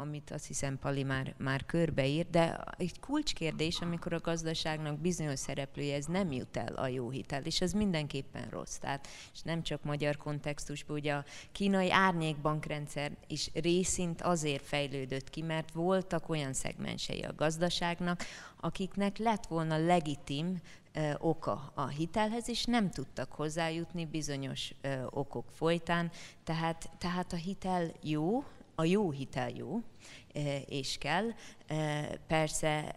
amit 0.00 0.30
azt 0.30 0.46
hiszem 0.46 0.78
Pali 0.78 1.02
már, 1.02 1.34
már 1.38 1.66
körbeír, 1.66 2.26
de 2.30 2.64
egy 2.76 3.00
kulcskérdés, 3.00 3.80
amikor 3.80 4.12
a 4.12 4.20
gazdaságnak 4.20 4.98
bizonyos 4.98 5.38
szereplője 5.38 5.96
ez 5.96 6.06
nem 6.06 6.32
jut 6.32 6.56
el 6.56 6.74
a 6.74 6.86
jó 6.86 7.10
hitel, 7.10 7.42
és 7.42 7.60
ez 7.60 7.72
mindenképpen 7.72 8.48
rossz. 8.50 8.76
Tehát, 8.76 9.08
és 9.32 9.42
nem 9.42 9.62
csak 9.62 9.84
magyar 9.84 10.16
kontextusban, 10.16 10.96
ugye 10.96 11.12
a 11.12 11.24
kínai 11.52 11.90
árnyékbankrendszer 11.90 13.16
is 13.26 13.50
részint 13.54 14.22
azért 14.22 14.66
fejlődött 14.66 15.30
ki, 15.30 15.42
mert 15.42 15.72
voltak 15.72 16.28
olyan 16.28 16.52
szegmensei 16.52 17.22
a 17.22 17.34
gazdaságnak, 17.36 18.22
akiknek 18.60 19.18
lett 19.18 19.46
volna 19.46 19.76
legitim 19.76 20.60
oka 21.18 21.72
a 21.74 21.86
hitelhez, 21.86 22.48
és 22.48 22.64
nem 22.64 22.90
tudtak 22.90 23.32
hozzájutni 23.32 24.06
bizonyos 24.06 24.74
okok 25.10 25.44
folytán. 25.50 26.10
Tehát, 26.44 26.90
tehát 26.98 27.32
a 27.32 27.36
hitel 27.36 27.92
jó, 28.02 28.44
a 28.74 28.84
jó 28.84 29.10
hitel 29.10 29.50
jó, 29.50 29.82
és 30.66 30.98
kell. 30.98 31.30
Persze 32.26 32.96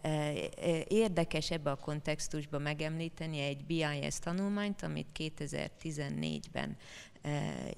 érdekes 0.88 1.52
ebbe 1.52 1.72
a 1.72 1.76
kontextusba 1.76 2.58
megemlíteni 2.58 3.40
egy 3.40 3.66
BIS 3.66 4.20
tanulmányt, 4.20 4.82
amit 4.82 5.08
2014-ben 5.18 6.78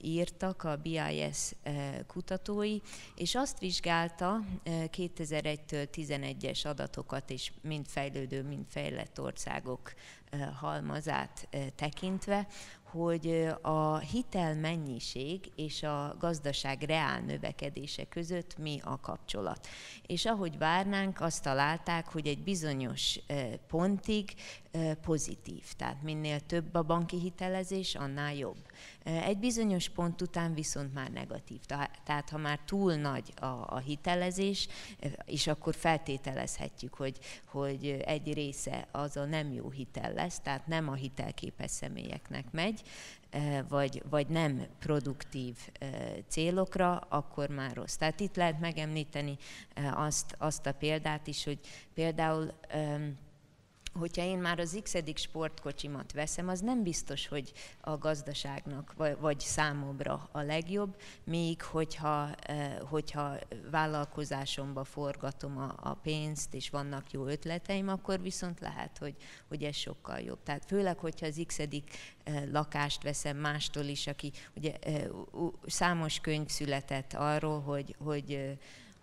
írtak 0.02 0.64
a 0.64 0.76
BIS 0.76 1.52
kutatói, 2.08 2.78
és 3.16 3.36
azt 3.36 3.60
vizsgálta 3.60 4.40
2001-től 4.66 5.88
11-es 5.94 6.66
adatokat 6.66 7.30
is 7.30 7.54
mind 7.62 7.88
fejlődő, 7.88 8.44
mind 8.44 8.66
fejlett 8.70 9.22
országok 9.22 9.94
halmazát 10.60 11.48
tekintve, 11.76 12.48
hogy 12.84 13.48
a 13.62 13.98
hitel 13.98 14.56
mennyiség 14.56 15.52
és 15.56 15.84
a 15.84 16.16
gazdaság 16.20 16.82
reál 16.82 17.20
növekedése 17.20 18.04
között 18.04 18.58
mi 18.58 18.80
a 18.84 19.00
kapcsolat. 19.00 19.68
És 20.08 20.26
ahogy 20.26 20.58
várnánk, 20.58 21.22
azt 21.22 21.44
találták, 21.44 22.08
hogy 22.08 22.28
egy 22.28 22.44
bizonyos 22.44 23.20
pontig 23.68 24.34
pozitív. 25.02 25.64
Tehát 25.78 26.02
minél 26.02 26.40
több 26.40 26.74
a 26.76 26.84
banki 26.84 27.20
hitelezés, 27.20 27.96
annál 27.96 28.36
jobb. 28.36 28.69
Egy 29.04 29.38
bizonyos 29.38 29.90
pont 29.90 30.22
után 30.22 30.54
viszont 30.54 30.94
már 30.94 31.12
negatív. 31.12 31.60
Tehát 32.04 32.30
ha 32.30 32.38
már 32.38 32.60
túl 32.66 32.94
nagy 32.94 33.34
a, 33.36 33.46
a 33.46 33.78
hitelezés, 33.86 34.68
és 35.26 35.48
akkor 35.48 35.76
feltételezhetjük, 35.76 36.94
hogy, 36.94 37.20
hogy 37.46 37.88
egy 38.06 38.34
része 38.34 38.88
az 38.92 39.18
a 39.18 39.26
nem 39.26 39.52
jó 39.52 39.70
hitel 39.70 40.14
lesz, 40.14 40.40
tehát 40.40 40.68
nem 40.68 40.90
a 40.90 40.94
hitelképes 40.94 41.72
személyeknek 41.72 42.46
megy, 42.52 42.82
vagy, 43.68 44.04
vagy 44.10 44.28
nem 44.28 44.66
produktív 44.80 45.58
célokra, 46.28 46.98
akkor 46.98 47.50
már 47.50 47.76
rossz. 47.76 47.96
Tehát 47.96 48.20
itt 48.20 48.36
lehet 48.36 48.60
megemlíteni 48.60 49.38
azt, 49.94 50.36
azt 50.38 50.66
a 50.66 50.74
példát 50.74 51.28
is, 51.28 51.44
hogy 51.44 51.60
például 51.94 52.54
hogyha 53.94 54.24
én 54.24 54.38
már 54.38 54.60
az 54.60 54.80
x 54.84 54.96
sportkocsimat 55.16 56.12
veszem, 56.12 56.48
az 56.48 56.60
nem 56.60 56.84
biztos, 56.84 57.28
hogy 57.28 57.52
a 57.82 57.98
gazdaságnak 57.98 58.94
vagy 59.20 59.40
számomra 59.40 60.30
a 60.32 60.42
legjobb, 60.42 60.96
míg 61.24 61.62
hogyha, 61.62 62.36
eh, 62.36 62.78
hogyha 62.90 63.38
vállalkozásomba 63.72 64.84
forgatom 64.84 65.58
a, 65.58 65.94
pénzt, 65.94 66.54
és 66.54 66.70
vannak 66.70 67.12
jó 67.12 67.26
ötleteim, 67.26 67.88
akkor 67.88 68.22
viszont 68.22 68.60
lehet, 68.60 68.98
hogy, 68.98 69.16
hogy 69.48 69.64
ez 69.64 69.76
sokkal 69.76 70.20
jobb. 70.20 70.44
Tehát 70.44 70.66
főleg, 70.66 70.98
hogyha 70.98 71.26
az 71.26 71.42
x 71.48 71.60
eh, 71.60 71.68
lakást 72.52 73.04
veszem 73.04 73.38
mástól 73.38 73.84
is, 73.84 74.08
aki 74.08 74.32
ugye 74.56 74.74
eh, 74.74 75.04
számos 75.66 76.20
könyv 76.20 76.48
született 76.48 77.14
arról, 77.14 77.62
hogy, 77.62 77.96
hogy 78.04 78.58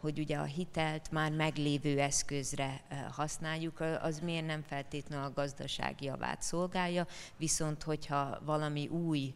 hogy 0.07 0.18
ugye 0.18 0.36
a 0.36 0.44
hitelt 0.44 1.11
már 1.11 1.32
meglévő 1.32 2.00
eszközre 2.00 2.80
használjuk, 3.11 3.80
az 3.80 4.18
miért 4.18 4.46
nem 4.46 4.62
feltétlenül 4.62 5.24
a 5.24 5.32
gazdaság 5.32 6.02
javát 6.02 6.42
szolgálja, 6.42 7.07
viszont 7.36 7.82
hogyha 7.82 8.38
valami 8.44 8.88
új, 8.88 9.34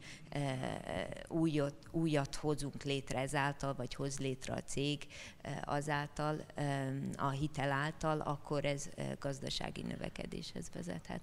újat, 1.28 1.74
újat 1.90 2.34
hozunk 2.34 2.82
létre 2.82 3.18
ezáltal, 3.18 3.74
vagy 3.74 3.94
hoz 3.94 4.18
létre 4.18 4.54
a 4.54 4.62
cég 4.62 5.06
azáltal, 5.64 6.44
a 7.16 7.28
hitel 7.30 7.72
által, 7.72 8.20
akkor 8.20 8.64
ez 8.64 8.88
gazdasági 9.18 9.82
növekedéshez 9.82 10.70
vezethet. 10.74 11.20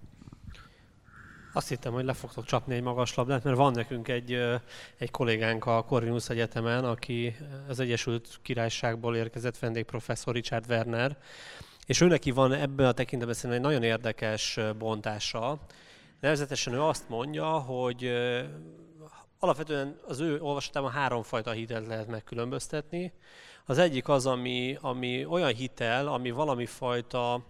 Azt 1.53 1.67
hittem, 1.67 1.93
hogy 1.93 2.05
le 2.05 2.13
fogtok 2.13 2.45
csapni 2.45 2.75
egy 2.75 2.81
magas 2.81 3.15
labdát, 3.15 3.43
mert 3.43 3.57
van 3.57 3.71
nekünk 3.71 4.07
egy, 4.07 4.33
egy 4.97 5.11
kollégánk 5.11 5.65
a 5.65 5.83
Corvinus 5.83 6.29
Egyetemen, 6.29 6.85
aki 6.85 7.35
az 7.67 7.79
Egyesült 7.79 8.39
Királyságból 8.41 9.15
érkezett 9.15 9.59
vendégprofesszor 9.59 10.33
Richard 10.33 10.65
Werner, 10.69 11.17
és 11.85 12.01
ő 12.01 12.07
neki 12.07 12.31
van 12.31 12.53
ebben 12.53 12.85
a 12.85 12.91
tekintetben 12.91 13.51
egy 13.51 13.61
nagyon 13.61 13.83
érdekes 13.83 14.59
bontása. 14.77 15.59
Nevezetesen 16.19 16.73
ő 16.73 16.81
azt 16.81 17.09
mondja, 17.09 17.45
hogy 17.45 18.11
alapvetően 19.39 19.99
az 20.07 20.19
ő 20.19 20.41
olvasatában 20.41 20.91
háromfajta 20.91 21.51
hitelt 21.51 21.87
lehet 21.87 22.07
megkülönböztetni. 22.07 23.13
Az 23.65 23.77
egyik 23.77 24.09
az, 24.09 24.25
ami, 24.25 24.77
ami 24.81 25.25
olyan 25.25 25.53
hitel, 25.53 26.07
ami 26.07 26.31
valami 26.31 26.65
fajta 26.65 27.45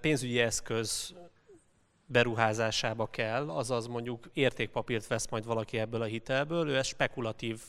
pénzügyi 0.00 0.40
eszköz 0.40 1.14
beruházásába 2.12 3.06
kell, 3.06 3.50
azaz 3.50 3.86
mondjuk 3.86 4.30
értékpapírt 4.32 5.06
vesz 5.06 5.28
majd 5.30 5.44
valaki 5.44 5.78
ebből 5.78 6.02
a 6.02 6.04
hitelből, 6.04 6.68
ő 6.68 6.76
ezt 6.76 6.88
spekulatív 6.88 7.60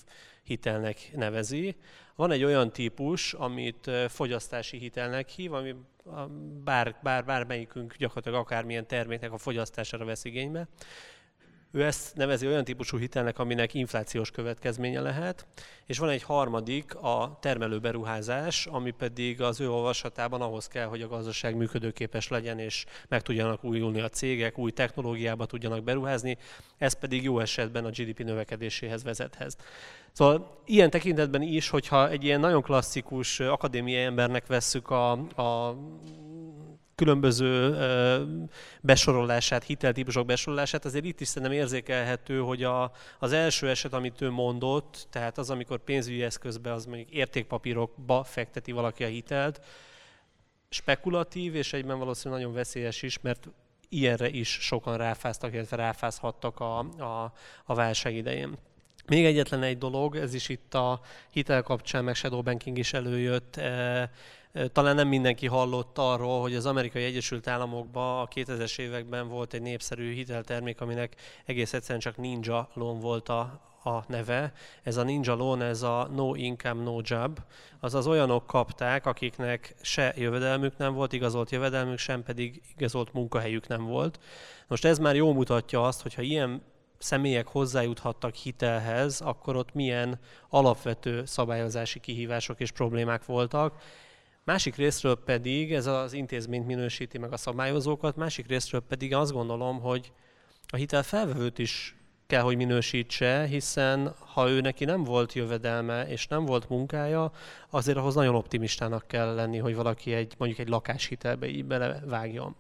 hitelnek 0.44 1.12
nevezi. 1.16 1.76
Van 2.16 2.32
egy 2.32 2.44
olyan 2.44 2.72
típus, 2.72 3.34
amit 3.34 3.92
fogyasztási 4.08 4.78
hitelnek 4.78 5.30
hív, 5.30 5.54
ami 5.54 5.76
bár, 6.64 6.96
bár, 7.04 7.26
bármelyikünk 7.26 7.96
gyakorlatilag 7.96 8.40
akármilyen 8.40 8.88
terméknek 8.88 9.32
a 9.32 9.38
fogyasztására 9.38 10.06
vesz 10.06 10.26
igénybe. 10.26 10.68
Ő 11.74 11.84
ezt 11.86 12.16
nevezi 12.16 12.48
olyan 12.48 12.64
típusú 12.64 12.98
hitelnek, 12.98 13.40
aminek 13.40 13.74
inflációs 13.74 14.32
következménye 14.32 15.02
lehet, 15.02 15.46
és 15.86 15.98
van 15.98 16.10
egy 16.10 16.24
harmadik, 16.24 16.96
a 16.96 17.38
termelő 17.42 17.80
beruházás, 17.80 18.66
ami 18.66 18.92
pedig 18.92 19.42
az 19.42 19.60
ő 19.60 19.72
olvasatában 19.72 20.42
ahhoz 20.42 20.68
kell, 20.68 20.86
hogy 20.86 21.02
a 21.02 21.08
gazdaság 21.08 21.56
működőképes 21.56 22.28
legyen, 22.28 22.60
és 22.60 22.86
meg 23.08 23.22
tudjanak 23.22 23.64
újulni 23.64 24.02
a 24.02 24.10
cégek, 24.10 24.58
új 24.58 24.72
technológiába 24.72 25.46
tudjanak 25.46 25.84
beruházni, 25.84 26.38
ez 26.78 26.94
pedig 26.94 27.24
jó 27.24 27.40
esetben 27.40 27.86
a 27.86 27.90
GDP 27.90 28.24
növekedéséhez 28.24 29.04
vezethez. 29.04 29.56
Szóval 30.12 30.62
ilyen 30.66 30.90
tekintetben 30.90 31.42
is, 31.42 31.70
hogyha 31.70 32.10
egy 32.10 32.24
ilyen 32.24 32.40
nagyon 32.40 32.62
klasszikus 32.62 33.40
akadémiai 33.40 34.04
embernek 34.04 34.48
vesszük 34.48 34.90
a, 34.90 35.12
a 35.42 35.78
különböző 37.02 37.76
besorolását, 38.82 39.64
hiteltípusok 39.64 40.26
besorolását, 40.26 40.86
azért 40.86 41.06
itt 41.06 41.20
is 41.20 41.28
szerintem 41.28 41.58
érzékelhető, 41.58 42.40
hogy 42.40 42.64
a, 42.64 42.92
az 43.20 43.32
első 43.32 43.70
eset, 43.70 43.94
amit 43.94 44.22
ő 44.22 44.30
mondott, 44.30 45.08
tehát 45.10 45.38
az, 45.38 45.50
amikor 45.50 45.80
pénzügyi 45.80 46.24
eszközbe, 46.24 46.74
az 46.74 46.86
mondjuk 46.86 47.10
értékpapírokba 47.10 48.24
fekteti 48.24 48.72
valaki 48.72 49.04
a 49.04 49.08
hitelt, 49.08 49.62
spekulatív, 50.70 51.56
és 51.56 51.74
egyben 51.74 52.00
valószínűleg 52.00 52.42
nagyon 52.42 52.56
veszélyes 52.56 53.02
is, 53.02 53.20
mert 53.22 53.50
ilyenre 53.90 54.30
is 54.30 54.50
sokan 54.50 54.98
ráfáztak, 54.98 55.54
illetve 55.54 55.76
ráfázhattak 55.76 56.60
a, 56.60 56.80
a, 56.80 57.34
a 57.66 57.74
válság 57.74 58.16
idején. 58.16 58.58
Még 59.08 59.26
egyetlen 59.26 59.64
egy 59.64 59.78
dolog, 59.78 60.16
ez 60.16 60.34
is 60.34 60.50
itt 60.50 60.74
a 60.74 61.02
hitel 61.30 61.62
kapcsán, 61.62 62.04
meg 62.04 62.16
shadow 62.16 62.42
banking 62.42 62.78
is 62.78 62.94
előjött, 62.94 63.60
talán 64.72 64.96
nem 64.96 65.08
mindenki 65.08 65.48
hallott 65.48 65.98
arról, 65.98 66.42
hogy 66.42 66.56
az 66.56 66.66
amerikai 66.66 67.04
Egyesült 67.04 67.48
Államokban 67.48 68.22
a 68.22 68.28
2000-es 68.28 68.80
években 68.80 69.28
volt 69.28 69.54
egy 69.54 69.62
népszerű 69.62 70.14
hiteltermék, 70.14 70.82
aminek 70.82 71.16
egész 71.46 71.74
egyszerűen 71.74 72.00
csak 72.00 72.18
Ninja 72.18 72.70
Loan 72.74 73.00
volt 73.00 73.30
a, 73.30 73.62
a 73.84 74.04
neve. 74.08 74.54
Ez 74.84 74.98
a 74.98 75.04
Ninja 75.04 75.34
Loan, 75.34 75.62
ez 75.62 75.82
a 75.82 76.10
No 76.16 76.36
Income, 76.36 76.84
No 76.84 77.00
Job, 77.04 77.40
azaz 77.80 78.08
olyanok 78.08 78.48
kapták, 78.48 79.06
akiknek 79.06 79.76
se 79.82 80.14
jövedelmük 80.18 80.78
nem 80.78 80.94
volt, 80.94 81.14
igazolt 81.14 81.52
jövedelmük, 81.52 81.98
sem 81.98 82.24
pedig 82.24 82.62
igazolt 82.76 83.14
munkahelyük 83.14 83.68
nem 83.68 83.86
volt. 83.86 84.20
Most 84.68 84.86
ez 84.86 84.98
már 84.98 85.16
jó 85.16 85.34
mutatja 85.34 85.84
azt, 85.84 86.02
hogy 86.02 86.14
ha 86.14 86.22
ilyen 86.22 86.62
személyek 86.98 87.48
hozzájuthattak 87.48 88.36
hitelhez, 88.36 89.22
akkor 89.22 89.56
ott 89.56 89.74
milyen 89.74 90.20
alapvető 90.50 91.26
szabályozási 91.26 92.00
kihívások 92.00 92.60
és 92.60 92.72
problémák 92.72 93.26
voltak, 93.26 93.82
Másik 94.44 94.76
részről 94.76 95.16
pedig, 95.26 95.74
ez 95.74 95.86
az 95.86 96.14
intézményt 96.14 96.66
minősíti 96.66 97.18
meg 97.18 97.32
a 97.34 97.38
szabályozókat, 97.38 98.16
másik 98.16 98.48
részről 98.48 98.82
pedig 98.82 99.14
azt 99.14 99.32
gondolom, 99.32 99.80
hogy 99.80 100.12
a 100.68 100.76
hitel 100.76 101.04
felvevőt 101.04 101.60
is 101.60 101.96
kell, 102.28 102.42
hogy 102.42 102.56
minősítse, 102.56 103.46
hiszen 103.46 104.14
ha 104.34 104.50
ő 104.50 104.62
neki 104.62 104.86
nem 104.86 105.04
volt 105.04 105.34
jövedelme 105.34 106.08
és 106.08 106.28
nem 106.28 106.46
volt 106.46 106.70
munkája, 106.70 107.32
azért 107.70 107.98
ahhoz 107.98 108.16
nagyon 108.16 108.36
optimistának 108.36 109.08
kell 109.08 109.36
lenni, 109.36 109.58
hogy 109.58 109.76
valaki 109.76 110.14
egy, 110.14 110.34
mondjuk 110.38 110.60
egy 110.60 110.70
lakáshitelbe 110.70 111.48
így 111.48 111.66
belevágjon. 111.66 112.56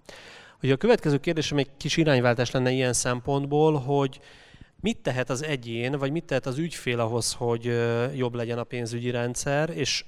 Ugye 0.63 0.73
a 0.73 0.77
következő 0.77 1.17
kérdésem 1.17 1.57
egy 1.57 1.69
kis 1.77 1.97
irányváltás 1.97 2.51
lenne 2.51 2.71
ilyen 2.71 2.93
szempontból, 2.93 3.79
hogy 3.79 4.19
mit 4.79 4.97
tehet 4.97 5.29
az 5.29 5.43
egyén, 5.43 5.97
vagy 5.97 6.11
mit 6.11 6.25
tehet 6.25 6.45
az 6.45 6.57
ügyfél 6.57 6.99
ahhoz, 6.99 7.33
hogy 7.33 7.63
jobb 8.15 8.33
legyen 8.33 8.57
a 8.57 8.63
pénzügyi 8.63 9.09
rendszer, 9.09 9.69
és 9.69 10.05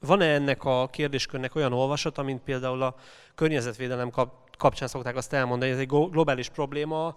van-e 0.00 0.34
ennek 0.34 0.64
a 0.64 0.88
kérdéskörnek 0.92 1.54
olyan 1.54 1.72
olvasata, 1.72 2.22
mint 2.22 2.42
például 2.42 2.82
a 2.82 2.94
környezetvédelem 3.34 4.10
kap, 4.10 4.56
kapcsán 4.56 4.88
szokták 4.88 5.16
azt 5.16 5.32
elmondani, 5.32 5.70
ez 5.70 5.78
egy 5.78 5.86
globális 5.86 6.48
probléma, 6.48 7.16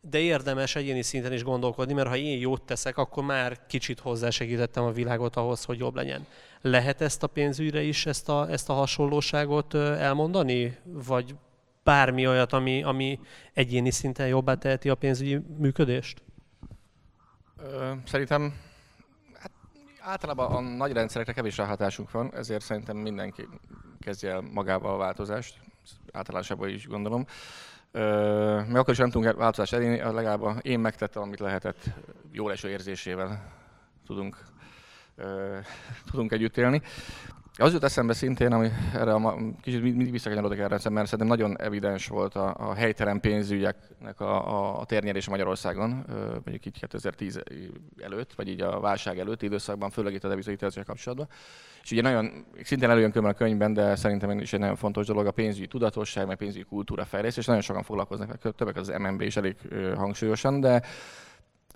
de 0.00 0.18
érdemes 0.18 0.76
egyéni 0.76 1.02
szinten 1.02 1.32
is 1.32 1.42
gondolkodni, 1.42 1.92
mert 1.92 2.08
ha 2.08 2.16
én 2.16 2.38
jót 2.38 2.62
teszek, 2.62 2.96
akkor 2.96 3.24
már 3.24 3.66
kicsit 3.66 4.00
hozzásegítettem 4.00 4.84
a 4.84 4.90
világot 4.90 5.36
ahhoz, 5.36 5.64
hogy 5.64 5.78
jobb 5.78 5.94
legyen. 5.94 6.26
Lehet 6.60 7.00
ezt 7.00 7.22
a 7.22 7.26
pénzügyre 7.26 7.82
is, 7.82 8.06
ezt 8.06 8.28
a, 8.28 8.50
ezt 8.50 8.68
a 8.68 8.72
hasonlóságot 8.72 9.74
elmondani? 9.74 10.76
Vagy 10.84 11.34
bármi 11.82 12.26
olyat, 12.26 12.52
ami, 12.52 12.82
ami 12.82 13.20
egyéni 13.52 13.90
szinten 13.90 14.26
jobbá 14.26 14.54
teheti 14.54 14.88
a 14.88 14.94
pénzügyi 14.94 15.40
működést? 15.58 16.22
Szerintem 18.04 18.54
Általában 20.08 20.52
a 20.52 20.60
nagy 20.60 20.92
rendszerekre 20.92 21.32
kevés 21.32 21.56
ráhatásunk 21.56 22.10
van, 22.10 22.34
ezért 22.34 22.62
szerintem 22.62 22.96
mindenki 22.96 23.48
kezdje 24.00 24.30
el 24.30 24.40
magával 24.40 24.94
a 24.94 24.96
változást, 24.96 25.60
általánosában 26.12 26.68
is 26.68 26.86
gondolom. 26.86 27.26
Mi 28.68 28.76
akkor 28.76 28.90
is 28.90 28.98
nem 28.98 29.10
tudunk 29.10 29.36
változást 29.36 29.72
elérni, 29.72 29.98
legalább 29.98 30.66
én 30.66 30.80
megtettem, 30.80 31.22
amit 31.22 31.40
lehetett, 31.40 31.84
jó 32.32 32.48
eső 32.48 32.68
érzésével 32.68 33.52
tudunk, 34.06 34.36
tudunk 36.10 36.32
együtt 36.32 36.56
élni. 36.56 36.82
Az 37.58 37.72
jut 37.72 37.84
eszembe 37.84 38.12
szintén, 38.12 38.52
ami 38.52 38.68
erre 38.94 39.12
a, 39.12 39.36
kicsit 39.60 39.82
mindig 39.82 40.10
visszakanyarodok 40.10 40.58
erre, 40.58 40.90
mert 40.90 41.08
szerintem 41.08 41.26
nagyon 41.26 41.60
evidens 41.60 42.06
volt 42.08 42.34
a, 42.34 42.54
a 42.58 42.74
helytelen 42.74 43.20
pénzügyeknek 43.20 44.20
a, 44.20 44.48
a, 44.48 44.80
a 44.80 44.84
térnyerés 44.84 45.28
Magyarországon, 45.28 46.04
mondjuk 46.32 46.66
így 46.66 46.78
2010 46.78 47.40
előtt, 48.02 48.32
vagy 48.34 48.48
így 48.48 48.60
a 48.60 48.80
válság 48.80 49.18
előtt 49.18 49.42
időszakban, 49.42 49.90
főleg 49.90 50.14
itt 50.14 50.24
a 50.24 50.28
devizahitelezéssel 50.28 50.84
kapcsolatban. 50.84 51.28
És 51.82 51.90
ugye 51.90 52.02
nagyon, 52.02 52.46
szintén 52.62 52.90
előjön 52.90 53.10
külön 53.10 53.30
a 53.30 53.34
könyvben, 53.34 53.72
de 53.72 53.96
szerintem 53.96 54.38
is 54.38 54.52
egy 54.52 54.60
nagyon 54.60 54.76
fontos 54.76 55.06
dolog 55.06 55.26
a 55.26 55.30
pénzügyi 55.30 55.66
tudatosság, 55.66 56.26
meg 56.26 56.36
pénzügyi 56.36 56.64
kultúra 56.64 57.04
fejlesztés, 57.04 57.42
és 57.42 57.46
nagyon 57.46 57.62
sokan 57.62 57.82
foglalkoznak, 57.82 58.54
többek 58.54 58.76
az 58.76 58.92
MNB 58.98 59.20
is 59.20 59.36
elég 59.36 59.56
hangsúlyosan, 59.94 60.60
de 60.60 60.82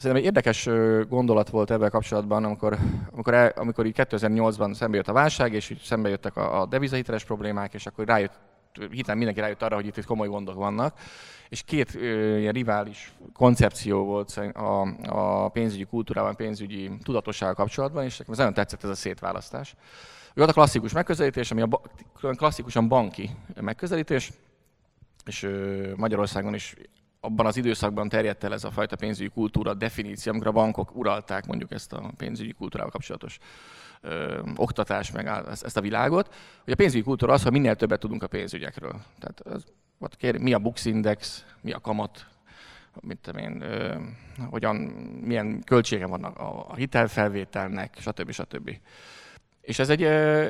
Szerintem 0.01 0.25
egy 0.25 0.35
érdekes 0.35 0.69
gondolat 1.09 1.49
volt 1.49 1.71
ebben 1.71 1.91
kapcsolatban, 1.91 2.45
amikor, 2.45 2.79
amikor, 3.13 3.35
el, 3.35 3.53
amikor 3.57 3.87
így 3.87 3.95
2008-ban 3.97 4.75
szembe 4.75 4.97
jött 4.97 5.09
a 5.09 5.13
válság, 5.13 5.53
és 5.53 5.71
így 5.71 5.81
szembe 5.81 6.09
jöttek 6.09 6.37
a, 6.37 6.61
a 6.61 6.67
devizahiteles 6.67 7.25
problémák, 7.25 7.75
és 7.75 7.87
akkor 7.87 8.07
rájött, 8.07 8.39
hittem 8.91 9.17
mindenki 9.17 9.41
rájött 9.41 9.63
arra, 9.63 9.75
hogy 9.75 9.87
itt, 9.87 9.97
itt 9.97 10.05
komoly 10.05 10.29
gondok 10.29 10.55
vannak. 10.55 10.99
És 11.49 11.63
két 11.63 11.95
ö, 11.95 12.37
ilyen 12.37 12.53
rivális 12.53 13.13
koncepció 13.33 14.05
volt 14.05 14.41
a, 14.55 14.81
a 15.09 15.49
pénzügyi 15.49 15.85
kultúrában, 15.85 16.37
pénzügyi 16.37 16.91
tudatossággal 17.03 17.55
kapcsolatban, 17.55 18.05
és 18.05 18.19
nekem 18.19 18.35
nagyon 18.37 18.55
tetszett 18.55 18.85
ez 18.85 18.91
a 18.91 18.95
szétválasztás. 18.95 19.75
Volt 20.35 20.51
a 20.51 20.53
klasszikus 20.53 20.93
megközelítés, 20.93 21.51
ami 21.51 21.61
a 21.61 21.67
ba, 21.67 21.81
klasszikusan 22.21 22.89
banki 22.89 23.31
megközelítés, 23.61 24.31
és 25.25 25.49
Magyarországon 25.97 26.55
is 26.55 26.77
abban 27.21 27.47
az 27.47 27.57
időszakban 27.57 28.09
terjedt 28.09 28.45
el 28.45 28.53
ez 28.53 28.65
a 28.65 28.71
fajta 28.71 28.97
pénzügyi 28.97 29.29
kultúra 29.29 29.75
definíció, 29.75 30.33
amikor 30.33 30.49
a 30.49 30.53
bankok 30.53 30.97
uralták 30.97 31.47
mondjuk 31.47 31.71
ezt 31.73 31.93
a 31.93 32.11
pénzügyi 32.17 32.53
kultúrával 32.53 32.93
kapcsolatos 32.93 33.39
ö, 34.01 34.41
oktatás, 34.57 35.13
meg 35.13 35.27
ezt, 35.27 35.77
a 35.77 35.81
világot, 35.81 36.35
hogy 36.65 36.73
a 36.73 36.77
pénzügyi 36.77 37.03
kultúra 37.03 37.33
az, 37.33 37.43
hogy 37.43 37.53
minél 37.53 37.77
többet 37.77 38.01
tudunk 38.01 38.23
a 38.23 38.27
pénzügyekről. 38.27 39.01
Tehát 39.19 39.41
az, 39.41 39.65
kér, 40.17 40.37
mi 40.37 40.53
a 40.53 40.59
Bux 40.59 40.85
Index, 40.85 41.45
mi 41.61 41.73
a 41.73 41.81
kamat, 41.81 42.27
mit 43.01 43.19
tudom 43.19 43.41
én, 43.41 43.61
ö, 43.61 43.97
hogyan, 44.51 44.77
milyen 45.25 45.63
költsége 45.65 46.07
vannak 46.07 46.39
a, 46.39 46.69
a 46.69 46.75
hitelfelvételnek, 46.75 47.97
stb. 47.99 48.31
stb. 48.31 48.77
És 49.61 49.79
ez 49.79 49.89
egy, 49.89 50.03
ö, 50.03 50.49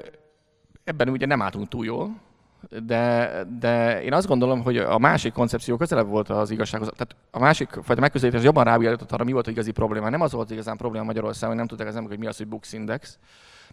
ebben 0.85 1.09
ugye 1.09 1.27
nem 1.27 1.43
álltunk 1.43 1.69
túl 1.69 1.85
jól, 1.85 2.21
de, 2.69 3.45
de 3.59 4.03
én 4.03 4.13
azt 4.13 4.27
gondolom, 4.27 4.63
hogy 4.63 4.77
a 4.77 4.99
másik 4.99 5.33
koncepció 5.33 5.77
közelebb 5.77 6.09
volt 6.09 6.29
az 6.29 6.51
igazsághoz. 6.51 6.91
Tehát 6.97 7.17
a 7.31 7.39
másik 7.39 7.69
fajta 7.83 8.01
megközelítés 8.01 8.43
jobban 8.43 8.65
rávilágított 8.65 9.13
arra, 9.13 9.25
mi 9.25 9.33
volt 9.33 9.47
az 9.47 9.53
igazi 9.53 9.71
probléma. 9.71 10.09
Nem 10.09 10.21
az 10.21 10.33
volt 10.33 10.51
igazán 10.51 10.77
probléma 10.77 11.05
Magyarországon, 11.05 11.49
hogy 11.49 11.59
nem 11.59 11.67
tudták 11.67 11.87
az 11.87 11.97
emberek, 11.97 12.17
hogy 12.17 12.27
mi 12.27 12.31
az, 12.31 12.37
hogy 12.37 12.49
Bux 12.49 12.73
Index, 12.73 13.19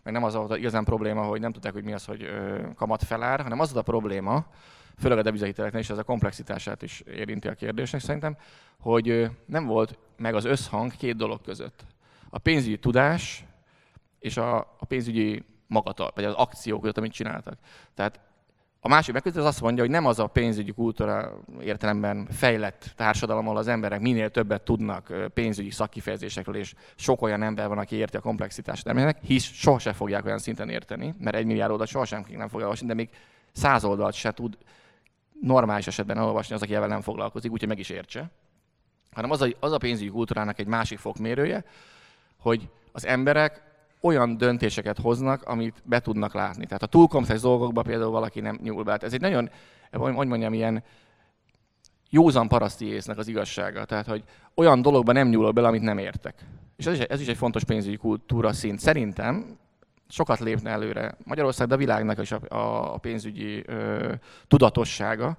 meg 0.04 0.14
nem 0.14 0.24
az 0.24 0.34
volt 0.34 0.58
igazán 0.58 0.84
probléma, 0.84 1.22
hogy 1.22 1.40
nem 1.40 1.52
tudták, 1.52 1.74
hogy 1.74 1.84
mi 1.84 1.94
az, 1.94 2.06
hogy 2.06 2.30
kamat 2.76 3.04
felár, 3.04 3.42
hanem 3.42 3.60
az 3.60 3.74
volt 3.74 3.88
a 3.88 3.92
probléma, 3.92 4.46
főleg 4.98 5.18
a 5.18 5.22
devizahiteleknél 5.22 5.82
is 5.82 5.90
ez 5.90 5.98
a 5.98 6.04
komplexitását 6.04 6.82
is 6.82 7.00
érinti 7.00 7.48
a 7.48 7.54
kérdésnek 7.54 8.02
szerintem, 8.02 8.38
hogy 8.80 9.30
nem 9.46 9.66
volt 9.66 9.98
meg 10.18 10.36
az 10.36 10.46
összhang 10.46 10.92
két 10.92 11.16
dolog 11.16 11.42
között. 11.42 11.86
A 12.30 12.38
pénzügyi 12.38 12.78
tudás 12.78 13.46
és 14.20 14.38
a, 14.38 14.58
a 14.58 14.86
pénzügyi 14.88 15.46
magatartás, 15.68 16.16
vagy 16.16 16.34
az 16.34 16.34
akciók 16.34 16.82
között, 16.82 16.98
amit 16.98 17.12
csináltak. 17.12 17.58
Tehát 17.94 18.20
a 18.88 18.90
másik 18.90 19.14
megközelítés 19.14 19.48
az 19.48 19.54
azt 19.56 19.64
mondja, 19.64 19.84
hogy 19.84 19.92
nem 19.92 20.06
az 20.06 20.20
a 20.20 20.28
pénzügyi 20.28 20.72
kultúra 20.72 21.40
értelemben 21.62 22.28
fejlett 22.32 22.94
társadalom, 22.96 23.46
ahol 23.46 23.58
az 23.58 23.68
emberek 23.68 24.00
minél 24.00 24.30
többet 24.30 24.62
tudnak 24.62 25.14
pénzügyi 25.34 25.70
szakkifejezésekről, 25.70 26.56
és 26.56 26.74
sok 26.96 27.22
olyan 27.22 27.44
ember 27.44 27.68
van, 27.68 27.78
aki 27.78 27.96
érti 27.96 28.18
a 28.18 28.20
komplexitást 28.20 28.84
termének, 28.84 29.18
hisz 29.22 29.44
sohasem 29.44 29.94
fogják 29.94 30.26
olyan 30.26 30.38
szinten 30.38 30.70
érteni, 30.70 31.14
mert 31.20 31.36
egy 31.36 31.46
milliárd 31.46 31.72
oldalt 31.72 31.90
sohasem 31.90 32.26
nem 32.30 32.48
fogja 32.48 32.66
olvasni, 32.66 32.88
de 32.88 32.94
még 32.94 33.10
száz 33.52 33.84
oldalt 33.84 34.14
se 34.14 34.32
tud 34.32 34.58
normális 35.42 35.88
esetben 35.88 36.18
elolvasni 36.18 36.56
az, 36.56 36.62
aki 36.62 36.76
ebben 36.76 36.90
nem 36.90 37.02
foglalkozik, 37.02 37.52
úgyhogy 37.52 37.70
meg 37.70 37.80
is 37.80 37.90
értse. 37.90 38.30
Hanem 39.12 39.32
az 39.32 39.42
a, 39.42 39.48
az 39.60 39.72
a 39.72 39.78
pénzügyi 39.78 40.10
kultúrának 40.10 40.60
egy 40.60 40.68
másik 40.68 41.00
fokmérője, 41.00 41.64
hogy 42.38 42.70
az 42.92 43.06
emberek 43.06 43.62
olyan 44.02 44.38
döntéseket 44.38 44.98
hoznak, 45.00 45.44
amit 45.44 45.82
be 45.84 46.00
tudnak 46.00 46.34
látni. 46.34 46.66
Tehát 46.66 46.84
a 46.84 46.88
túl 46.88 47.08
komplex 47.08 47.42
dolgokba 47.42 47.82
például 47.82 48.12
valaki 48.12 48.40
nem 48.40 48.60
nyúl 48.64 48.84
be. 48.84 48.92
Hát 48.92 49.04
ez 49.04 49.14
egy 49.14 49.22
nagyon, 49.22 49.50
hogy 49.92 50.28
mondjam, 50.28 50.54
ilyen 50.54 50.84
józan 52.10 52.48
paraszti 52.48 52.86
észnek 52.86 53.18
az 53.18 53.28
igazsága. 53.28 53.86
Tehát, 53.86 54.06
hogy 54.06 54.24
olyan 54.56 54.82
dologba 54.82 55.12
nem 55.12 55.28
nyúlok 55.28 55.54
bele, 55.54 55.68
amit 55.68 55.82
nem 55.82 55.98
értek. 55.98 56.46
És 56.76 56.86
ez 56.86 56.94
is, 56.94 57.00
ez 57.00 57.22
is 57.22 57.28
egy 57.28 57.38
fontos 57.38 57.64
pénzügyi 57.64 57.98
kultúra 57.98 58.54
szint. 58.54 58.80
Szerintem 58.80 59.58
sokat 60.10 60.40
lépne 60.40 60.70
előre 60.70 61.18
Magyarország, 61.24 61.68
de 61.68 61.74
a 61.74 61.78
világnak 61.78 62.22
is 62.22 62.32
a, 62.32 62.40
a 62.94 62.98
pénzügyi 62.98 63.64
ö, 63.66 64.14
tudatossága, 64.48 65.38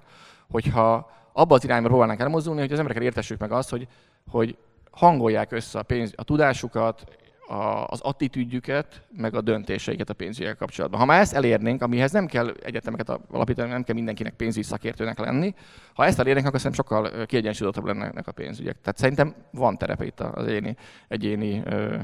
hogyha 0.49 1.11
abba 1.33 1.55
az 1.55 1.63
irányba 1.63 1.87
próbálnánk 1.87 2.19
elmozdulni, 2.19 2.59
hogy 2.59 2.71
az 2.71 2.79
embereket 2.79 3.03
értessük 3.03 3.39
meg 3.39 3.51
azt, 3.51 3.69
hogy, 3.69 3.87
hogy 4.27 4.57
hangolják 4.91 5.51
össze 5.51 5.79
a, 5.79 5.83
pénz, 5.83 6.13
a 6.15 6.23
tudásukat 6.23 7.03
a, 7.49 7.85
az 7.87 8.01
attitűdjüket, 8.01 9.01
meg 9.11 9.35
a 9.35 9.41
döntéseiket 9.41 10.09
a 10.09 10.13
pénzügyek 10.13 10.57
kapcsolatban. 10.57 10.99
Ha 10.99 11.05
már 11.05 11.19
ezt 11.21 11.33
elérnénk, 11.33 11.81
amihez 11.81 12.11
nem 12.11 12.25
kell 12.25 12.53
egyetemeket 12.63 13.19
alapítani, 13.31 13.69
nem 13.69 13.83
kell 13.83 13.95
mindenkinek 13.95 14.33
pénzügyi 14.33 14.65
szakértőnek 14.65 15.19
lenni, 15.19 15.53
ha 15.93 16.05
ezt 16.05 16.19
elérnénk, 16.19 16.47
akkor 16.47 16.59
szerintem 16.59 16.85
sokkal 16.85 17.25
kiegyensúlyozottabb 17.25 17.97
lennek 17.97 18.27
a 18.27 18.31
pénzügyek. 18.31 18.81
Tehát 18.81 18.97
szerintem 18.97 19.35
van 19.51 19.77
terepe 19.77 20.05
itt 20.05 20.19
az 20.19 20.45
egyéni, 20.45 20.75
egyéni 21.07 21.61
ö, 21.65 21.97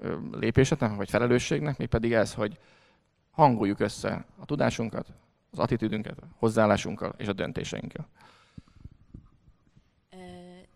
ö, 0.00 0.14
lépéseknek, 0.32 0.94
vagy 0.96 1.10
felelősségnek, 1.10 1.78
még 1.78 1.88
pedig 1.88 2.12
ez, 2.12 2.34
hogy 2.34 2.58
hangoljuk 3.30 3.80
össze 3.80 4.24
a 4.40 4.44
tudásunkat, 4.44 5.06
az 5.50 5.58
attitűdünket, 5.58 6.18
hozzáállásunkkal 6.38 7.14
és 7.16 7.28
a 7.28 7.32
döntéseinkkel. 7.32 8.08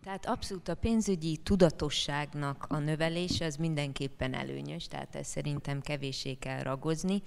Tehát 0.07 0.25
abszolút 0.25 0.67
a 0.67 0.75
pénzügyi 0.75 1.37
tudatosságnak 1.37 2.65
a 2.69 2.77
növelése 2.77 3.45
az 3.45 3.55
mindenképpen 3.55 4.33
előnyös, 4.33 4.87
tehát 4.87 5.15
ezt 5.15 5.29
szerintem 5.29 5.81
kevéssé 5.81 6.33
kell 6.33 6.61
ragozni. 6.61 7.21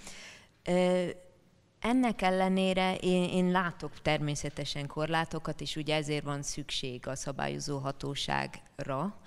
Ennek 1.81 2.23
ellenére 2.23 2.97
én, 2.97 3.29
én 3.29 3.51
látok 3.51 4.01
természetesen 4.03 4.87
korlátokat, 4.87 5.61
és 5.61 5.77
ugye 5.77 5.95
ezért 5.95 6.25
van 6.25 6.43
szükség 6.43 7.07
a 7.07 7.15
szabályozó 7.15 7.79
hatóságra, 7.79 9.21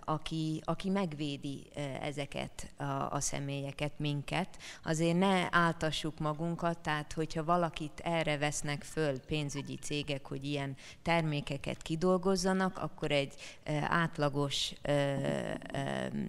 aki, 0.00 0.60
aki 0.64 0.88
megvédi 0.88 1.66
ezeket 2.00 2.72
a, 2.76 2.82
a 3.10 3.20
személyeket, 3.20 3.92
minket. 3.96 4.58
Azért 4.84 5.18
ne 5.18 5.46
áltassuk 5.50 6.18
magunkat, 6.18 6.78
tehát 6.78 7.12
hogyha 7.12 7.44
valakit 7.44 8.00
erre 8.00 8.38
vesznek 8.38 8.82
föl 8.82 9.20
pénzügyi 9.20 9.76
cégek, 9.76 10.26
hogy 10.26 10.44
ilyen 10.44 10.76
termékeket 11.02 11.82
kidolgozzanak, 11.82 12.78
akkor 12.78 13.10
egy 13.10 13.34
átlagos 13.82 14.72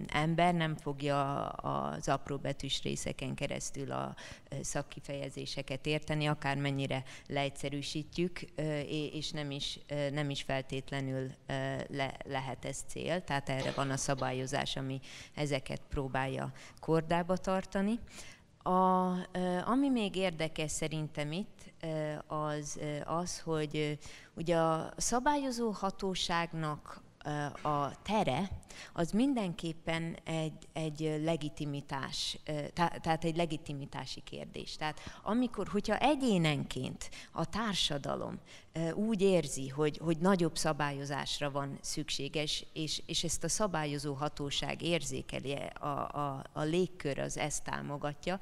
ember 0.06 0.54
nem 0.54 0.76
fogja 0.76 1.48
az 1.48 2.08
apró 2.08 2.36
betűs 2.36 2.82
részeken 2.82 3.34
keresztül 3.34 3.92
a 3.92 4.14
szakkifejezéseket 4.62 5.86
érteni, 5.86 6.26
akármennyire 6.26 7.02
leegyszerűsítjük, 7.26 8.40
és 9.12 9.30
nem 9.30 9.50
is, 9.50 9.78
nem 10.12 10.30
is 10.30 10.42
feltétlenül 10.42 11.30
le, 11.88 12.16
lehet 12.24 12.64
ez 12.64 12.84
cél 12.86 13.24
tehát 13.26 13.48
erre 13.48 13.72
van 13.76 13.90
a 13.90 13.96
szabályozás, 13.96 14.76
ami 14.76 15.00
ezeket 15.34 15.80
próbálja 15.88 16.52
kordába 16.80 17.36
tartani. 17.36 17.98
A, 18.62 19.10
ami 19.64 19.88
még 19.88 20.16
érdekes 20.16 20.70
szerintem 20.70 21.32
itt, 21.32 21.72
az 22.26 22.78
az, 23.04 23.40
hogy 23.40 23.98
ugye 24.34 24.56
a 24.56 24.92
szabályozó 24.96 25.70
hatóságnak 25.70 27.00
a 27.62 28.02
tere, 28.02 28.50
az 28.92 29.10
mindenképpen 29.10 30.16
egy, 30.24 30.66
egy 30.72 31.20
legitimitás, 31.24 32.38
tehát 32.74 33.24
egy 33.24 33.36
legitimitási 33.36 34.20
kérdés. 34.24 34.76
Tehát 34.76 35.00
amikor, 35.22 35.68
hogyha 35.68 35.98
egyénenként 35.98 37.10
a 37.32 37.44
társadalom 37.44 38.38
úgy 38.94 39.20
érzi, 39.22 39.68
hogy, 39.68 39.98
hogy 39.98 40.18
nagyobb 40.18 40.56
szabályozásra 40.56 41.50
van 41.50 41.78
szükséges, 41.80 42.66
és, 42.72 43.02
és 43.06 43.24
ezt 43.24 43.44
a 43.44 43.48
szabályozó 43.48 44.14
hatóság 44.14 44.82
érzékeli, 44.82 45.52
a, 45.80 45.86
a, 45.86 46.44
a 46.52 46.62
légkör 46.62 47.18
az 47.18 47.38
ezt 47.38 47.64
támogatja, 47.64 48.40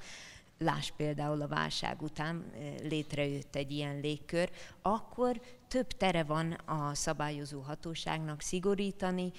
Láss 0.59 0.91
például 0.97 1.43
a 1.43 1.49
válság 1.49 2.03
után 2.03 2.53
létrejött 2.82 3.57
egy 3.57 3.70
ilyen 3.70 4.01
légkör, 4.01 4.51
akkor 4.82 5.41
több 5.75 5.87
tere 5.87 6.22
van 6.22 6.53
a 6.53 6.95
szabályozó 6.95 7.61
hatóságnak 7.61 8.41
szigorítani 8.41 9.33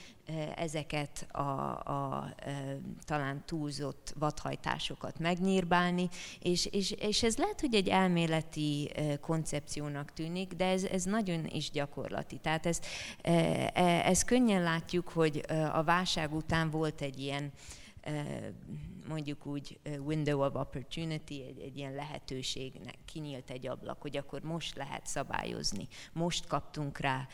ezeket 0.55 1.27
a, 1.31 1.39
a, 1.39 2.33
talán 3.05 3.43
túlzott 3.45 4.13
vadhajtásokat 4.19 5.19
megnyírbálni, 5.19 6.09
és, 6.39 6.65
és, 6.65 6.91
és 6.91 7.23
ez 7.23 7.37
lehet, 7.37 7.61
hogy 7.61 7.75
egy 7.75 7.87
elméleti 7.87 8.91
koncepciónak 9.21 10.13
tűnik, 10.13 10.53
de 10.53 10.65
ez, 10.65 10.83
ez 10.83 11.03
nagyon 11.03 11.45
is 11.45 11.71
gyakorlati. 11.71 12.37
Tehát 12.37 12.65
ezt, 12.65 12.85
e, 13.21 13.71
ezt 14.05 14.25
könnyen 14.25 14.61
látjuk, 14.63 15.09
hogy 15.09 15.45
a 15.73 15.83
válság 15.83 16.33
után 16.33 16.69
volt 16.69 17.01
egy 17.01 17.19
ilyen 17.19 17.51
mondjuk 19.07 19.45
úgy 19.45 19.79
window 19.99 20.45
of 20.45 20.55
opportunity, 20.55 21.43
egy, 21.47 21.59
egy 21.59 21.77
ilyen 21.77 21.93
lehetőségnek 21.93 22.95
kinyílt 23.05 23.49
egy 23.49 23.67
ablak, 23.67 24.01
hogy 24.01 24.17
akkor 24.17 24.41
most 24.41 24.75
lehet 24.75 25.07
szabályozni. 25.07 25.87
Most 26.13 26.47
kaptunk 26.47 26.97
rá 26.97 27.27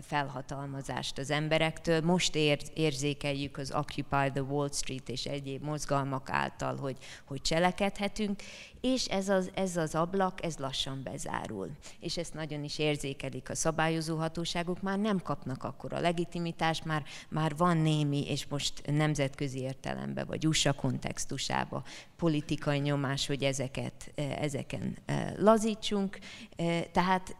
felhatalmazást 0.00 1.18
az 1.18 1.30
emberektől, 1.30 2.00
most 2.00 2.34
ér, 2.34 2.62
érzékeljük 2.74 3.56
az 3.56 3.72
Occupy 3.72 4.30
the 4.32 4.42
Wall 4.42 4.68
Street 4.72 5.08
és 5.08 5.24
egyéb 5.26 5.62
mozgalmak 5.62 6.30
által, 6.30 6.76
hogy, 6.76 6.96
hogy 7.24 7.40
cselekedhetünk, 7.40 8.42
és 8.80 9.06
ez 9.06 9.28
az, 9.28 9.50
ez 9.54 9.76
az 9.76 9.94
ablak, 9.94 10.44
ez 10.44 10.56
lassan 10.56 11.00
bezárul. 11.02 11.70
És 12.00 12.16
ezt 12.16 12.34
nagyon 12.34 12.64
is 12.64 12.78
érzékelik 12.78 13.50
a 13.50 13.54
szabályozó 13.54 14.16
hatóságok, 14.16 14.82
már 14.82 14.98
nem 14.98 15.18
kapnak 15.18 15.64
akkor 15.64 15.92
a 15.92 16.00
legitimitást, 16.00 16.84
már, 16.84 17.04
már 17.28 17.56
van 17.56 17.76
némi, 17.76 18.30
és 18.30 18.46
most 18.46 18.82
nemzetközi 18.86 19.60
értelemben, 19.60 20.26
vagy 20.26 20.46
USA 20.46 20.72
kontextusába 21.08 21.82
politikai 22.16 22.78
nyomás, 22.78 23.26
hogy 23.26 23.42
ezeket, 23.42 24.12
e, 24.14 24.22
ezeken 24.22 24.96
e, 25.06 25.34
lazítsunk. 25.38 26.18
E, 26.56 26.82
tehát 26.82 27.36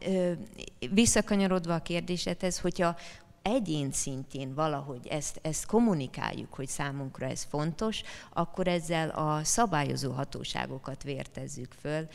visszakanyarodva 0.90 1.74
a 1.74 1.82
kérdésedhez, 1.82 2.58
hogyha 2.58 2.96
egyén 3.42 3.92
szintjén 3.92 4.54
valahogy 4.54 5.06
ezt, 5.06 5.38
ezt 5.42 5.66
kommunikáljuk, 5.66 6.54
hogy 6.54 6.68
számunkra 6.68 7.26
ez 7.26 7.42
fontos, 7.42 8.02
akkor 8.32 8.68
ezzel 8.68 9.08
a 9.08 9.44
szabályozó 9.44 10.12
hatóságokat 10.12 11.02
vértezzük 11.02 11.72
föl, 11.80 12.06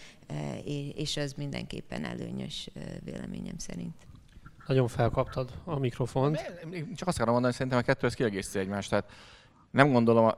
és 0.96 1.18
ez 1.18 1.34
mindenképpen 1.34 2.06
előnyös 2.06 2.70
véleményem 3.04 3.58
szerint. 3.58 3.96
Nagyon 4.68 4.88
felkaptad 4.88 5.52
a 5.64 5.80
mikrofont. 5.80 6.38
Csak 6.96 7.08
azt 7.08 7.18
akarom 7.18 7.34
mondani, 7.34 7.44
hogy 7.44 7.54
szerintem 7.54 7.80
a 7.80 7.82
kettő 7.82 8.08
ez 8.08 8.14
kiegészíti 8.14 8.60
egymást. 8.60 8.90
Tehát 8.90 9.12
nem 9.72 9.92
gondolom 9.92 10.34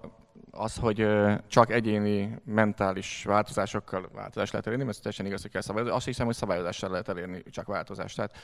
az, 0.56 0.76
hogy 0.76 1.08
csak 1.48 1.72
egyéni 1.72 2.40
mentális 2.46 3.24
változásokkal 3.24 4.10
változást 4.14 4.52
lehet 4.52 4.68
elérni, 4.68 4.86
mert 4.86 4.98
teljesen 4.98 5.26
igaz, 5.26 5.42
hogy 5.42 5.52
kell 5.52 5.62
szabályozni. 5.62 5.96
Azt 5.96 6.06
hiszem, 6.06 6.26
hogy 6.26 6.36
szabályozással 6.36 6.90
lehet 6.90 7.10
elérni 7.10 7.44
csak 7.50 7.68
változást. 7.68 8.16
Tehát 8.16 8.38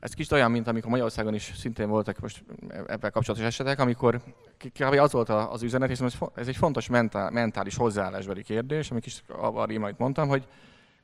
ez 0.00 0.14
kicsit 0.14 0.32
olyan, 0.32 0.50
mint 0.50 0.66
amikor 0.66 0.90
Magyarországon 0.90 1.34
is 1.34 1.52
szintén 1.56 1.88
voltak 1.88 2.18
most 2.18 2.44
ebben 2.86 3.10
kapcsolatos 3.10 3.46
esetek, 3.46 3.78
amikor 3.78 4.20
kb. 4.58 4.98
az 4.98 5.12
volt 5.12 5.28
az 5.28 5.62
üzenet, 5.62 5.88
hiszen 5.88 6.10
ez 6.34 6.48
egy 6.48 6.56
fontos 6.56 6.88
mentál, 6.88 7.30
mentális 7.30 7.76
hozzáállásbeli 7.76 8.42
kérdés, 8.42 8.90
amit 8.90 9.06
is 9.06 9.22
a 9.26 9.64
rímait 9.64 9.98
mondtam, 9.98 10.28
hogy 10.28 10.46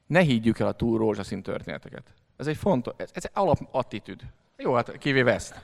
ne 0.06 0.20
higgyük 0.20 0.58
el 0.58 0.66
a 0.66 0.72
túl 0.72 0.98
rózsaszín 0.98 1.42
történeteket. 1.42 2.14
Ez 2.36 2.46
egy 2.46 2.56
fontos, 2.56 2.94
ez, 2.96 3.10
ez 3.12 3.24
egy 3.24 3.30
alapattitűd. 3.34 4.20
Jó, 4.56 4.74
hát 4.74 4.98
kivéve 4.98 5.32
ezt. 5.32 5.54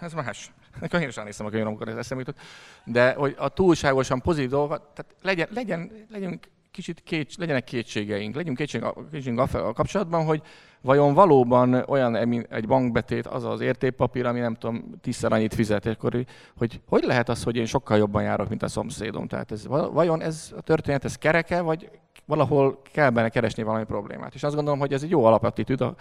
Ez 0.00 0.12
más. 0.12 0.52
Nekem 0.80 1.00
én 1.00 1.08
is 1.08 1.16
elnéztem 1.16 1.46
a 1.46 1.48
könyvem, 1.48 1.68
amikor 1.68 1.88
ez 1.88 1.96
eszembe 1.96 2.24
jutott. 2.26 2.42
De 2.84 3.12
hogy 3.12 3.34
a 3.38 3.48
túlságosan 3.48 4.20
pozitív 4.20 4.50
dolgokat, 4.50 4.82
tehát 4.94 5.14
legyen, 5.22 5.48
legyen, 5.50 5.90
legyünk 6.10 6.46
kicsit 6.70 7.00
két, 7.00 7.34
legyenek 7.36 7.64
kétségeink, 7.64 8.34
legyünk 8.34 8.56
kétségeink, 8.56 9.10
kétségeink 9.10 9.54
a 9.54 9.72
kapcsolatban, 9.72 10.24
hogy 10.24 10.42
vajon 10.80 11.14
valóban 11.14 11.74
olyan 11.74 12.14
egy 12.50 12.66
bankbetét 12.66 13.26
az 13.26 13.44
az 13.44 13.60
értékpapír, 13.60 14.26
ami 14.26 14.40
nem 14.40 14.54
tudom, 14.54 14.94
tízszer 15.00 15.32
annyit 15.32 15.54
fizet, 15.54 15.86
akkor 15.86 16.24
hogy 16.56 16.80
hogy 16.86 17.04
lehet 17.04 17.28
az, 17.28 17.42
hogy 17.42 17.56
én 17.56 17.66
sokkal 17.66 17.98
jobban 17.98 18.22
járok, 18.22 18.48
mint 18.48 18.62
a 18.62 18.68
szomszédom? 18.68 19.26
Tehát 19.26 19.52
ez, 19.52 19.66
vajon 19.66 20.22
ez 20.22 20.52
a 20.56 20.60
történet, 20.60 21.04
ez 21.04 21.16
kereke, 21.16 21.60
vagy 21.60 21.90
valahol 22.24 22.82
kell 22.92 23.10
benne 23.10 23.28
keresni 23.28 23.62
valami 23.62 23.84
problémát? 23.84 24.34
És 24.34 24.42
azt 24.42 24.54
gondolom, 24.54 24.78
hogy 24.78 24.92
ez 24.92 25.02
egy 25.02 25.10
jó 25.10 25.24
alapattitűd 25.24 25.80
a, 25.80 25.94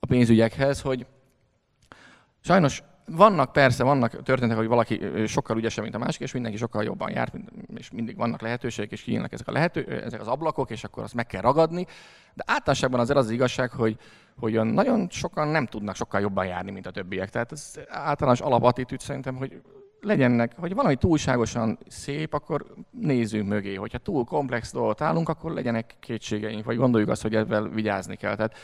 a 0.00 0.06
pénzügyekhez, 0.06 0.80
hogy 0.80 1.06
sajnos 2.40 2.82
vannak 3.06 3.52
persze, 3.52 3.84
vannak 3.84 4.22
történetek, 4.22 4.58
hogy 4.58 4.68
valaki 4.68 5.00
sokkal 5.26 5.56
ügyesebb, 5.56 5.82
mint 5.82 5.96
a 5.96 5.98
másik, 5.98 6.20
és 6.20 6.32
mindenki 6.32 6.58
sokkal 6.58 6.84
jobban 6.84 7.10
jár, 7.10 7.32
és 7.76 7.90
mindig 7.90 8.16
vannak 8.16 8.40
lehetőségek, 8.40 8.92
és 8.92 9.02
kinyílnak 9.02 9.32
ezek, 9.32 9.48
a 9.48 9.52
lehető, 9.52 10.02
ezek 10.04 10.20
az 10.20 10.26
ablakok, 10.26 10.70
és 10.70 10.84
akkor 10.84 11.02
azt 11.02 11.14
meg 11.14 11.26
kell 11.26 11.40
ragadni. 11.40 11.86
De 12.34 12.42
általánosságban 12.46 13.00
azért 13.00 13.18
az, 13.18 13.24
az 13.24 13.30
igazság, 13.30 13.70
hogy, 13.70 13.98
hogy 14.38 14.64
nagyon 14.64 15.08
sokan 15.10 15.48
nem 15.48 15.66
tudnak 15.66 15.94
sokkal 15.94 16.20
jobban 16.20 16.46
járni, 16.46 16.70
mint 16.70 16.86
a 16.86 16.90
többiek. 16.90 17.30
Tehát 17.30 17.52
ez 17.52 17.74
általános 17.88 18.40
alapattitűd 18.40 19.00
szerintem, 19.00 19.36
hogy 19.36 19.62
legyenek, 20.00 20.52
hogy 20.56 20.74
valami 20.74 20.96
túlságosan 20.96 21.78
szép, 21.88 22.34
akkor 22.34 22.66
nézzünk 22.90 23.48
mögé. 23.48 23.74
Hogyha 23.74 23.98
túl 23.98 24.24
komplex 24.24 24.72
dolgot 24.72 25.00
állunk, 25.00 25.28
akkor 25.28 25.52
legyenek 25.52 25.96
kétségeink, 26.00 26.64
vagy 26.64 26.76
gondoljuk 26.76 27.10
azt, 27.10 27.22
hogy 27.22 27.34
ebben 27.34 27.70
vigyázni 27.70 28.16
kell. 28.16 28.36
Tehát 28.36 28.56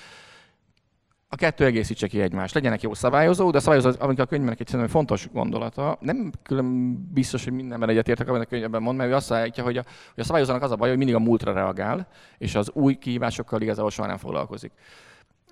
a 1.32 1.36
kettő 1.36 1.64
egészítse 1.64 2.06
ki 2.06 2.20
egymást. 2.20 2.54
Legyenek 2.54 2.82
jó 2.82 2.94
szabályozó, 2.94 3.50
de 3.50 3.56
a 3.56 3.60
szabályozó, 3.60 3.90
amik 3.98 4.18
a 4.18 4.24
könyvnek 4.24 4.60
egy 4.60 4.66
szerintem 4.66 4.90
fontos 4.90 5.28
gondolata, 5.32 5.98
nem 6.00 6.32
külön 6.42 6.98
biztos, 7.12 7.44
hogy 7.44 7.52
mindenben 7.52 7.88
egyetértek, 7.88 8.28
amit 8.28 8.42
a 8.42 8.44
könyvben 8.44 8.82
mond, 8.82 8.98
mert 8.98 9.10
ő 9.10 9.14
azt 9.14 9.32
állítja, 9.32 9.64
hogy 9.64 9.76
a, 9.76 9.82
hogy 10.14 10.22
a 10.22 10.26
szabályozónak 10.26 10.62
az 10.62 10.70
a 10.70 10.76
baj, 10.76 10.88
hogy 10.88 10.98
mindig 10.98 11.14
a 11.14 11.18
múltra 11.18 11.52
reagál, 11.52 12.08
és 12.38 12.54
az 12.54 12.70
új 12.72 12.94
kihívásokkal 12.94 13.60
igazából 13.60 13.90
soha 13.90 14.08
nem 14.08 14.16
foglalkozik 14.16 14.72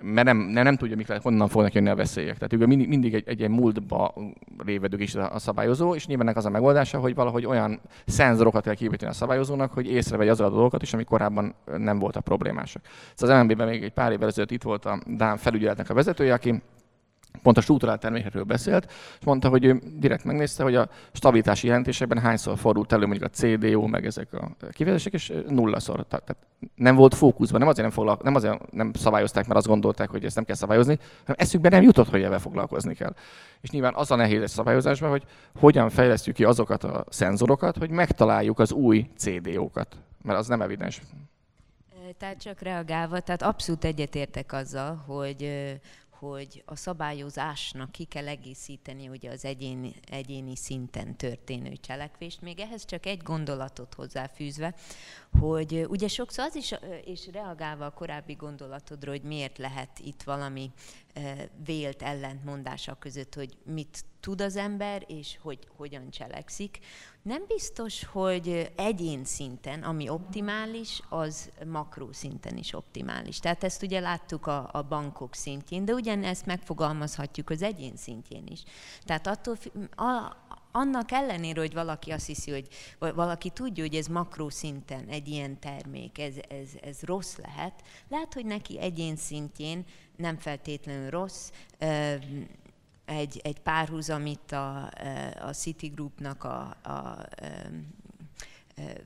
mert 0.02 0.26
nem, 0.26 0.38
nem, 0.38 0.64
nem 0.64 0.76
tudja, 0.76 0.96
mik 0.96 1.08
lehet, 1.08 1.22
honnan 1.22 1.48
fognak 1.48 1.72
jönni 1.72 1.88
a 1.88 1.94
veszélyek. 1.94 2.34
Tehát 2.34 2.52
ő 2.52 2.66
mindig, 2.66 2.88
mindig 2.88 3.14
egy, 3.14 3.28
egy 3.28 3.38
ilyen 3.38 3.50
múltba 3.50 4.14
révedők 4.64 5.00
is 5.00 5.14
a, 5.14 5.38
szabályozó, 5.38 5.94
és 5.94 6.06
nyilván 6.06 6.36
az 6.36 6.46
a 6.46 6.50
megoldása, 6.50 6.98
hogy 6.98 7.14
valahogy 7.14 7.46
olyan 7.46 7.80
szenzorokat 8.06 8.62
kell 8.62 8.74
kiépíteni 8.74 9.10
a 9.10 9.14
szabályozónak, 9.14 9.72
hogy 9.72 9.86
észrevegye 9.86 10.30
azokat 10.30 10.52
a 10.52 10.54
dolgokat 10.54 10.82
is, 10.82 10.92
amik 10.92 11.06
korábban 11.06 11.54
nem 11.76 11.98
voltak 11.98 12.24
problémásak. 12.24 12.82
Szóval 13.14 13.36
az 13.36 13.42
MNB-ben 13.42 13.68
még 13.68 13.82
egy 13.82 13.92
pár 13.92 14.12
évvel 14.12 14.28
ezelőtt 14.28 14.50
itt 14.50 14.62
volt 14.62 14.84
a 14.84 15.00
Dán 15.06 15.36
felügyeletnek 15.36 15.90
a 15.90 15.94
vezetője, 15.94 16.32
aki 16.32 16.62
pont 17.42 17.56
a 17.56 17.60
struktúrált 17.60 18.00
termékekről 18.00 18.42
beszélt, 18.42 18.90
és 19.18 19.24
mondta, 19.24 19.48
hogy 19.48 19.64
ő 19.64 19.80
direkt 19.96 20.24
megnézte, 20.24 20.62
hogy 20.62 20.74
a 20.74 20.88
stabilitási 21.12 21.66
jelentésekben 21.66 22.18
hányszor 22.18 22.58
fordult 22.58 22.92
elő 22.92 23.06
mondjuk 23.06 23.30
a 23.32 23.36
CDO, 23.36 23.86
meg 23.86 24.06
ezek 24.06 24.32
a 24.32 24.50
kifejezések, 24.70 25.12
és 25.12 25.32
nullaszor. 25.48 26.06
Tehát 26.06 26.36
nem 26.74 26.94
volt 26.94 27.14
fókuszban, 27.14 27.60
nem 27.60 27.68
azért 27.68 27.86
nem, 27.86 27.96
foglalko- 27.96 28.24
nem 28.24 28.34
azért 28.34 28.72
nem 28.72 28.92
szabályozták, 28.92 29.46
mert 29.46 29.58
azt 29.58 29.66
gondolták, 29.66 30.10
hogy 30.10 30.24
ezt 30.24 30.34
nem 30.34 30.44
kell 30.44 30.56
szabályozni, 30.56 30.98
hanem 31.20 31.36
eszükbe 31.38 31.68
nem 31.68 31.82
jutott, 31.82 32.08
hogy 32.08 32.22
ebben 32.22 32.38
foglalkozni 32.38 32.94
kell. 32.94 33.14
És 33.60 33.70
nyilván 33.70 33.94
az 33.94 34.10
a 34.10 34.16
nehéz 34.16 34.42
egy 34.42 34.48
szabályozásban, 34.48 35.10
hogy 35.10 35.24
hogyan 35.58 35.90
fejlesztjük 35.90 36.34
ki 36.34 36.44
azokat 36.44 36.84
a 36.84 37.04
szenzorokat, 37.08 37.76
hogy 37.76 37.90
megtaláljuk 37.90 38.58
az 38.58 38.72
új 38.72 39.06
CDO-kat, 39.16 39.96
mert 40.22 40.38
az 40.38 40.46
nem 40.46 40.62
evidens. 40.62 41.00
Tehát 42.18 42.42
csak 42.42 42.60
reagálva, 42.60 43.20
tehát 43.20 43.42
abszolút 43.42 43.84
egyetértek 43.84 44.52
azzal, 44.52 45.02
hogy 45.06 45.70
hogy 46.20 46.62
a 46.66 46.76
szabályozásnak 46.76 47.92
ki 47.92 48.04
kell 48.04 48.28
egészíteni 48.28 49.08
ugye 49.08 49.30
az 49.30 49.44
egyéni, 49.44 49.94
egyéni 50.10 50.56
szinten 50.56 51.16
történő 51.16 51.72
cselekvést. 51.76 52.40
Még 52.40 52.60
ehhez 52.60 52.84
csak 52.84 53.06
egy 53.06 53.22
gondolatot 53.22 53.94
hozzáfűzve, 53.94 54.74
hogy 55.40 55.86
ugye 55.88 56.08
sokszor 56.08 56.44
az 56.44 56.54
is, 56.54 56.74
és 57.04 57.28
reagálva 57.32 57.84
a 57.84 57.90
korábbi 57.90 58.32
gondolatodra, 58.32 59.10
hogy 59.10 59.22
miért 59.22 59.58
lehet 59.58 59.98
itt 59.98 60.22
valami 60.22 60.70
vélt 61.64 62.02
ellentmondása 62.02 62.94
között, 62.94 63.34
hogy 63.34 63.56
mit 63.64 64.04
tud 64.20 64.40
az 64.40 64.56
ember, 64.56 65.04
és 65.06 65.38
hogy 65.42 65.58
hogyan 65.76 66.10
cselekszik. 66.10 66.78
Nem 67.22 67.44
biztos, 67.48 68.04
hogy 68.04 68.72
egyén 68.76 69.24
szinten, 69.24 69.82
ami 69.82 70.08
optimális, 70.08 71.00
az 71.08 71.50
makró 71.66 72.12
szinten 72.12 72.56
is 72.56 72.74
optimális. 72.74 73.38
Tehát 73.38 73.64
ezt 73.64 73.82
ugye 73.82 74.00
láttuk 74.00 74.46
a, 74.46 74.68
a 74.72 74.82
bankok 74.82 75.34
szintjén, 75.34 75.84
de 75.84 75.92
ugyanezt 75.92 76.46
megfogalmazhatjuk 76.46 77.50
az 77.50 77.62
egyén 77.62 77.96
szintjén 77.96 78.46
is. 78.46 78.62
Tehát 79.04 79.26
attól, 79.26 79.56
a, 79.96 80.36
annak 80.72 81.12
ellenére, 81.12 81.60
hogy 81.60 81.74
valaki 81.74 82.10
azt 82.10 82.26
hiszi, 82.26 82.50
hogy 82.50 82.68
valaki 82.98 83.50
tudja, 83.50 83.84
hogy 83.84 83.94
ez 83.94 84.06
makró 84.06 84.48
szinten 84.48 85.06
egy 85.08 85.28
ilyen 85.28 85.60
termék, 85.60 86.18
ez, 86.18 86.34
ez, 86.48 86.68
ez 86.82 87.02
rossz 87.02 87.36
lehet, 87.36 87.82
lehet, 88.08 88.34
hogy 88.34 88.46
neki 88.46 88.78
egyén 88.78 89.16
szintjén 89.16 89.84
nem 90.16 90.38
feltétlenül 90.38 91.10
rossz, 91.10 91.50
egy, 93.10 93.40
egy 93.42 93.60
párhuzam 93.60 94.26
itt 94.26 94.52
a, 94.52 94.84
a 95.40 95.54
Groupnak 95.94 96.44
a, 96.44 96.76
a 96.82 97.28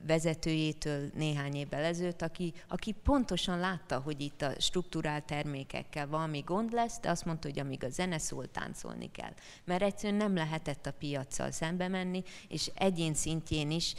vezetőjétől 0.07 1.09
néhány 1.13 1.55
évvel 1.55 1.83
ezelőtt, 1.83 2.21
aki, 2.21 2.53
aki 2.67 2.91
pontosan 2.91 3.59
látta, 3.59 3.99
hogy 3.99 4.21
itt 4.21 4.41
a 4.41 4.51
struktúrált 4.59 5.25
termékekkel 5.25 6.07
valami 6.07 6.39
gond 6.39 6.71
lesz, 6.71 6.99
de 6.99 7.09
azt 7.09 7.25
mondta, 7.25 7.47
hogy 7.47 7.59
amíg 7.59 7.83
a 7.83 7.89
zene 7.89 8.17
szól, 8.17 8.51
táncolni 8.51 9.11
kell. 9.11 9.33
Mert 9.63 9.81
egyszerűen 9.81 10.19
nem 10.19 10.35
lehetett 10.35 10.85
a 10.85 10.93
piaccal 10.93 11.51
szembe 11.51 11.87
menni, 11.87 12.23
és 12.47 12.71
egyén 12.75 13.13
szintjén 13.13 13.71
is 13.71 13.93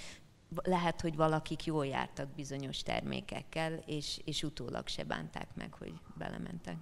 lehet, 0.63 1.01
hogy 1.01 1.17
valakik 1.17 1.65
jól 1.65 1.87
jártak 1.87 2.29
bizonyos 2.29 2.83
termékekkel, 2.83 3.73
és, 3.87 4.21
és 4.25 4.43
utólag 4.43 4.89
se 4.89 5.05
bánták 5.05 5.49
meg, 5.55 5.73
hogy 5.73 5.93
belementek. 6.19 6.77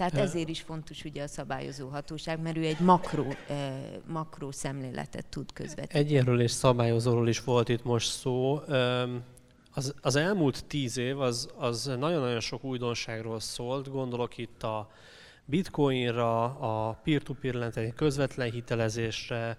Tehát 0.00 0.26
ezért 0.26 0.48
is 0.48 0.60
fontos 0.60 1.04
ugye 1.04 1.22
a 1.22 1.26
szabályozó 1.26 1.88
hatóság, 1.88 2.40
mert 2.40 2.56
ő 2.56 2.64
egy 2.64 2.80
makró, 2.80 3.34
makró 4.06 4.50
szemléletet 4.50 5.26
tud 5.26 5.52
közvetíteni. 5.52 6.04
Egyéről 6.04 6.40
és 6.40 6.50
szabályozóról 6.50 7.28
is 7.28 7.44
volt 7.44 7.68
itt 7.68 7.84
most 7.84 8.10
szó. 8.10 8.60
Az, 9.74 9.94
az 10.00 10.16
elmúlt 10.16 10.64
tíz 10.66 10.98
év 10.98 11.20
az, 11.20 11.48
az 11.56 11.84
nagyon-nagyon 11.98 12.40
sok 12.40 12.64
újdonságról 12.64 13.40
szólt. 13.40 13.90
Gondolok 13.90 14.38
itt 14.38 14.62
a 14.62 14.90
bitcoinra, 15.44 16.44
a 16.44 17.00
peer-to-peer 17.04 17.92
közvetlen 17.94 18.50
hitelezésre, 18.50 19.56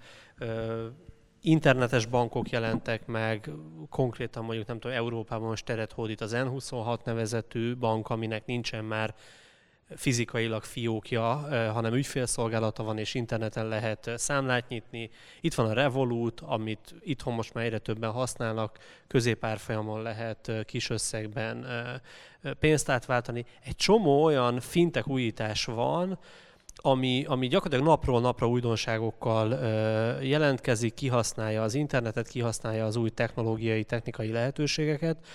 internetes 1.41 2.05
bankok 2.05 2.49
jelentek 2.49 3.05
meg, 3.05 3.49
konkrétan 3.89 4.43
mondjuk 4.43 4.67
nem 4.67 4.79
tudom, 4.79 4.97
Európában 4.97 5.47
most 5.47 5.65
teret 5.65 5.91
hódít 5.91 6.21
az 6.21 6.31
N26 6.35 7.03
nevezetű 7.03 7.75
bank, 7.75 8.09
aminek 8.09 8.45
nincsen 8.45 8.85
már 8.85 9.15
fizikailag 9.95 10.63
fiókja, 10.63 11.23
hanem 11.71 11.93
ügyfélszolgálata 11.93 12.83
van, 12.83 12.97
és 12.97 13.13
interneten 13.13 13.67
lehet 13.67 14.11
számlát 14.15 14.67
nyitni. 14.67 15.09
Itt 15.41 15.53
van 15.53 15.65
a 15.69 15.73
Revolut, 15.73 16.41
amit 16.41 16.95
itthon 16.99 17.33
most 17.33 17.53
már 17.53 17.65
egyre 17.65 17.77
többen 17.77 18.11
használnak, 18.11 18.77
középárfolyamon 19.07 20.01
lehet 20.01 20.51
kis 20.65 20.89
összegben 20.89 21.65
pénzt 22.59 22.89
átváltani. 22.89 23.45
Egy 23.63 23.75
csomó 23.75 24.23
olyan 24.23 24.59
fintek 24.59 25.07
újítás 25.07 25.65
van, 25.65 26.19
ami, 26.75 27.25
ami 27.27 27.47
gyakorlatilag 27.47 27.87
napról 27.87 28.21
napra 28.21 28.47
újdonságokkal 28.47 29.53
jelentkezik, 30.23 30.93
kihasználja 30.93 31.63
az 31.63 31.73
internetet, 31.73 32.27
kihasználja 32.27 32.85
az 32.85 32.95
új 32.95 33.09
technológiai, 33.09 33.83
technikai 33.83 34.31
lehetőségeket. 34.31 35.25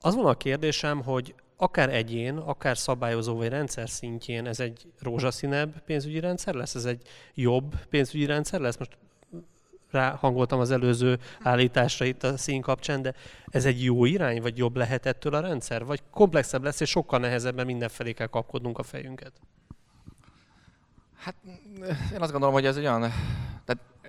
Az 0.00 0.14
van 0.14 0.26
a 0.26 0.36
kérdésem, 0.36 1.02
hogy 1.02 1.34
akár 1.60 1.94
egyén, 1.94 2.36
akár 2.36 2.78
szabályozó 2.78 3.36
vagy 3.36 3.48
rendszer 3.48 3.88
szintjén 3.88 4.46
ez 4.46 4.60
egy 4.60 4.92
rózsaszínebb 5.00 5.80
pénzügyi 5.80 6.20
rendszer 6.20 6.54
lesz? 6.54 6.74
Ez 6.74 6.84
egy 6.84 7.02
jobb 7.34 7.74
pénzügyi 7.90 8.26
rendszer 8.26 8.60
lesz? 8.60 8.76
Most 8.78 8.98
ráhangoltam 9.90 10.60
az 10.60 10.70
előző 10.70 11.18
állításra 11.42 12.04
itt 12.04 12.22
a 12.22 12.36
szín 12.36 12.60
kapcsán, 12.60 13.02
de 13.02 13.14
ez 13.46 13.64
egy 13.64 13.84
jó 13.84 14.04
irány, 14.04 14.40
vagy 14.40 14.58
jobb 14.58 14.76
lehet 14.76 15.06
ettől 15.06 15.34
a 15.34 15.40
rendszer? 15.40 15.84
Vagy 15.84 16.02
komplexebb 16.10 16.62
lesz, 16.62 16.80
és 16.80 16.90
sokkal 16.90 17.18
nehezebben 17.18 17.66
mindenfelé 17.66 18.12
kell 18.12 18.26
kapkodnunk 18.26 18.78
a 18.78 18.82
fejünket? 18.82 19.32
Hát 21.16 21.34
én 22.12 22.20
azt 22.20 22.30
gondolom, 22.30 22.54
hogy 22.54 22.66
ez 22.66 22.76
egy 22.76 22.84
olyan, 22.84 23.12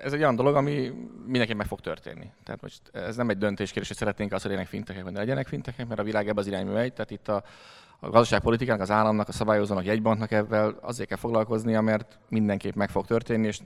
ez 0.04 0.14
egy 0.14 0.20
olyan 0.20 0.36
dolog, 0.36 0.56
ami 0.56 0.92
mindenki 1.26 1.54
meg 1.54 1.68
fog 1.68 1.80
történni. 1.80 2.32
Tehát 2.44 2.62
most 2.62 2.82
ez 2.94 3.16
nem 3.16 3.30
egy 3.30 3.38
döntéskérdés, 3.38 3.88
hogy 3.88 3.98
szeretnénk 3.98 4.32
azt, 4.32 4.42
hogy 4.42 4.52
legyenek 4.52 4.72
fintekek, 4.72 5.04
vagy 5.04 5.14
ne 5.14 5.20
legyenek 5.20 5.48
fintekek, 5.48 5.88
mert 5.88 6.00
a 6.00 6.04
világ 6.04 6.28
ebbe 6.28 6.40
az 6.40 6.48
irányba 6.48 6.74
megy. 6.74 6.94
Tehát 6.94 7.12
itt 7.12 7.28
a, 7.28 7.44
a 8.00 8.10
gazdaságpolitikának, 8.10 8.82
az 8.82 8.92
államnak, 8.92 9.28
a 9.28 9.32
szabályozónak, 9.32 9.86
jegybanknak 9.86 10.32
ebben 10.32 10.76
azért 10.82 11.10
kell 11.10 11.18
foglalkoznia, 11.18 11.82
mert 11.82 12.20
mindenképp 12.30 12.76
meg 12.76 12.90
fog 12.90 13.06
történni, 13.06 13.48
és 13.48 13.60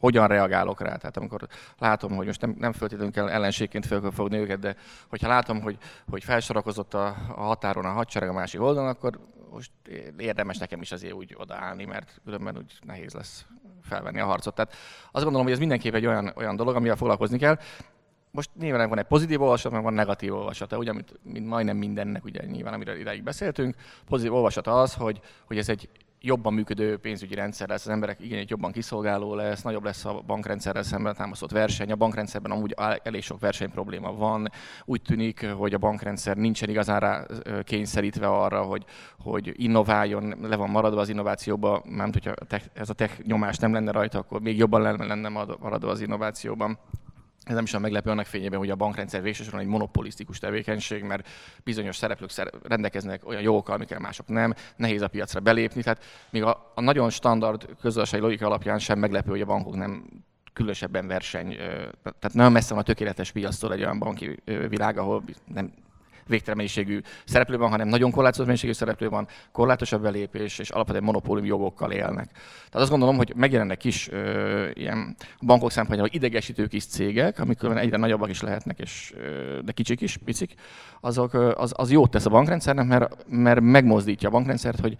hogyan 0.00 0.26
reagálok 0.26 0.80
rá. 0.80 0.96
Tehát 0.96 1.16
amikor 1.16 1.46
látom, 1.78 2.16
hogy 2.16 2.26
most 2.26 2.40
nem, 2.40 2.54
nem 2.58 2.72
föltétlenül 2.72 3.12
kell 3.12 3.28
ellenségként 3.28 3.86
fel 3.86 4.10
fogni 4.10 4.38
őket, 4.38 4.58
de 4.58 4.76
hogyha 5.08 5.28
látom, 5.28 5.60
hogy, 5.60 5.78
hogy 6.10 6.24
felsorakozott 6.24 6.94
a, 6.94 7.06
a 7.34 7.40
határon 7.40 7.84
a 7.84 7.92
hadsereg 7.92 8.28
a 8.28 8.32
másik 8.32 8.60
oldalon, 8.60 8.88
akkor 8.88 9.18
most 9.50 9.70
érdemes 10.16 10.58
nekem 10.58 10.80
is 10.80 10.92
azért 10.92 11.12
úgy 11.12 11.34
odaállni, 11.38 11.84
mert 11.84 12.20
különben 12.24 12.56
úgy 12.56 12.78
nehéz 12.82 13.12
lesz 13.12 13.46
felvenni 13.82 14.20
a 14.20 14.24
harcot. 14.24 14.54
Tehát 14.54 14.72
azt 15.12 15.22
gondolom, 15.22 15.42
hogy 15.42 15.52
ez 15.52 15.58
mindenképp 15.58 15.94
egy 15.94 16.06
olyan, 16.06 16.32
olyan 16.36 16.56
dolog, 16.56 16.76
amivel 16.76 16.96
foglalkozni 16.96 17.38
kell. 17.38 17.58
Most 18.30 18.50
nyilván 18.58 18.88
van 18.88 18.98
egy 18.98 19.04
pozitív 19.04 19.42
olvasat, 19.42 19.72
meg 19.72 19.82
van 19.82 19.94
negatív 19.94 20.34
olvasata, 20.34 20.76
ugye, 20.76 20.92
mint, 20.92 21.18
mint 21.22 21.46
majdnem 21.46 21.76
mindennek, 21.76 22.24
ugye 22.24 22.44
nyilván, 22.46 22.74
amiről 22.74 22.96
ideig 22.96 23.22
beszéltünk. 23.22 23.74
Pozitív 24.06 24.34
olvasata 24.34 24.80
az, 24.80 24.94
hogy, 24.94 25.20
hogy 25.44 25.58
ez 25.58 25.68
egy 25.68 25.88
jobban 26.22 26.54
működő 26.54 26.98
pénzügyi 26.98 27.34
rendszer 27.34 27.68
lesz, 27.68 27.86
az 27.86 27.92
emberek 27.92 28.20
igényét 28.20 28.50
jobban 28.50 28.72
kiszolgáló 28.72 29.34
lesz, 29.34 29.62
nagyobb 29.62 29.84
lesz 29.84 30.04
a 30.04 30.22
bankrendszerrel 30.26 30.82
szemben 30.82 31.14
támasztott 31.14 31.50
verseny. 31.50 31.92
A 31.92 31.96
bankrendszerben 31.96 32.50
amúgy 32.50 32.74
elég 33.02 33.22
sok 33.22 33.40
verseny 33.40 33.70
probléma 33.70 34.12
van. 34.12 34.50
Úgy 34.84 35.02
tűnik, 35.02 35.46
hogy 35.46 35.74
a 35.74 35.78
bankrendszer 35.78 36.36
nincsen 36.36 36.68
igazán 36.68 37.00
rá 37.00 37.26
kényszerítve 37.64 38.28
arra, 38.28 38.62
hogy, 38.62 38.84
hogy 39.18 39.52
innováljon, 39.56 40.34
le 40.42 40.56
van 40.56 40.70
maradva 40.70 41.00
az 41.00 41.08
innovációba, 41.08 41.82
mert 41.88 42.12
hogyha 42.12 42.34
ez 42.72 42.90
a 42.90 42.94
tech 42.94 43.22
nyomás 43.22 43.56
nem 43.56 43.72
lenne 43.72 43.90
rajta, 43.90 44.18
akkor 44.18 44.40
még 44.40 44.56
jobban 44.56 44.82
lenne 44.82 45.28
maradva 45.28 45.90
az 45.90 46.00
innovációban 46.00 46.78
ez 47.44 47.54
nem 47.54 47.64
is 47.64 47.70
olyan 47.70 47.82
meglepő 47.82 48.10
annak 48.10 48.26
fényében, 48.26 48.58
hogy 48.58 48.70
a 48.70 48.76
bankrendszer 48.76 49.22
végsősorban 49.22 49.60
egy 49.60 49.66
monopolisztikus 49.66 50.38
tevékenység, 50.38 51.02
mert 51.02 51.28
bizonyos 51.64 51.96
szereplők 51.96 52.30
rendelkeznek 52.62 53.26
olyan 53.26 53.42
jogokkal, 53.42 53.74
amikkel 53.74 53.98
mások 53.98 54.28
nem, 54.28 54.54
nehéz 54.76 55.02
a 55.02 55.08
piacra 55.08 55.40
belépni. 55.40 55.82
Tehát 55.82 56.04
még 56.30 56.42
a, 56.42 56.72
a 56.74 56.80
nagyon 56.80 57.10
standard 57.10 57.66
közösségi 57.80 58.22
logika 58.22 58.46
alapján 58.46 58.78
sem 58.78 58.98
meglepő, 58.98 59.30
hogy 59.30 59.40
a 59.40 59.46
bankok 59.46 59.74
nem 59.74 60.04
különösebben 60.52 61.06
verseny, 61.06 61.56
tehát 62.02 62.32
nagyon 62.32 62.52
messze 62.52 62.74
van 62.74 62.82
a 62.82 62.86
tökéletes 62.86 63.32
piactól 63.32 63.72
egy 63.72 63.80
olyan 63.80 63.98
banki 63.98 64.42
világ, 64.44 64.98
ahol 64.98 65.24
nem 65.46 65.72
végtelen 66.26 66.56
mennyiségű 66.56 67.00
szereplő 67.24 67.56
van, 67.56 67.70
hanem 67.70 67.88
nagyon 67.88 68.10
korlátozott 68.10 68.46
mennyiségű 68.46 68.72
szereplő 68.72 69.08
van, 69.08 69.28
korlátosabb 69.52 70.02
belépés, 70.02 70.58
és 70.58 70.70
alapvetően 70.70 71.04
monopólium 71.04 71.46
jogokkal 71.46 71.92
élnek. 71.92 72.30
Tehát 72.32 72.74
azt 72.74 72.90
gondolom, 72.90 73.16
hogy 73.16 73.32
megjelennek 73.36 73.76
kis 73.76 74.08
ö, 74.10 74.68
ilyen 74.72 75.16
bankok 75.40 75.70
szempontjából 75.70 76.14
idegesítő 76.14 76.66
kis 76.66 76.86
cégek, 76.86 77.38
amik 77.38 77.62
egyre 77.62 77.96
nagyobbak 77.96 78.30
is 78.30 78.40
lehetnek, 78.40 78.78
és, 78.78 79.12
ö, 79.16 79.58
de 79.62 79.72
kicsik 79.72 80.00
is, 80.00 80.16
picik, 80.16 80.54
azok, 81.00 81.34
az, 81.34 81.72
az 81.76 81.90
jót 81.90 82.10
tesz 82.10 82.26
a 82.26 82.30
bankrendszernek, 82.30 82.86
mert, 82.86 83.26
mert 83.28 83.60
megmozdítja 83.60 84.28
a 84.28 84.32
bankrendszert, 84.32 84.80
hogy 84.80 84.96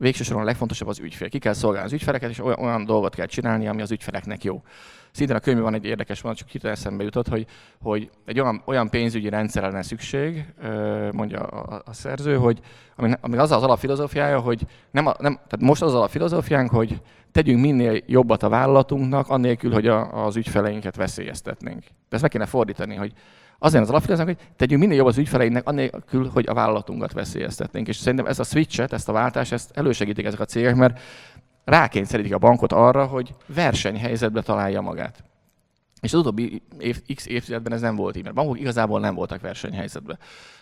végső 0.00 0.24
soron 0.24 0.42
a 0.42 0.44
legfontosabb 0.44 0.88
az 0.88 0.98
ügyfél. 0.98 1.28
Ki 1.28 1.38
kell 1.38 1.52
szolgálni 1.52 1.86
az 1.86 1.92
ügyfeleket, 1.92 2.30
és 2.30 2.38
olyan, 2.38 2.58
olyan 2.58 2.84
dolgot 2.84 3.14
kell 3.14 3.26
csinálni, 3.26 3.68
ami 3.68 3.82
az 3.82 3.90
ügyfeleknek 3.90 4.44
jó. 4.44 4.62
Szintén 5.10 5.36
a 5.36 5.40
könyvben 5.40 5.64
van 5.64 5.74
egy 5.74 5.84
érdekes 5.84 6.22
mondat, 6.22 6.40
csak 6.40 6.50
hirtelen 6.50 6.76
eszembe 6.76 7.04
jutott, 7.04 7.28
hogy, 7.28 7.46
hogy 7.82 8.10
egy 8.24 8.40
olyan, 8.40 8.62
olyan 8.64 8.88
pénzügyi 8.88 9.28
rendszerre 9.28 9.66
lenne 9.66 9.82
szükség, 9.82 10.44
mondja 11.12 11.40
a, 11.40 11.82
a 11.84 11.92
szerző, 11.92 12.36
hogy 12.36 12.60
ami, 12.96 13.12
ami 13.20 13.36
az 13.36 13.50
az 13.50 13.62
alapfilozófiája, 13.62 14.40
hogy 14.40 14.66
nem, 14.90 15.06
a, 15.06 15.14
nem, 15.18 15.34
tehát 15.34 15.60
most 15.60 15.82
az 15.82 15.94
alapfilozófiánk, 15.94 16.70
hogy 16.70 17.00
tegyünk 17.32 17.60
minél 17.60 18.02
jobbat 18.06 18.42
a 18.42 18.48
vállalatunknak, 18.48 19.28
annélkül, 19.28 19.72
hogy 19.72 19.86
a, 19.86 20.24
az 20.24 20.36
ügyfeleinket 20.36 20.96
veszélyeztetnénk. 20.96 21.82
De 21.82 21.90
ezt 22.08 22.22
meg 22.22 22.30
kéne 22.30 22.46
fordítani, 22.46 22.94
hogy 22.94 23.12
Azért 23.62 23.82
az 23.82 23.90
alapfilozófiánk, 23.90 24.38
hogy 24.38 24.48
tegyünk 24.56 24.80
minél 24.80 24.96
jobb 24.96 25.06
az 25.06 25.18
ügyfeleinknek, 25.18 25.68
annélkül, 25.68 26.28
hogy 26.28 26.48
a 26.48 26.54
vállalatunkat 26.54 27.12
veszélyeztetnénk. 27.12 27.88
És 27.88 27.96
szerintem 27.96 28.26
ez 28.26 28.38
a 28.38 28.44
switchet, 28.44 28.92
ezt 28.92 29.08
a 29.08 29.12
váltást, 29.12 29.52
ezt 29.52 29.70
elősegítik 29.74 30.24
ezek 30.24 30.40
a 30.40 30.44
cégek, 30.44 30.74
mert 30.74 31.00
rákényszerítik 31.64 32.34
a 32.34 32.38
bankot 32.38 32.72
arra, 32.72 33.06
hogy 33.06 33.34
versenyhelyzetbe 33.46 34.42
találja 34.42 34.80
magát. 34.80 35.24
És 36.00 36.12
az 36.12 36.20
utóbbi 36.20 36.62
év, 36.78 37.02
x 37.14 37.26
évtizedben 37.26 37.72
ez 37.72 37.80
nem 37.80 37.96
volt 37.96 38.16
így, 38.16 38.22
mert 38.22 38.34
bankok 38.34 38.60
igazából 38.60 39.00
nem 39.00 39.14
voltak 39.14 39.40
versenyhelyzetben. 39.40 40.18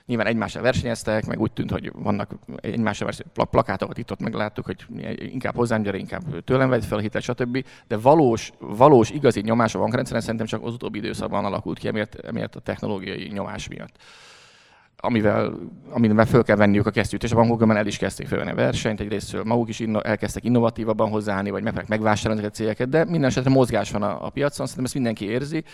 Nyilván 0.06 0.26
egymással 0.26 0.62
versenyeztek, 0.62 1.26
meg 1.26 1.40
úgy 1.40 1.52
tűnt, 1.52 1.70
hogy 1.70 1.92
vannak 1.94 2.30
egymással 2.56 3.06
versenyeztek 3.06 3.48
plakátokat 3.48 3.98
itt 3.98 4.10
ott 4.10 4.20
megláttuk, 4.20 4.64
hogy 4.64 4.86
inkább 5.16 5.54
hozzám 5.54 5.82
gyere, 5.82 5.98
inkább 5.98 6.44
tőlem 6.44 6.68
vedd 6.68 6.80
fel 6.80 6.98
a 6.98 7.00
hitet, 7.00 7.22
stb. 7.22 7.64
De 7.86 7.96
valós, 7.96 8.52
valós 8.58 9.10
igazi 9.10 9.40
nyomás 9.40 9.74
a 9.74 9.78
bankrendszeren 9.78 10.22
szerintem 10.22 10.46
csak 10.46 10.64
az 10.64 10.72
utóbbi 10.72 10.98
időszakban 10.98 11.44
alakult 11.44 11.78
ki, 11.78 11.88
emiatt, 11.88 12.14
emiatt 12.14 12.54
a 12.54 12.60
technológiai 12.60 13.28
nyomás 13.32 13.68
miatt 13.68 13.96
amivel, 15.00 15.58
amivel 15.90 16.26
föl 16.26 16.42
kell 16.42 16.56
venniük 16.56 16.86
a 16.86 16.90
kesztyűt, 16.90 17.22
és 17.22 17.32
a 17.32 17.36
bankok 17.36 17.76
el 17.76 17.86
is 17.86 17.96
kezdték 17.96 18.26
felvenni 18.26 18.50
a 18.50 18.54
versenyt, 18.54 19.00
egyrésztről 19.00 19.44
maguk 19.44 19.68
is 19.68 19.80
inno, 19.80 20.00
elkezdtek 20.00 20.44
innovatívabban 20.44 21.10
hozzáállni, 21.10 21.50
vagy 21.50 21.62
meg 21.62 21.84
megvásárolni 21.88 22.40
ezeket 22.40 22.58
a 22.58 22.62
cégeket, 22.62 22.88
de 22.88 23.04
minden 23.04 23.28
esetre 23.28 23.50
mozgás 23.50 23.90
van 23.90 24.02
a, 24.02 24.26
a 24.26 24.30
piacon, 24.30 24.66
szerintem 24.66 24.84
ezt 24.84 24.94
mindenki 24.94 25.24
érzi. 25.24 25.64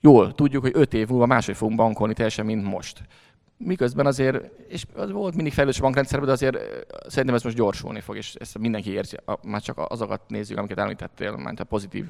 Jól 0.00 0.34
tudjuk, 0.34 0.62
hogy 0.62 0.72
öt 0.74 0.94
év 0.94 1.08
múlva 1.08 1.26
máshogy 1.26 1.56
fogunk 1.56 1.76
bankolni 1.76 2.14
teljesen, 2.14 2.46
mint 2.46 2.64
most 2.64 3.02
miközben 3.64 4.06
azért, 4.06 4.50
és 4.68 4.84
az 4.94 5.10
volt 5.10 5.34
mindig 5.34 5.52
fejlődés 5.52 5.80
a 5.80 5.82
bankrendszerben, 5.82 6.26
de 6.26 6.32
azért 6.32 6.58
szerintem 7.06 7.34
ez 7.34 7.42
most 7.42 7.56
gyorsulni 7.56 8.00
fog, 8.00 8.16
és 8.16 8.34
ezt 8.34 8.58
mindenki 8.58 8.90
érzi, 8.90 9.16
már 9.42 9.60
csak 9.60 9.78
azokat 9.88 10.20
nézzük, 10.28 10.58
amiket 10.58 10.78
említettél, 10.78 11.36
mert 11.36 11.60
a 11.60 11.64
pozitív 11.64 12.06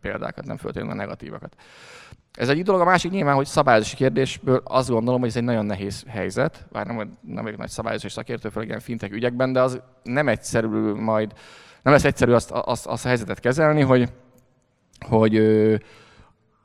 példákat, 0.00 0.46
nem 0.46 0.56
föltétlenül 0.56 0.98
a 0.98 1.00
negatívakat. 1.02 1.56
Ez 2.40 2.48
egy 2.48 2.62
dolog, 2.62 2.80
a 2.80 2.84
másik 2.84 3.10
nyilván, 3.10 3.34
hogy 3.34 3.46
szabályozási 3.46 3.96
kérdésből 3.96 4.62
azt 4.64 4.88
gondolom, 4.88 5.20
hogy 5.20 5.28
ez 5.28 5.36
egy 5.36 5.44
nagyon 5.44 5.66
nehéz 5.66 6.04
helyzet, 6.08 6.66
bár 6.72 6.86
nem, 6.86 7.18
nem 7.20 7.44
vagyok 7.44 7.58
nagy 7.58 7.68
szabályozási 7.68 8.14
szakértő, 8.14 8.48
főleg 8.48 8.68
ilyen 8.68 8.80
fintek 8.80 9.12
ügyekben, 9.12 9.52
de 9.52 9.60
az 9.60 9.80
nem 10.02 10.28
egyszerű 10.28 10.92
majd, 10.92 11.32
nem 11.82 11.92
lesz 11.92 12.04
egyszerű 12.04 12.32
azt, 12.32 12.50
azt, 12.50 12.86
azt 12.86 13.04
a 13.04 13.08
helyzetet 13.08 13.40
kezelni, 13.40 13.80
hogy, 13.80 14.12
hogy 15.06 15.42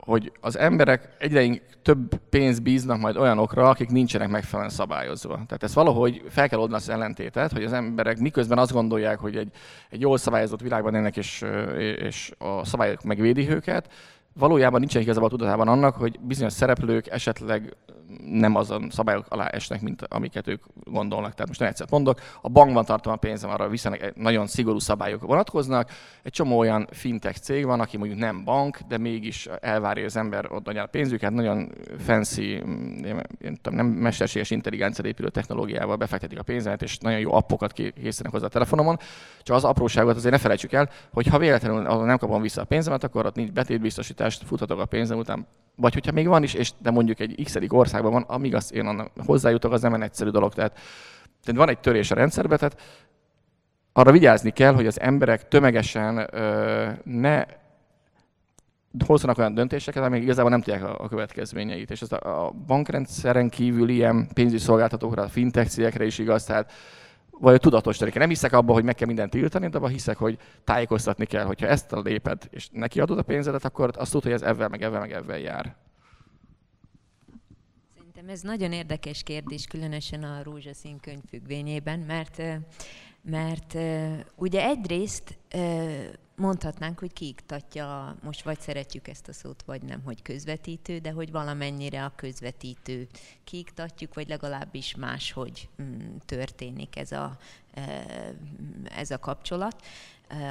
hogy 0.06 0.32
az 0.40 0.58
emberek 0.58 1.08
egyre 1.18 1.60
több 1.82 2.16
pénzt 2.30 2.62
bíznak 2.62 3.00
majd 3.00 3.16
olyanokra, 3.16 3.68
akik 3.68 3.88
nincsenek 3.88 4.28
megfelelően 4.28 4.74
szabályozva. 4.74 5.34
Tehát 5.34 5.62
ez 5.62 5.74
valahogy 5.74 6.22
fel 6.28 6.48
kell 6.48 6.58
oldani 6.58 6.80
az 6.82 6.88
ellentétet, 6.88 7.52
hogy 7.52 7.64
az 7.64 7.72
emberek 7.72 8.18
miközben 8.18 8.58
azt 8.58 8.72
gondolják, 8.72 9.18
hogy 9.18 9.36
egy, 9.36 9.50
egy 9.90 10.00
jól 10.00 10.18
szabályozott 10.18 10.60
világban 10.60 10.94
élnek, 10.94 11.16
és, 11.16 11.44
és 11.78 12.32
a 12.38 12.64
szabályok 12.64 13.02
megvédik 13.02 13.50
őket, 13.50 13.92
valójában 14.38 14.80
nincsen 14.80 15.02
igazából 15.02 15.28
tudatában 15.28 15.68
annak, 15.68 15.94
hogy 15.94 16.20
bizonyos 16.20 16.52
szereplők 16.52 17.06
esetleg 17.06 17.76
nem 18.24 18.54
azon 18.54 18.90
szabályok 18.90 19.26
alá 19.28 19.46
esnek, 19.46 19.80
mint 19.80 20.02
amiket 20.02 20.48
ők 20.48 20.64
gondolnak. 20.84 21.32
Tehát 21.32 21.48
most 21.48 21.62
egyszer 21.62 21.86
mondok, 21.90 22.20
a 22.42 22.48
bankban 22.48 22.84
tartom 22.84 23.12
a 23.12 23.16
pénzem, 23.16 23.50
arra 23.50 23.68
viszonylag 23.68 24.12
nagyon 24.16 24.46
szigorú 24.46 24.78
szabályok 24.78 25.22
vonatkoznak. 25.22 25.90
Egy 26.22 26.32
csomó 26.32 26.58
olyan 26.58 26.88
fintech 26.90 27.38
cég 27.38 27.64
van, 27.64 27.80
aki 27.80 27.96
mondjuk 27.96 28.20
nem 28.20 28.44
bank, 28.44 28.78
de 28.88 28.98
mégis 28.98 29.46
elvárja 29.60 30.04
az 30.04 30.16
ember 30.16 30.52
ott 30.52 30.68
a 30.68 30.86
pénzüket, 30.86 31.32
nagyon 31.32 31.72
fancy, 31.98 32.62
nem, 33.00 33.22
nem 33.70 33.86
mesterséges 33.86 34.50
intelligencia 34.50 35.04
épülő 35.04 35.28
technológiával 35.28 35.96
befektetik 35.96 36.38
a 36.38 36.42
pénzemet, 36.42 36.82
és 36.82 36.98
nagyon 36.98 37.20
jó 37.20 37.34
appokat 37.34 37.72
készítenek 37.72 38.32
hozzá 38.32 38.46
a 38.46 38.48
telefonomon. 38.48 38.98
Csak 39.42 39.56
az 39.56 39.64
apróságot 39.64 40.16
azért 40.16 40.32
ne 40.32 40.38
felejtsük 40.38 40.72
el, 40.72 40.88
hogy 41.12 41.26
ha 41.26 41.38
véletlenül 41.38 42.04
nem 42.04 42.18
kapom 42.18 42.42
vissza 42.42 42.60
a 42.60 42.64
pénzemet, 42.64 43.04
akkor 43.04 43.26
ott 43.26 43.34
nincs 43.34 43.50
betétbiztosítást, 43.50 44.44
futhatok 44.44 44.80
a 44.80 44.84
pénzem 44.84 45.18
után, 45.18 45.46
vagy 45.76 45.94
hogyha 45.94 46.12
még 46.12 46.26
van 46.26 46.42
is, 46.42 46.54
és 46.54 46.72
de 46.78 46.90
mondjuk 46.90 47.20
egy 47.20 47.40
x 47.44 47.56
országban 47.68 48.12
van, 48.12 48.22
amíg 48.22 48.54
azt 48.54 48.72
én 48.72 48.86
onnan 48.86 49.10
hozzájutok, 49.26 49.72
az 49.72 49.82
nem 49.82 49.94
egy 49.94 50.02
egyszerű 50.02 50.30
dolog. 50.30 50.54
Tehát, 50.54 50.72
tehát 51.42 51.60
van 51.60 51.68
egy 51.68 51.78
törés 51.78 52.10
a 52.10 52.14
rendszerbe, 52.14 52.56
tehát 52.56 52.80
arra 53.92 54.12
vigyázni 54.12 54.50
kell, 54.50 54.74
hogy 54.74 54.86
az 54.86 55.00
emberek 55.00 55.48
tömegesen 55.48 56.28
ö, 56.32 56.90
ne 57.04 57.44
hozzanak 59.06 59.38
olyan 59.38 59.54
döntéseket, 59.54 60.04
amik 60.04 60.22
igazából 60.22 60.50
nem 60.50 60.60
tudják 60.60 60.82
a, 60.82 61.04
a 61.04 61.08
következményeit. 61.08 61.90
És 61.90 62.02
ez 62.02 62.12
a, 62.12 62.46
a 62.46 62.50
bankrendszeren 62.50 63.48
kívül 63.48 63.88
ilyen 63.88 64.28
pénzügyi 64.34 64.62
szolgáltatókra, 64.62 65.22
a 65.22 65.28
fintech 65.28 65.68
cégekre 65.68 66.04
is 66.04 66.18
igaz, 66.18 66.44
tehát 66.44 66.72
vagy 67.40 67.60
tudatos 67.60 67.96
töréke. 67.96 68.18
Nem 68.18 68.28
hiszek 68.28 68.52
abban, 68.52 68.74
hogy 68.74 68.84
meg 68.84 68.94
kell 68.94 69.06
mindent 69.06 69.30
tiltani, 69.30 69.68
de 69.68 69.76
abban 69.76 69.90
hiszek, 69.90 70.16
hogy 70.16 70.38
tájékoztatni 70.64 71.26
kell, 71.26 71.44
hogyha 71.44 71.66
ezt 71.66 71.92
a 71.92 72.00
léped, 72.00 72.48
és 72.50 72.68
neki 72.72 73.00
adod 73.00 73.18
a 73.18 73.22
pénzedet, 73.22 73.64
akkor 73.64 73.90
azt 73.96 74.10
tudod, 74.10 74.22
hogy 74.24 74.32
ez 74.32 74.42
ebben, 74.42 74.70
meg 74.70 74.82
ebben, 74.82 75.00
meg 75.00 75.12
ebben 75.12 75.38
jár. 75.38 75.76
Szerintem 77.94 78.28
ez 78.28 78.40
nagyon 78.40 78.72
érdekes 78.72 79.22
kérdés, 79.22 79.66
különösen 79.66 80.22
a 80.22 80.42
rózsaszín 80.42 81.00
könyv 81.00 81.22
függvényében, 81.28 81.98
mert, 81.98 82.42
mert 83.22 83.76
ugye 84.34 84.64
egyrészt 84.64 85.38
mondhatnánk, 86.36 86.98
hogy 86.98 87.12
kiiktatja, 87.12 88.16
most 88.22 88.42
vagy 88.42 88.60
szeretjük 88.60 89.08
ezt 89.08 89.28
a 89.28 89.32
szót, 89.32 89.62
vagy 89.62 89.82
nem, 89.82 90.02
hogy 90.04 90.22
közvetítő, 90.22 90.98
de 90.98 91.10
hogy 91.10 91.30
valamennyire 91.30 92.04
a 92.04 92.12
közvetítő 92.16 93.06
kiiktatjuk, 93.44 94.14
vagy 94.14 94.28
legalábbis 94.28 94.94
máshogy 94.94 95.68
mm, 95.82 96.16
történik 96.26 96.96
ez 96.96 97.12
a, 97.12 97.38
ez 98.96 99.10
a 99.10 99.18
kapcsolat 99.18 99.82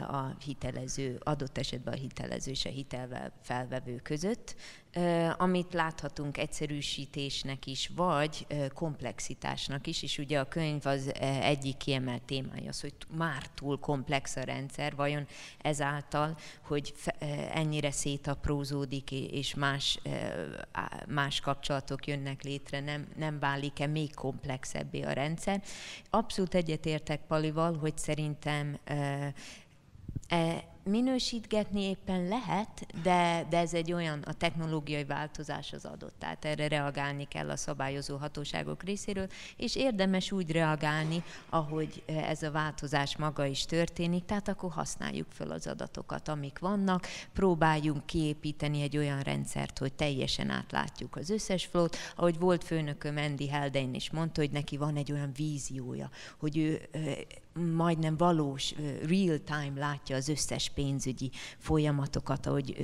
a 0.07 0.35
hitelező, 0.45 1.19
adott 1.23 1.57
esetben 1.57 1.93
a 1.93 1.97
hitelező 1.97 2.51
és 2.51 2.65
a 2.65 2.69
hitelvel 2.69 3.31
felvevő 3.41 3.95
között, 3.95 4.55
amit 5.37 5.73
láthatunk 5.73 6.37
egyszerűsítésnek 6.37 7.65
is, 7.65 7.91
vagy 7.95 8.47
komplexitásnak 8.73 9.87
is, 9.87 10.03
és 10.03 10.17
ugye 10.17 10.39
a 10.39 10.47
könyv 10.47 10.85
az 10.85 11.13
egyik 11.41 11.77
kiemelt 11.77 12.21
témája 12.21 12.69
az, 12.69 12.81
hogy 12.81 12.93
már 13.17 13.47
túl 13.47 13.79
komplex 13.79 14.35
a 14.35 14.43
rendszer, 14.43 14.95
vajon 14.95 15.27
ezáltal, 15.61 16.37
hogy 16.61 16.93
ennyire 17.53 17.91
szétaprózódik, 17.91 19.11
és 19.11 19.53
más, 19.53 19.99
más 21.07 21.39
kapcsolatok 21.39 22.07
jönnek 22.07 22.43
létre, 22.43 22.79
nem, 22.79 23.07
nem 23.17 23.39
válik-e 23.39 23.87
még 23.87 24.13
komplexebbé 24.13 25.01
a 25.01 25.11
rendszer. 25.11 25.63
Abszolút 26.09 26.55
egyetértek 26.55 27.21
Palival, 27.27 27.77
hogy 27.77 27.97
szerintem 27.97 28.77
E, 30.27 30.63
minősítgetni 30.85 31.81
éppen 31.81 32.27
lehet, 32.27 32.87
de, 33.03 33.45
de 33.49 33.57
ez 33.57 33.73
egy 33.73 33.93
olyan, 33.93 34.21
a 34.21 34.33
technológiai 34.33 35.03
változás 35.03 35.73
az 35.73 35.85
adott, 35.85 36.13
tehát 36.19 36.45
erre 36.45 36.67
reagálni 36.67 37.27
kell 37.27 37.49
a 37.49 37.55
szabályozó 37.55 38.17
hatóságok 38.17 38.83
részéről, 38.83 39.27
és 39.57 39.75
érdemes 39.75 40.31
úgy 40.31 40.51
reagálni, 40.51 41.23
ahogy 41.49 42.03
ez 42.05 42.43
a 42.43 42.51
változás 42.51 43.17
maga 43.17 43.45
is 43.45 43.65
történik, 43.65 44.25
tehát 44.25 44.47
akkor 44.47 44.71
használjuk 44.71 45.27
fel 45.29 45.51
az 45.51 45.67
adatokat, 45.67 46.27
amik 46.27 46.59
vannak, 46.59 47.07
próbáljunk 47.33 48.05
kiépíteni 48.05 48.81
egy 48.81 48.97
olyan 48.97 49.19
rendszert, 49.19 49.77
hogy 49.77 49.93
teljesen 49.93 50.49
átlátjuk 50.49 51.15
az 51.15 51.29
összes 51.29 51.65
flót, 51.65 51.97
ahogy 52.15 52.39
volt 52.39 52.63
főnököm 52.63 53.17
Andy 53.17 53.49
Heldein 53.49 53.93
is 53.93 54.11
mondta, 54.11 54.41
hogy 54.41 54.51
neki 54.51 54.77
van 54.77 54.95
egy 54.95 55.11
olyan 55.11 55.31
víziója, 55.35 56.09
hogy 56.37 56.57
ő 56.57 56.89
majdnem 57.59 58.17
valós, 58.17 58.73
real-time 59.07 59.73
látja 59.75 60.15
az 60.15 60.29
összes 60.29 60.69
pénzügyi 60.69 61.31
folyamatokat, 61.57 62.45
ahogy 62.45 62.75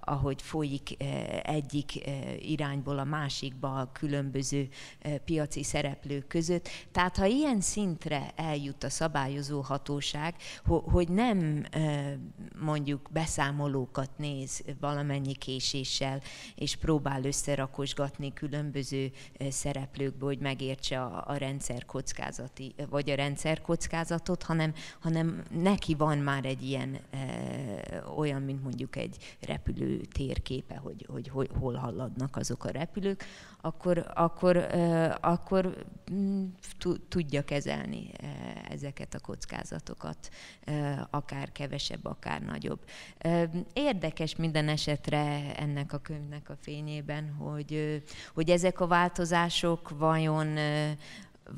ahogy 0.00 0.42
folyik 0.42 1.02
eh, 1.02 1.40
egyik 1.42 2.06
eh, 2.06 2.50
irányból 2.50 2.98
a 2.98 3.04
másikba 3.04 3.74
a 3.74 3.90
különböző 3.92 4.68
eh, 4.98 5.18
piaci 5.24 5.62
szereplők 5.62 6.26
között. 6.26 6.68
Tehát 6.92 7.16
ha 7.16 7.24
ilyen 7.24 7.60
szintre 7.60 8.32
eljut 8.36 8.84
a 8.84 8.90
szabályozó 8.90 9.60
hatóság, 9.60 10.34
hogy 10.64 11.08
nem 11.08 11.66
mondjuk 12.58 13.08
beszámolókat 13.12 14.10
néz 14.16 14.62
valamennyi 14.80 15.34
késéssel, 15.34 16.20
és 16.54 16.76
próbál 16.76 17.24
összerakosgatni 17.24 18.32
különböző 18.32 19.10
szereplőkből, 19.50 20.28
hogy 20.28 20.38
megértse 20.38 21.02
a, 21.02 21.24
a 21.26 21.36
rendszer 21.36 21.84
kockázati, 21.84 22.74
vagy 22.90 23.10
a 23.10 23.14
rendszer 23.14 23.60
kockázatot, 23.60 24.42
hanem, 24.42 24.74
hanem 25.00 25.44
neki 25.50 25.94
van 25.94 26.18
már 26.18 26.44
egy 26.44 26.62
ilyen 26.62 27.00
olyan, 28.16 28.42
mint 28.42 28.62
mondjuk 28.62 28.96
egy 28.96 29.36
repülő 29.40 29.71
repülő 29.78 30.00
térképe, 30.12 30.76
hogy, 30.76 31.06
hogy, 31.08 31.28
hogy 31.28 31.50
hol 31.58 31.74
haladnak 31.74 32.36
azok 32.36 32.64
a 32.64 32.70
repülők, 32.70 33.24
akkor, 33.60 34.06
akkor, 34.14 34.56
akkor 35.20 35.84
mm, 36.12 36.44
tudja 37.08 37.44
kezelni 37.44 38.10
ezeket 38.68 39.14
a 39.14 39.20
kockázatokat, 39.20 40.30
akár 41.10 41.52
kevesebb, 41.52 42.04
akár 42.04 42.42
nagyobb. 42.42 42.80
Érdekes 43.72 44.36
minden 44.36 44.68
esetre 44.68 45.54
ennek 45.56 45.92
a 45.92 45.98
könyvnek 45.98 46.50
a 46.50 46.56
fényében, 46.60 47.32
hogy, 47.32 48.02
hogy 48.34 48.50
ezek 48.50 48.80
a 48.80 48.86
változások 48.86 49.88
vajon 49.98 50.56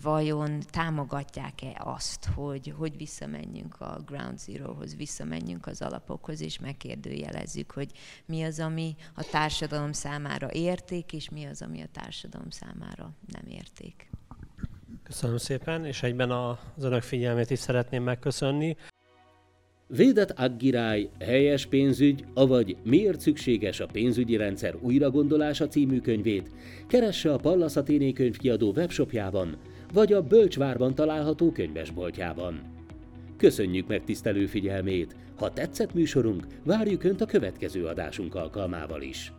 vajon 0.03 0.61
támogatják-e 0.70 1.80
azt, 1.85 2.24
hogy, 2.24 2.74
hogy 2.76 2.97
visszamenjünk 2.97 3.80
a 3.80 4.01
ground 4.07 4.39
zero-hoz, 4.39 4.97
visszamenjünk 4.97 5.66
az 5.66 5.82
alapokhoz, 5.82 6.41
és 6.41 6.59
megkérdőjelezzük, 6.59 7.70
hogy 7.70 7.91
mi 8.26 8.43
az, 8.43 8.61
ami 8.61 8.95
a 9.14 9.28
társadalom 9.30 9.93
számára 9.93 10.53
érték, 10.53 11.12
és 11.12 11.30
mi 11.30 11.45
az, 11.45 11.62
ami 11.62 11.82
a 11.82 11.89
társadalom 11.93 12.51
számára 12.51 13.11
nem 13.26 13.47
érték. 13.49 14.11
Köszönöm 15.03 15.37
szépen, 15.37 15.85
és 15.85 16.03
egyben 16.03 16.30
az 16.30 16.85
önök 16.85 17.03
figyelmét 17.03 17.51
is 17.51 17.59
szeretném 17.59 18.03
megköszönni. 18.03 18.76
Védett 19.87 20.30
Aggiráj, 20.30 21.11
helyes 21.20 21.66
pénzügy, 21.66 22.24
avagy 22.35 22.76
miért 22.82 23.20
szükséges 23.20 23.80
a 23.80 23.87
pénzügyi 23.87 24.37
rendszer 24.37 24.76
újragondolása 24.80 25.68
című 25.68 26.01
könyvét 26.01 26.51
keresse 26.87 27.32
a 27.32 27.37
Pallas 27.37 27.76
Athéné 27.76 28.12
könyvkiadó 28.12 28.72
webshopjában, 28.72 29.57
vagy 29.95 30.12
a 30.12 30.22
Bölcsvárban 30.22 30.95
található 30.95 31.53
könyvesboltjában. 31.53 32.61
Köszönjük 33.36 33.86
meg 33.86 34.05
tisztelő 34.05 34.47
figyelmét! 34.47 35.16
Ha 35.36 35.53
tetszett 35.53 35.95
műsorunk, 35.95 36.47
várjuk 36.64 37.05
Önt 37.05 37.20
a 37.20 37.26
következő 37.26 37.86
adásunk 37.86 38.34
alkalmával 38.34 39.03
is. 39.03 39.32